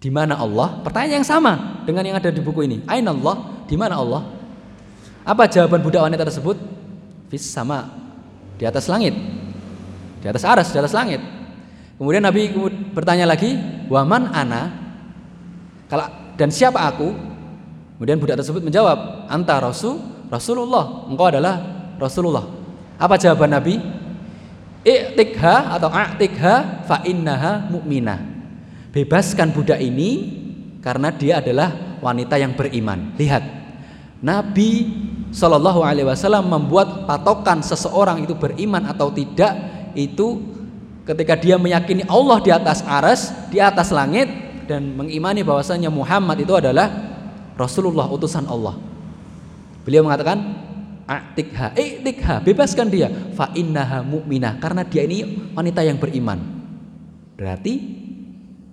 di 0.00 0.08
mana 0.08 0.40
Allah? 0.40 0.80
Pertanyaan 0.80 1.20
yang 1.20 1.28
sama 1.28 1.84
dengan 1.84 2.02
yang 2.02 2.16
ada 2.16 2.32
di 2.32 2.40
buku 2.40 2.64
ini. 2.64 2.80
Ainallah, 2.88 3.68
di 3.68 3.76
mana 3.76 4.00
Allah? 4.00 4.24
Apa 5.22 5.46
jawaban 5.46 5.84
budak 5.84 6.02
wanita 6.08 6.24
tersebut? 6.24 6.56
Fis 7.28 7.46
sama, 7.46 7.86
di 8.58 8.64
atas 8.66 8.90
langit 8.90 9.14
di 10.20 10.26
atas 10.28 10.44
aras, 10.44 10.68
di 10.70 10.78
atas 10.78 10.92
langit. 10.92 11.20
Kemudian 11.96 12.24
Nabi 12.24 12.52
bertanya 12.92 13.28
lagi, 13.28 13.56
"Waman 13.88 14.32
ana?" 14.32 14.72
Kalau 15.88 16.06
dan 16.36 16.48
siapa 16.52 16.80
aku? 16.86 17.12
Kemudian 17.96 18.16
budak 18.20 18.40
tersebut 18.40 18.64
menjawab, 18.64 19.28
"Anta 19.28 19.60
Rasul, 19.60 20.00
Rasulullah. 20.32 21.08
Engkau 21.08 21.28
adalah 21.28 21.60
Rasulullah." 22.00 22.44
Apa 23.00 23.16
jawaban 23.16 23.52
Nabi? 23.52 23.80
I'tikha 24.80 25.76
atau 25.76 25.92
a'tikha 25.92 26.84
fa 26.88 27.04
innaha 27.04 27.68
mu'minah. 27.68 28.29
Bebaskan 28.90 29.54
budak 29.54 29.78
ini 29.78 30.42
karena 30.82 31.14
dia 31.14 31.38
adalah 31.38 31.98
wanita 32.02 32.34
yang 32.40 32.58
beriman. 32.58 33.14
Lihat, 33.14 33.42
Nabi 34.18 34.90
Shallallahu 35.30 35.86
Alaihi 35.86 36.10
Wasallam 36.10 36.50
membuat 36.50 37.06
patokan 37.06 37.62
seseorang 37.62 38.26
itu 38.26 38.34
beriman 38.34 38.82
atau 38.90 39.14
tidak 39.14 39.54
itu 39.94 40.42
ketika 41.06 41.38
dia 41.38 41.54
meyakini 41.54 42.02
Allah 42.10 42.42
di 42.42 42.50
atas 42.50 42.82
aras, 42.82 43.30
di 43.46 43.62
atas 43.62 43.94
langit 43.94 44.26
dan 44.66 44.90
mengimani 44.98 45.46
bahwasanya 45.46 45.86
Muhammad 45.86 46.42
itu 46.42 46.54
adalah 46.58 46.90
Rasulullah 47.54 48.10
utusan 48.10 48.46
Allah. 48.50 48.74
Beliau 49.86 50.02
mengatakan 50.02 50.66
Atikha, 51.10 51.74
iktikha, 51.74 52.38
bebaskan 52.42 52.86
dia. 52.86 53.10
Fa 53.34 53.50
innaha 53.54 54.02
mu'minah 54.02 54.62
karena 54.62 54.86
dia 54.86 55.02
ini 55.02 55.50
wanita 55.58 55.82
yang 55.82 55.98
beriman. 55.98 56.38
Berarti 57.34 57.99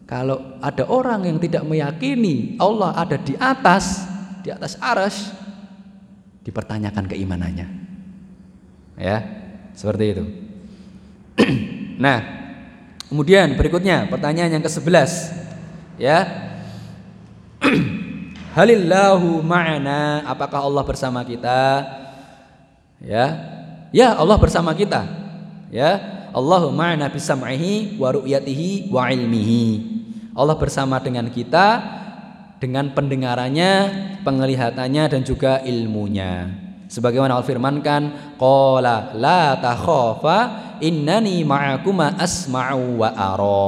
kalau 0.08 0.56
ada 0.64 0.88
orang 0.88 1.28
yang 1.28 1.36
tidak 1.36 1.68
meyakini 1.68 2.56
Allah 2.64 2.96
ada 2.96 3.20
di 3.20 3.36
atas, 3.36 4.08
di 4.40 4.48
atas 4.48 4.80
aras, 4.80 5.36
dipertanyakan 6.48 7.12
keimanannya. 7.12 7.68
Ya, 8.96 9.18
seperti 9.76 10.16
itu. 10.16 10.24
nah, 12.04 12.24
kemudian 13.12 13.60
berikutnya 13.60 14.08
pertanyaan 14.08 14.56
yang 14.58 14.64
ke-11. 14.64 15.12
Ya. 16.00 16.24
Halillahu 18.58 19.44
ma'ana, 19.44 20.24
apakah 20.24 20.64
Allah 20.64 20.88
bersama 20.88 21.20
kita? 21.28 21.84
Ya. 23.04 23.26
Ya, 23.92 24.16
Allah 24.16 24.40
bersama 24.40 24.72
kita. 24.72 25.04
Ya. 25.68 26.17
Allahu 26.38 26.70
ma'ana 26.70 27.10
bisam'ihi 27.10 27.98
wa 27.98 28.14
ru'yatihi 28.14 28.94
wa 28.94 29.10
ilmihi. 29.10 29.66
Allah 30.38 30.54
bersama 30.54 31.02
dengan 31.02 31.34
kita 31.34 31.82
dengan 32.62 32.94
pendengarannya, 32.94 33.74
penglihatannya 34.22 35.04
dan 35.10 35.22
juga 35.26 35.66
ilmunya. 35.66 36.46
Sebagaimana 36.94 37.34
Allah 37.34 37.50
firmankan, 37.50 38.02
qala 38.38 39.18
la 39.18 39.58
takhafa 39.58 40.38
innani 40.78 41.42
ma'akuma 41.42 42.22
asma'u 42.22 43.02
wa 43.02 43.10
ara. 43.18 43.66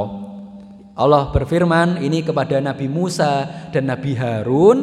Allah 0.93 1.33
berfirman 1.33 2.05
ini 2.05 2.21
kepada 2.21 2.61
Nabi 2.61 2.85
Musa 2.85 3.49
dan 3.73 3.89
Nabi 3.89 4.13
Harun, 4.13 4.77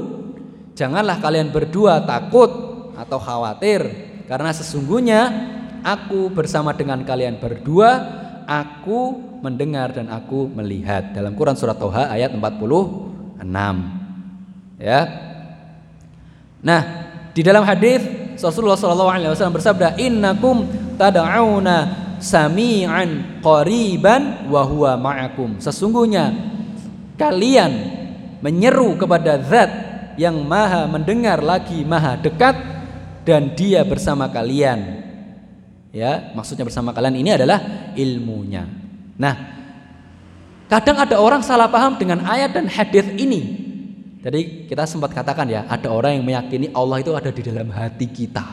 janganlah 0.74 1.22
kalian 1.22 1.55
berdua 1.55 2.03
takut 2.03 2.51
atau 2.99 3.22
khawatir 3.22 3.87
karena 4.26 4.51
sesungguhnya 4.51 5.55
aku 5.87 6.34
bersama 6.34 6.74
dengan 6.74 7.07
kalian 7.07 7.39
berdua, 7.39 8.03
aku 8.51 9.22
mendengar 9.39 9.95
dan 9.95 10.11
aku 10.11 10.51
melihat. 10.51 11.14
Dalam 11.14 11.39
Quran 11.39 11.55
surat 11.55 11.78
Toha 11.78 12.11
ayat 12.11 12.34
46. 12.34 13.47
Ya. 14.82 15.07
Nah, 16.66 16.82
di 17.30 17.47
dalam 17.47 17.62
hadis 17.62 18.03
Rasulullah 18.43 18.74
SAW 18.74 19.55
bersabda, 19.55 19.95
"Innakum 20.03 20.66
tad'auna 20.99 22.07
sami'an 22.18 23.41
qariban 23.45 24.49
wa 24.49 24.62
huwa 24.64 24.97
ma'akum. 24.97 25.61
Sesungguhnya 25.61 26.32
kalian 27.20 27.72
menyeru 28.41 28.97
kepada 28.97 29.41
zat 29.45 29.70
yang 30.16 30.41
maha 30.45 30.89
mendengar 30.89 31.45
lagi 31.45 31.84
maha 31.84 32.16
dekat 32.16 32.57
dan 33.28 33.53
dia 33.53 33.84
bersama 33.84 34.28
kalian. 34.32 35.06
Ya, 35.97 36.28
maksudnya 36.36 36.68
bersama 36.68 36.92
kalian 36.92 37.24
ini 37.24 37.30
adalah 37.32 37.88
ilmunya. 37.97 38.68
Nah, 39.16 39.34
kadang 40.68 41.01
ada 41.01 41.16
orang 41.16 41.40
salah 41.40 41.72
paham 41.72 41.97
dengan 41.97 42.20
ayat 42.20 42.53
dan 42.53 42.68
hadis 42.68 43.09
ini. 43.16 43.64
Jadi 44.20 44.68
kita 44.68 44.84
sempat 44.84 45.16
katakan 45.16 45.49
ya, 45.49 45.64
ada 45.64 45.88
orang 45.88 46.20
yang 46.20 46.24
meyakini 46.28 46.68
Allah 46.76 47.01
itu 47.01 47.16
ada 47.16 47.32
di 47.32 47.40
dalam 47.40 47.72
hati 47.72 48.12
kita. 48.12 48.44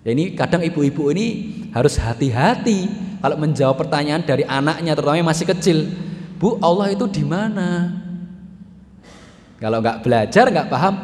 Ya 0.00 0.16
ini 0.16 0.32
kadang 0.32 0.64
ibu-ibu 0.64 1.12
ini 1.12 1.52
harus 1.76 2.00
hati-hati 2.00 2.88
kalau 3.20 3.36
menjawab 3.36 3.76
pertanyaan 3.76 4.24
dari 4.24 4.48
anaknya 4.48 4.96
terutama 4.96 5.20
yang 5.20 5.28
masih 5.28 5.44
kecil. 5.52 5.92
Bu, 6.40 6.56
Allah 6.64 6.88
itu 6.88 7.04
di 7.04 7.20
mana? 7.20 8.00
Kalau 9.60 9.84
nggak 9.84 10.00
belajar, 10.00 10.48
nggak 10.48 10.72
paham. 10.72 10.94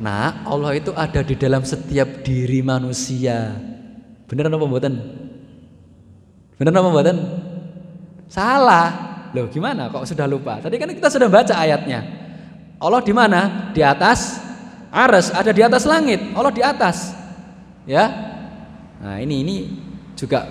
Nah, 0.00 0.40
Allah 0.48 0.72
itu 0.72 0.96
ada 0.96 1.20
di 1.20 1.36
dalam 1.36 1.60
setiap 1.68 2.24
diri 2.24 2.64
manusia. 2.64 3.75
Bener 4.26 4.50
apa 4.50 4.66
mboten? 4.66 4.94
Bener 6.58 6.72
apa 6.74 6.88
mboten? 6.90 7.16
Salah. 8.26 8.88
Loh, 9.34 9.46
gimana 9.50 9.90
kok 9.90 10.06
sudah 10.06 10.26
lupa? 10.26 10.58
Tadi 10.58 10.74
kan 10.78 10.90
kita 10.90 11.10
sudah 11.10 11.28
baca 11.30 11.54
ayatnya. 11.54 12.02
Allah 12.82 13.00
di 13.02 13.12
mana? 13.14 13.70
Di 13.70 13.80
atas 13.86 14.42
aras, 14.90 15.30
ada 15.30 15.54
di 15.54 15.62
atas 15.62 15.86
langit. 15.86 16.18
Allah 16.34 16.52
di 16.52 16.62
atas. 16.64 17.14
Ya, 17.86 18.10
Nah 19.00 19.20
ini 19.20 19.44
ini 19.44 19.56
juga 20.16 20.48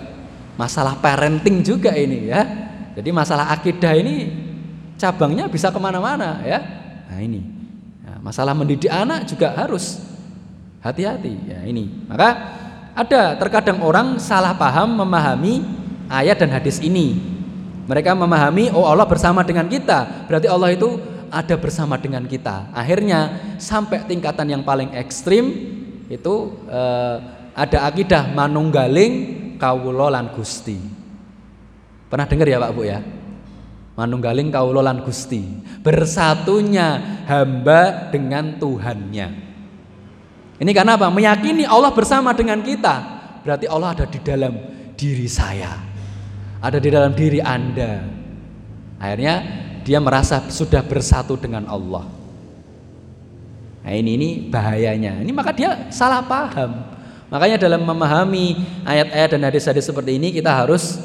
masalah 0.54 0.98
parenting 1.02 1.60
juga 1.66 1.94
ini 1.94 2.30
ya. 2.30 2.42
Jadi 2.96 3.10
masalah 3.12 3.52
akidah 3.52 3.92
ini 3.92 4.32
cabangnya 4.96 5.50
bisa 5.50 5.68
ke 5.68 5.78
mana-mana 5.82 6.40
ya. 6.46 6.58
Nah 7.10 7.20
ini 7.20 7.42
nah, 8.06 8.18
masalah 8.22 8.54
mendidik 8.54 8.90
anak 8.90 9.26
juga 9.26 9.52
harus 9.52 10.00
hati-hati 10.80 11.34
ya 11.50 11.60
ini. 11.66 12.06
Maka 12.06 12.28
ada 12.96 13.36
terkadang 13.36 13.84
orang 13.84 14.16
salah 14.16 14.56
paham 14.56 15.04
memahami 15.04 15.60
ayat 16.08 16.40
dan 16.40 16.48
hadis 16.48 16.80
ini. 16.80 17.36
Mereka 17.86 18.16
memahami 18.16 18.72
oh 18.72 18.88
Allah 18.88 19.06
bersama 19.06 19.44
dengan 19.44 19.68
kita, 19.68 20.26
berarti 20.26 20.48
Allah 20.48 20.72
itu 20.74 20.96
ada 21.28 21.54
bersama 21.60 22.00
dengan 22.00 22.24
kita. 22.24 22.72
Akhirnya 22.72 23.54
sampai 23.60 24.02
tingkatan 24.08 24.48
yang 24.48 24.62
paling 24.64 24.90
ekstrim 24.96 25.44
itu 26.08 26.56
eh, 26.66 27.16
ada 27.54 27.78
akidah 27.86 28.32
manunggaling 28.32 29.12
kawula 29.60 30.10
lan 30.10 30.32
Gusti. 30.34 30.80
Pernah 32.10 32.26
dengar 32.26 32.48
ya 32.48 32.58
Pak 32.58 32.72
Bu 32.74 32.82
ya? 32.88 33.04
Manunggaling 33.94 34.50
kawula 34.50 34.82
lan 34.82 35.04
Gusti. 35.04 35.44
Bersatunya 35.84 37.22
hamba 37.28 38.10
dengan 38.10 38.56
Tuhannya. 38.58 39.45
Ini 40.56 40.70
karena 40.72 40.96
apa? 40.96 41.12
Meyakini 41.12 41.68
Allah 41.68 41.92
bersama 41.92 42.32
dengan 42.32 42.64
kita. 42.64 42.94
Berarti 43.44 43.68
Allah 43.68 43.92
ada 43.92 44.06
di 44.08 44.20
dalam 44.24 44.54
diri 44.96 45.28
saya. 45.28 45.76
Ada 46.64 46.80
di 46.80 46.88
dalam 46.88 47.12
diri 47.12 47.44
Anda. 47.44 48.00
Akhirnya 48.96 49.34
dia 49.84 50.00
merasa 50.00 50.48
sudah 50.48 50.80
bersatu 50.80 51.36
dengan 51.36 51.68
Allah. 51.68 52.08
Nah 53.86 53.92
ini 53.94 54.18
ini 54.18 54.28
bahayanya. 54.50 55.22
Ini 55.22 55.30
maka 55.30 55.52
dia 55.52 55.92
salah 55.92 56.24
paham. 56.24 56.96
Makanya 57.30 57.60
dalam 57.60 57.86
memahami 57.86 58.58
ayat-ayat 58.82 59.36
dan 59.36 59.42
hadis-hadis 59.46 59.84
seperti 59.86 60.18
ini 60.18 60.34
kita 60.34 60.50
harus 60.50 60.98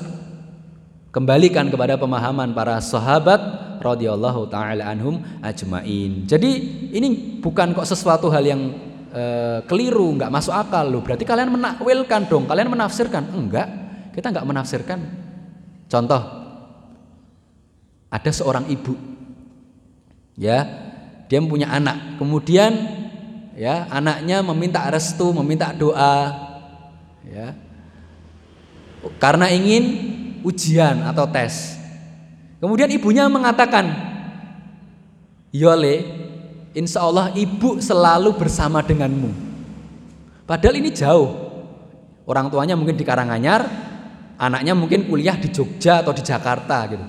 kembalikan 1.12 1.68
kepada 1.70 2.00
pemahaman 2.00 2.56
para 2.56 2.80
sahabat 2.80 3.42
radhiyallahu 3.84 4.48
taala 4.48 4.88
anhum 4.88 5.22
ajmain. 5.44 6.24
Jadi 6.26 6.52
ini 6.96 7.38
bukan 7.42 7.74
kok 7.76 7.90
sesuatu 7.90 8.30
hal 8.34 8.46
yang 8.46 8.74
e, 9.12 9.24
keliru, 9.68 10.16
nggak 10.18 10.32
masuk 10.32 10.56
akal 10.56 10.88
loh. 10.88 11.04
Berarti 11.04 11.28
kalian 11.28 11.52
menakwilkan 11.52 12.32
dong, 12.32 12.48
kalian 12.48 12.72
menafsirkan. 12.72 13.30
Enggak, 13.36 13.68
kita 14.16 14.32
nggak 14.32 14.48
menafsirkan. 14.48 15.00
Contoh, 15.92 16.22
ada 18.08 18.32
seorang 18.32 18.68
ibu, 18.72 18.96
ya, 20.40 20.64
dia 21.28 21.40
punya 21.44 21.68
anak, 21.72 22.16
kemudian 22.16 22.72
ya 23.56 23.88
anaknya 23.92 24.40
meminta 24.42 24.88
restu 24.88 25.36
meminta 25.36 25.76
doa. 25.76 26.50
Ya. 27.28 27.54
Karena 29.20 29.50
ingin 29.52 29.84
ujian 30.46 31.06
atau 31.06 31.26
tes. 31.30 31.78
Kemudian 32.62 32.90
ibunya 32.94 33.26
mengatakan 33.26 33.90
Yole 35.50 36.06
insya 36.72 37.04
Allah 37.04 37.34
ibu 37.36 37.80
selalu 37.80 38.36
bersama 38.38 38.84
denganmu 38.86 39.32
padahal 40.46 40.76
ini 40.78 40.90
jauh 40.92 41.30
orang 42.28 42.48
tuanya 42.48 42.76
mungkin 42.76 42.96
di 42.96 43.06
Karanganyar 43.06 43.68
anaknya 44.40 44.74
mungkin 44.74 45.06
kuliah 45.08 45.38
di 45.38 45.52
Jogja 45.52 46.02
atau 46.02 46.16
di 46.16 46.24
Jakarta 46.24 46.78
gitu 46.92 47.06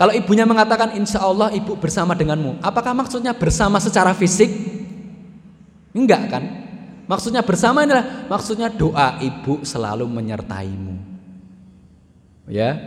kalau 0.00 0.16
ibunya 0.16 0.48
mengatakan 0.48 0.96
insya 0.96 1.20
Allah 1.20 1.52
ibu 1.52 1.76
bersama 1.76 2.16
denganmu 2.16 2.60
apakah 2.64 2.96
maksudnya 2.96 3.36
bersama 3.36 3.76
secara 3.78 4.16
fisik 4.16 4.80
Enggak 5.90 6.22
kan? 6.30 6.44
Maksudnya 7.10 7.42
bersama 7.42 7.82
adalah 7.82 8.30
maksudnya 8.30 8.70
doa 8.70 9.18
ibu 9.18 9.66
selalu 9.66 10.06
menyertaimu. 10.06 10.94
Ya. 12.46 12.78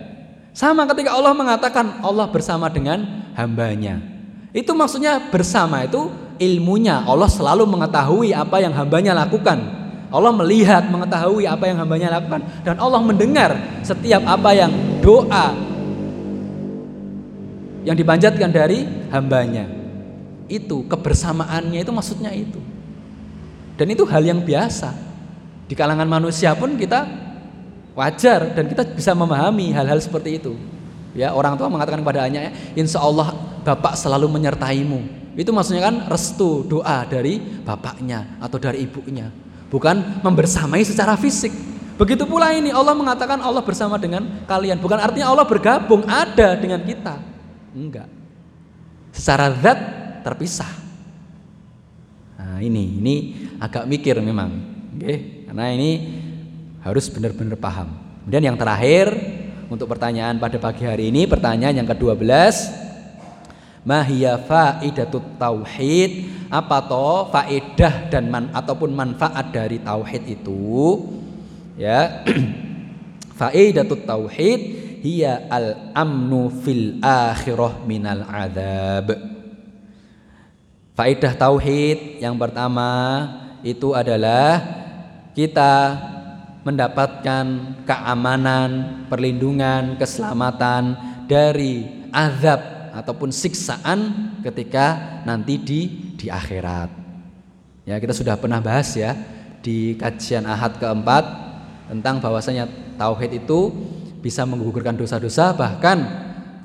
Sama 0.56 0.88
ketika 0.88 1.12
Allah 1.12 1.36
mengatakan 1.36 2.00
Allah 2.00 2.32
bersama 2.32 2.72
dengan 2.72 3.04
hambanya. 3.36 4.00
Itu 4.54 4.78
maksudnya 4.78 5.18
bersama 5.34 5.82
itu 5.82 6.14
ilmunya. 6.38 7.02
Allah 7.02 7.26
selalu 7.26 7.66
mengetahui 7.66 8.38
apa 8.38 8.62
yang 8.62 8.72
hambanya 8.78 9.18
lakukan. 9.18 9.58
Allah 10.14 10.30
melihat, 10.30 10.86
mengetahui 10.94 11.50
apa 11.50 11.66
yang 11.66 11.82
hambanya 11.82 12.22
lakukan. 12.22 12.46
Dan 12.62 12.78
Allah 12.78 13.02
mendengar 13.02 13.58
setiap 13.82 14.22
apa 14.30 14.54
yang 14.54 14.70
doa 15.02 15.58
yang 17.82 17.98
dipanjatkan 17.98 18.54
dari 18.54 18.86
hambanya. 19.10 19.66
Itu 20.46 20.86
kebersamaannya 20.86 21.82
itu 21.82 21.90
maksudnya 21.90 22.30
itu. 22.30 22.62
Dan 23.74 23.90
itu 23.90 24.06
hal 24.06 24.22
yang 24.22 24.46
biasa. 24.46 24.94
Di 25.66 25.74
kalangan 25.74 26.06
manusia 26.06 26.54
pun 26.54 26.78
kita 26.78 27.10
wajar 27.98 28.54
dan 28.54 28.70
kita 28.70 28.86
bisa 28.86 29.18
memahami 29.18 29.74
hal-hal 29.74 29.98
seperti 29.98 30.38
itu. 30.38 30.54
Ya, 31.18 31.34
orang 31.34 31.58
tua 31.58 31.74
mengatakan 31.74 32.06
kepada 32.06 32.30
anaknya, 32.30 32.54
"Insya 32.78 33.02
Allah 33.02 33.34
bapak 33.64 33.96
selalu 33.96 34.28
menyertaimu." 34.28 35.24
Itu 35.34 35.50
maksudnya 35.50 35.90
kan 35.90 35.96
restu 36.12 36.62
doa 36.70 37.08
dari 37.10 37.42
bapaknya 37.42 38.38
atau 38.38 38.62
dari 38.62 38.86
ibunya, 38.86 39.34
bukan 39.74 40.22
membersamai 40.22 40.86
secara 40.86 41.18
fisik. 41.18 41.50
Begitu 41.98 42.26
pula 42.26 42.54
ini 42.54 42.70
Allah 42.70 42.94
mengatakan 42.94 43.42
Allah 43.42 43.66
bersama 43.66 43.98
dengan 43.98 44.46
kalian, 44.46 44.78
bukan 44.78 44.98
artinya 45.02 45.30
Allah 45.34 45.46
bergabung 45.46 46.06
ada 46.06 46.58
dengan 46.58 46.82
kita. 46.86 47.18
Enggak. 47.74 48.10
Secara 49.14 49.54
zat 49.58 49.80
terpisah. 50.26 50.70
Nah, 52.38 52.58
ini 52.62 52.98
ini 53.02 53.16
agak 53.62 53.86
mikir 53.90 54.18
memang. 54.22 54.54
Oke, 54.94 55.46
karena 55.50 55.66
ini 55.74 55.92
harus 56.86 57.10
benar-benar 57.10 57.58
paham. 57.58 57.90
Kemudian 58.26 58.54
yang 58.54 58.58
terakhir 58.58 59.10
untuk 59.70 59.90
pertanyaan 59.90 60.38
pada 60.38 60.62
pagi 60.62 60.86
hari 60.86 61.10
ini, 61.10 61.26
pertanyaan 61.26 61.82
yang 61.82 61.88
ke-12 61.90 62.30
Mahia 63.84 64.40
faidatut 64.40 65.36
tauhid? 65.36 66.32
Apa 66.48 66.86
toh 66.88 67.28
faedah 67.34 68.08
dan 68.08 68.32
man 68.32 68.48
ataupun 68.56 68.96
manfaat 68.96 69.52
dari 69.52 69.80
tauhid 69.84 70.24
itu? 70.28 71.04
Ya. 71.76 72.24
Faidatut 73.40 74.06
tauhid 74.06 74.62
hiya 75.02 75.50
al 75.50 75.92
amnu 75.98 76.54
fil 76.64 77.02
akhirah 77.02 77.82
minal 77.84 78.24
adab 78.30 79.18
faedah 80.94 81.34
tauhid 81.34 82.22
yang 82.22 82.38
pertama 82.38 82.90
itu 83.66 83.92
adalah 83.92 84.62
kita 85.34 85.98
mendapatkan 86.64 87.46
keamanan, 87.84 89.04
perlindungan, 89.12 90.00
keselamatan 90.00 90.96
dari 91.28 92.08
azab 92.14 92.73
ataupun 92.94 93.34
siksaan 93.34 94.00
ketika 94.46 95.20
nanti 95.26 95.58
di 95.58 95.80
di 96.14 96.30
akhirat. 96.30 96.94
Ya, 97.90 97.98
kita 97.98 98.14
sudah 98.14 98.38
pernah 98.38 98.62
bahas 98.62 98.94
ya 98.94 99.18
di 99.66 99.98
kajian 99.98 100.46
Ahad 100.46 100.78
keempat 100.78 101.26
tentang 101.90 102.22
bahwasanya 102.22 102.70
tauhid 102.96 103.44
itu 103.44 103.74
bisa 104.24 104.48
menggugurkan 104.48 104.96
dosa-dosa 104.96 105.52
bahkan 105.52 106.00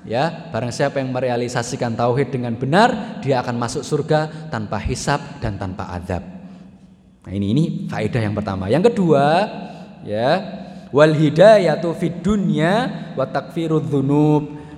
ya 0.06 0.50
barang 0.54 0.70
siapa 0.70 1.02
yang 1.02 1.10
merealisasikan 1.10 1.98
tauhid 1.98 2.30
dengan 2.30 2.54
benar 2.54 3.18
dia 3.18 3.42
akan 3.42 3.58
masuk 3.58 3.82
surga 3.82 4.50
tanpa 4.52 4.78
hisap 4.78 5.42
dan 5.42 5.58
tanpa 5.58 5.90
adab. 5.90 6.22
Nah, 7.26 7.32
ini 7.34 7.46
ini 7.50 7.64
faedah 7.90 8.22
yang 8.22 8.34
pertama. 8.36 8.70
Yang 8.70 8.94
kedua, 8.94 9.26
ya 10.06 10.30
wal 10.94 11.12
hidayatu 11.12 11.92
fid 11.98 12.22
dunya 12.22 12.88
wa 13.18 13.26
takfirudz 13.26 13.90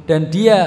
dan 0.08 0.26
dia 0.32 0.58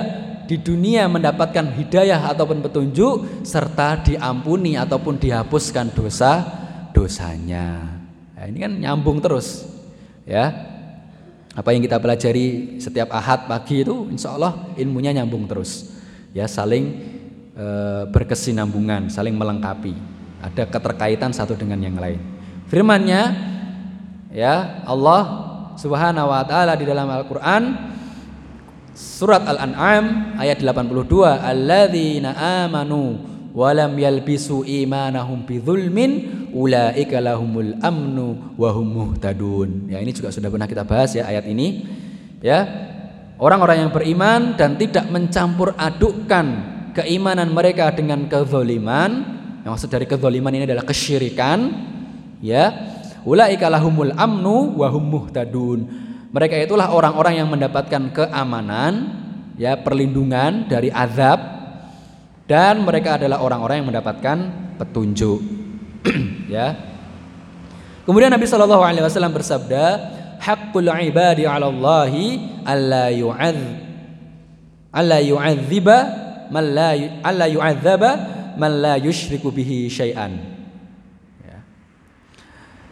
di 0.46 0.60
dunia 0.60 1.08
mendapatkan 1.08 1.74
hidayah 1.76 2.32
ataupun 2.32 2.60
petunjuk 2.60 3.46
serta 3.48 4.04
diampuni 4.04 4.76
ataupun 4.76 5.16
dihapuskan 5.18 5.96
dosa 5.96 6.44
dosanya. 6.92 8.00
Nah, 8.36 8.46
ini 8.48 8.58
kan 8.60 8.74
nyambung 8.76 9.24
terus, 9.24 9.64
ya. 10.28 10.72
Apa 11.54 11.70
yang 11.70 11.86
kita 11.86 12.02
pelajari 12.02 12.82
setiap 12.82 13.14
ahad 13.14 13.46
pagi 13.46 13.86
itu, 13.86 14.10
insya 14.10 14.34
Allah 14.34 14.74
ilmunya 14.74 15.14
nyambung 15.14 15.46
terus, 15.46 15.94
ya 16.34 16.50
saling 16.50 16.98
e, 17.54 17.66
berkesinambungan, 18.10 19.14
saling 19.14 19.38
melengkapi. 19.38 19.94
Ada 20.42 20.66
keterkaitan 20.66 21.30
satu 21.30 21.54
dengan 21.54 21.78
yang 21.80 21.96
lain. 21.96 22.20
Firmannya 22.68 23.22
ya 24.34 24.82
Allah 24.84 25.22
Subhanahu 25.78 26.34
wa 26.34 26.44
taala 26.44 26.74
di 26.74 26.90
dalam 26.90 27.06
Al-Qur'an 27.06 27.64
surat 28.94 29.42
Al-An'am 29.50 30.38
ayat 30.38 30.62
82 30.62 31.26
alladzina 31.26 32.38
amanu 32.66 33.18
walam 33.54 33.94
yalbisu 33.94 34.66
imanahum 34.66 35.46
bidzulmin 35.46 36.50
ulaika 36.54 37.22
lahumul 37.22 37.78
amnu 37.82 38.58
wa 38.58 38.70
hum 38.74 38.88
muhtadun. 38.90 39.90
Ya 39.90 40.02
ini 40.02 40.14
juga 40.14 40.30
sudah 40.30 40.50
pernah 40.50 40.70
kita 40.70 40.86
bahas 40.86 41.14
ya 41.14 41.26
ayat 41.26 41.46
ini. 41.50 41.86
Ya. 42.42 42.90
Orang-orang 43.42 43.90
yang 43.90 43.92
beriman 43.92 44.56
dan 44.56 44.78
tidak 44.78 45.10
mencampur 45.10 45.74
adukkan 45.76 46.46
keimanan 46.94 47.50
mereka 47.50 47.90
dengan 47.92 48.30
kezaliman. 48.30 49.42
Yang 49.66 49.72
maksud 49.74 49.90
dari 49.90 50.06
kezaliman 50.06 50.54
ini 50.54 50.64
adalah 50.70 50.86
kesyirikan. 50.86 51.60
Ya. 52.46 52.94
Ulaika 53.26 53.74
lahumul 53.74 54.14
amnu 54.14 54.78
wa 54.78 54.88
hum 54.94 55.04
muhtadun. 55.08 55.80
Mereka 56.34 56.66
itulah 56.66 56.90
orang-orang 56.90 57.38
yang 57.38 57.50
mendapatkan 57.54 58.10
keamanan, 58.10 59.22
ya, 59.54 59.78
perlindungan 59.78 60.66
dari 60.66 60.90
azab 60.90 61.38
dan 62.50 62.82
mereka 62.82 63.22
adalah 63.22 63.40
orang-orang 63.46 63.86
yang 63.86 63.90
mendapatkan 63.94 64.38
petunjuk. 64.82 65.40
ya. 66.58 66.74
Kemudian 68.04 68.34
Nabi 68.34 68.50
Shallallahu 68.50 68.84
alaihi 68.84 69.06
wasallam 69.06 69.32
bersabda, 69.32 69.84
"Haqqul 70.44 70.92
ibadi 71.08 71.48
'ala 71.48 71.72
Allahi 71.72 72.42
alla 72.68 73.08
yu'adz 73.14 73.62
alla 74.94 75.18
yu'adziba 75.24 75.98
man 76.52 76.66
la 76.76 76.92
alla 77.24 77.46
yu'adzaba 77.48 78.12
man 78.60 78.72
la 78.84 78.94
yusyriku 79.00 79.56
bihi 79.56 79.88
syai'an." 79.88 80.36
Ya. 81.48 81.64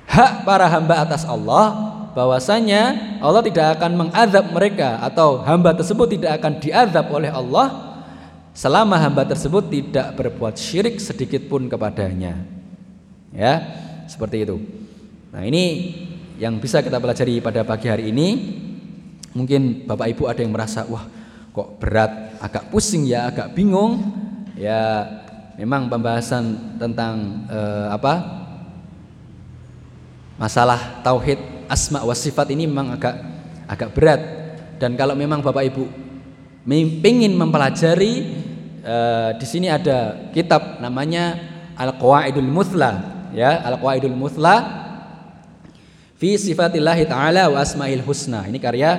Hak 0.07 0.47
para 0.47 0.71
hamba 0.71 1.03
atas 1.03 1.27
Allah 1.27 1.90
bahwasanya 2.11 3.17
Allah 3.23 3.43
tidak 3.43 3.79
akan 3.79 3.91
mengadab 4.07 4.45
mereka 4.51 4.99
atau 4.99 5.39
hamba 5.43 5.71
tersebut 5.75 6.19
tidak 6.19 6.39
akan 6.39 6.53
diadab 6.59 7.05
oleh 7.11 7.31
Allah 7.31 7.91
selama 8.51 8.99
hamba 8.99 9.23
tersebut 9.23 9.71
tidak 9.71 10.15
berbuat 10.19 10.59
syirik 10.59 10.99
sedikit 10.99 11.47
pun 11.47 11.71
kepadanya. 11.71 12.35
Ya, 13.31 13.63
seperti 14.11 14.43
itu. 14.43 14.59
Nah, 15.31 15.47
ini 15.47 15.95
yang 16.35 16.59
bisa 16.59 16.83
kita 16.83 16.99
pelajari 16.99 17.39
pada 17.39 17.63
pagi 17.63 17.87
hari 17.87 18.11
ini. 18.11 18.59
Mungkin 19.31 19.87
Bapak 19.87 20.11
Ibu 20.11 20.27
ada 20.27 20.43
yang 20.43 20.51
merasa, 20.51 20.83
wah 20.91 21.07
kok 21.55 21.79
berat, 21.79 22.35
agak 22.43 22.67
pusing 22.67 23.07
ya, 23.07 23.31
agak 23.31 23.55
bingung. 23.55 24.03
Ya, 24.59 25.07
memang 25.55 25.87
pembahasan 25.87 26.75
tentang 26.75 27.47
eh, 27.47 27.87
apa? 27.87 28.43
Masalah 30.35 30.99
tauhid 31.05 31.39
asma 31.71 32.03
wa 32.03 32.11
sifat 32.11 32.51
ini 32.51 32.67
memang 32.67 32.99
agak 32.99 33.15
agak 33.71 33.89
berat. 33.95 34.21
Dan 34.75 34.99
kalau 34.99 35.15
memang 35.15 35.39
Bapak 35.39 35.63
Ibu 35.71 35.83
ingin 36.67 37.33
mempelajari 37.39 38.13
uh, 38.83 39.31
di 39.39 39.45
sini 39.47 39.71
ada 39.71 40.29
kitab 40.35 40.83
namanya 40.83 41.39
Al-Qawaidul 41.79 42.49
Muthla 42.51 42.91
ya 43.31 43.63
Al-Qawaidul 43.63 44.13
Muthla 44.13 44.55
fi 46.19 46.37
sifatillahi 46.37 47.07
taala 47.07 47.49
wa 47.49 47.63
asmail 47.63 48.03
husna. 48.03 48.45
Ini 48.45 48.59
karya 48.59 48.91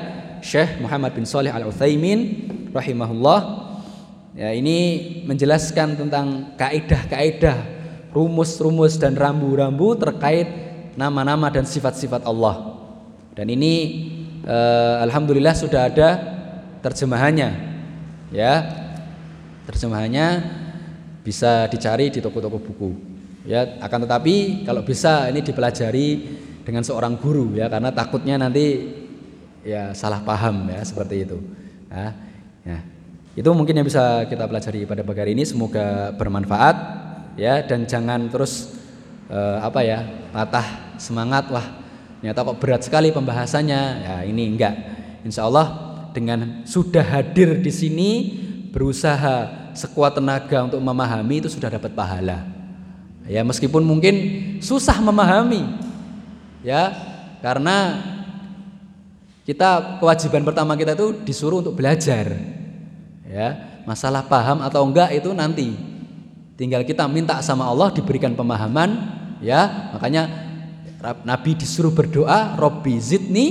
Syekh 0.43 0.83
Muhammad 0.83 1.15
bin 1.15 1.23
Saleh 1.23 1.55
Al 1.55 1.69
Utsaimin 1.69 2.51
rahimahullah. 2.75 3.71
Ya 4.33 4.51
ini 4.57 4.79
menjelaskan 5.29 6.01
tentang 6.01 6.57
kaidah-kaidah 6.57 7.59
rumus-rumus 8.17 8.97
dan 8.97 9.13
rambu-rambu 9.13 9.93
terkait 10.01 10.72
nama-nama 10.97 11.49
dan 11.49 11.65
sifat-sifat 11.65 12.25
Allah. 12.25 12.79
Dan 13.33 13.49
ini 13.49 13.75
eh, 14.45 14.97
alhamdulillah 15.05 15.57
sudah 15.57 15.89
ada 15.89 16.09
terjemahannya. 16.85 17.51
Ya. 18.33 18.55
Terjemahannya 19.63 20.27
bisa 21.23 21.71
dicari 21.71 22.11
di 22.11 22.19
toko-toko 22.19 22.59
buku. 22.59 22.91
Ya, 23.43 23.79
akan 23.83 24.07
tetapi 24.07 24.67
kalau 24.67 24.87
bisa 24.87 25.27
ini 25.31 25.43
dipelajari 25.43 26.39
dengan 26.63 26.87
seorang 26.87 27.19
guru 27.19 27.59
ya 27.59 27.67
karena 27.67 27.91
takutnya 27.91 28.39
nanti 28.39 28.95
ya 29.67 29.91
salah 29.95 30.23
paham 30.23 30.71
ya 30.71 30.83
seperti 30.83 31.27
itu. 31.27 31.39
Ya, 31.91 32.15
ya. 32.67 32.79
Itu 33.33 33.51
mungkin 33.57 33.75
yang 33.75 33.87
bisa 33.87 34.29
kita 34.29 34.45
pelajari 34.47 34.85
pada 34.85 35.03
pagi 35.03 35.21
hari 35.25 35.33
ini 35.33 35.43
semoga 35.49 36.13
bermanfaat 36.15 36.77
ya 37.41 37.65
dan 37.65 37.89
jangan 37.89 38.29
terus 38.29 38.82
eh, 39.33 39.59
apa 39.65 39.81
ya 39.81 40.05
patah 40.31 40.93
semangat 41.01 41.49
wah 41.49 41.65
ternyata 42.21 42.47
kok 42.47 42.59
berat 42.61 42.83
sekali 42.85 43.09
pembahasannya. 43.11 43.81
Ya 44.05 44.17
ini 44.29 44.53
enggak. 44.53 44.75
Insya 45.25 45.49
Allah 45.49 45.99
dengan 46.13 46.63
sudah 46.69 47.03
hadir 47.03 47.59
di 47.59 47.73
sini 47.73 48.11
berusaha 48.71 49.73
sekuat 49.73 50.21
tenaga 50.21 50.69
untuk 50.69 50.79
memahami 50.79 51.43
itu 51.43 51.49
sudah 51.49 51.73
dapat 51.73 51.97
pahala. 51.97 52.45
Ya 53.27 53.41
meskipun 53.43 53.83
mungkin 53.83 54.15
susah 54.61 54.99
memahami 54.99 55.67
ya 56.63 56.95
karena 57.43 58.03
kita 59.43 59.99
kewajiban 59.99 60.47
pertama 60.47 60.79
kita 60.79 60.95
itu 60.95 61.11
disuruh 61.27 61.65
untuk 61.65 61.75
belajar 61.75 62.37
ya. 63.27 63.73
Masalah 63.83 64.23
paham 64.31 64.63
atau 64.63 64.87
enggak 64.87 65.11
itu 65.11 65.35
nanti. 65.35 65.75
Tinggal 66.55 66.87
kita 66.87 67.03
minta 67.11 67.43
sama 67.43 67.67
Allah 67.67 67.91
diberikan 67.91 68.39
pemahaman 68.39 69.22
ya 69.43 69.91
makanya 69.93 70.31
Nabi 71.27 71.59
disuruh 71.59 71.91
berdoa 71.91 72.55
Robbi 72.55 72.95
zidni 73.03 73.47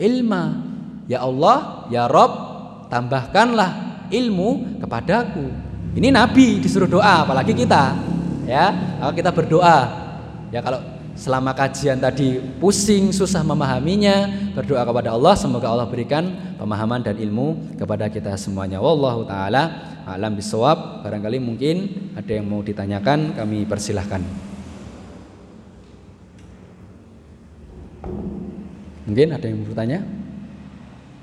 ilma. 0.00 0.64
Ya 1.06 1.22
Allah, 1.22 1.86
ya 1.92 2.10
Rob, 2.10 2.32
tambahkanlah 2.90 4.02
ilmu 4.10 4.80
kepadaku. 4.82 5.46
Ini 5.94 6.10
Nabi 6.10 6.58
disuruh 6.58 6.90
doa, 6.90 7.22
apalagi 7.22 7.54
kita. 7.54 7.94
Ya, 8.48 8.98
kalau 8.98 9.14
kita 9.14 9.30
berdoa, 9.30 9.78
ya 10.50 10.60
kalau 10.62 10.82
selama 11.14 11.54
kajian 11.54 12.02
tadi 12.02 12.42
pusing, 12.58 13.14
susah 13.14 13.46
memahaminya, 13.46 14.50
berdoa 14.58 14.82
kepada 14.82 15.14
Allah, 15.14 15.34
semoga 15.38 15.70
Allah 15.70 15.86
berikan 15.86 16.54
pemahaman 16.58 17.06
dan 17.06 17.16
ilmu 17.16 17.78
kepada 17.78 18.10
kita 18.10 18.34
semuanya. 18.34 18.82
Wallahu 18.82 19.24
taala 19.30 19.94
alam 20.10 20.34
bisawab. 20.34 21.06
Barangkali 21.06 21.38
mungkin 21.38 21.76
ada 22.18 22.32
yang 22.34 22.50
mau 22.50 22.66
ditanyakan, 22.66 23.38
kami 23.38 23.62
persilahkan. 23.62 24.55
Mungkin 29.06 29.30
ada 29.30 29.46
yang 29.46 29.62
bertanya? 29.62 30.02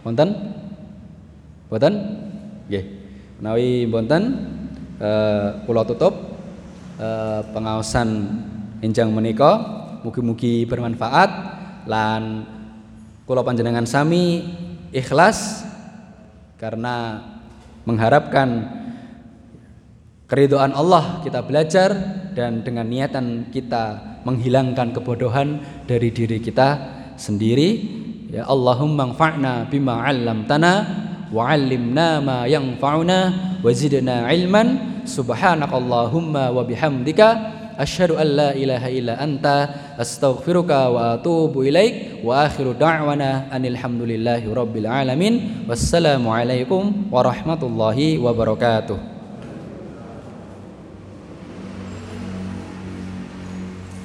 Wonten? 0.08 0.30
Boten? 1.68 1.94
Nggih. 2.72 2.86
Menawi 3.44 3.70
bonten 3.92 4.24
eh 5.04 5.50
kula 5.68 5.84
tutup 5.84 6.16
eh, 6.96 7.42
pengaosan 7.52 8.10
enjang 8.80 9.12
menika 9.12 9.52
mugi-mugi 10.06 10.64
bermanfaat 10.64 11.32
lan 11.92 12.48
kula 13.28 13.44
panjenengan 13.44 13.84
sami 13.84 14.48
ikhlas 14.96 15.68
karena 16.56 17.20
mengharapkan 17.84 18.80
keridoan 20.32 20.72
Allah 20.72 21.20
kita 21.20 21.44
belajar 21.44 21.92
dan 22.32 22.64
dengan 22.64 22.88
niatan 22.88 23.52
kita 23.52 24.16
menghilangkan 24.24 24.96
kebodohan 24.96 25.60
dari 25.84 26.16
diri 26.16 26.40
kita 26.40 27.03
sendiri. 27.16 28.02
Ya 28.34 28.50
Allahumma 28.50 29.14
anfa'na 29.14 29.70
bima 29.70 30.02
'allamtana 30.02 30.74
wa 31.30 31.46
'allimna 31.46 32.18
ma 32.22 32.38
yanfa'una 32.50 33.20
wa 33.62 33.70
zidna 33.70 34.30
ilman. 34.34 35.04
Subhanakallahumma 35.06 36.50
wa 36.50 36.64
bihamdika 36.66 37.76
asyhadu 37.78 38.18
an 38.18 38.28
la 38.34 38.50
ilaha 38.58 38.88
illa 38.90 39.20
anta 39.22 39.94
astaghfiruka 40.02 40.90
wa 40.90 41.20
atubu 41.20 41.62
ilaik. 41.62 42.26
Wa 42.26 42.50
akhiru 42.50 42.74
da'wana 42.74 43.54
anil 43.54 43.78
hamdulillahi 43.78 44.50
rabbil 44.50 44.90
alamin. 44.90 45.68
Wassalamu 45.70 46.34
alaikum 46.34 47.14
warahmatullahi 47.14 48.18
wabarakatuh 48.18 49.13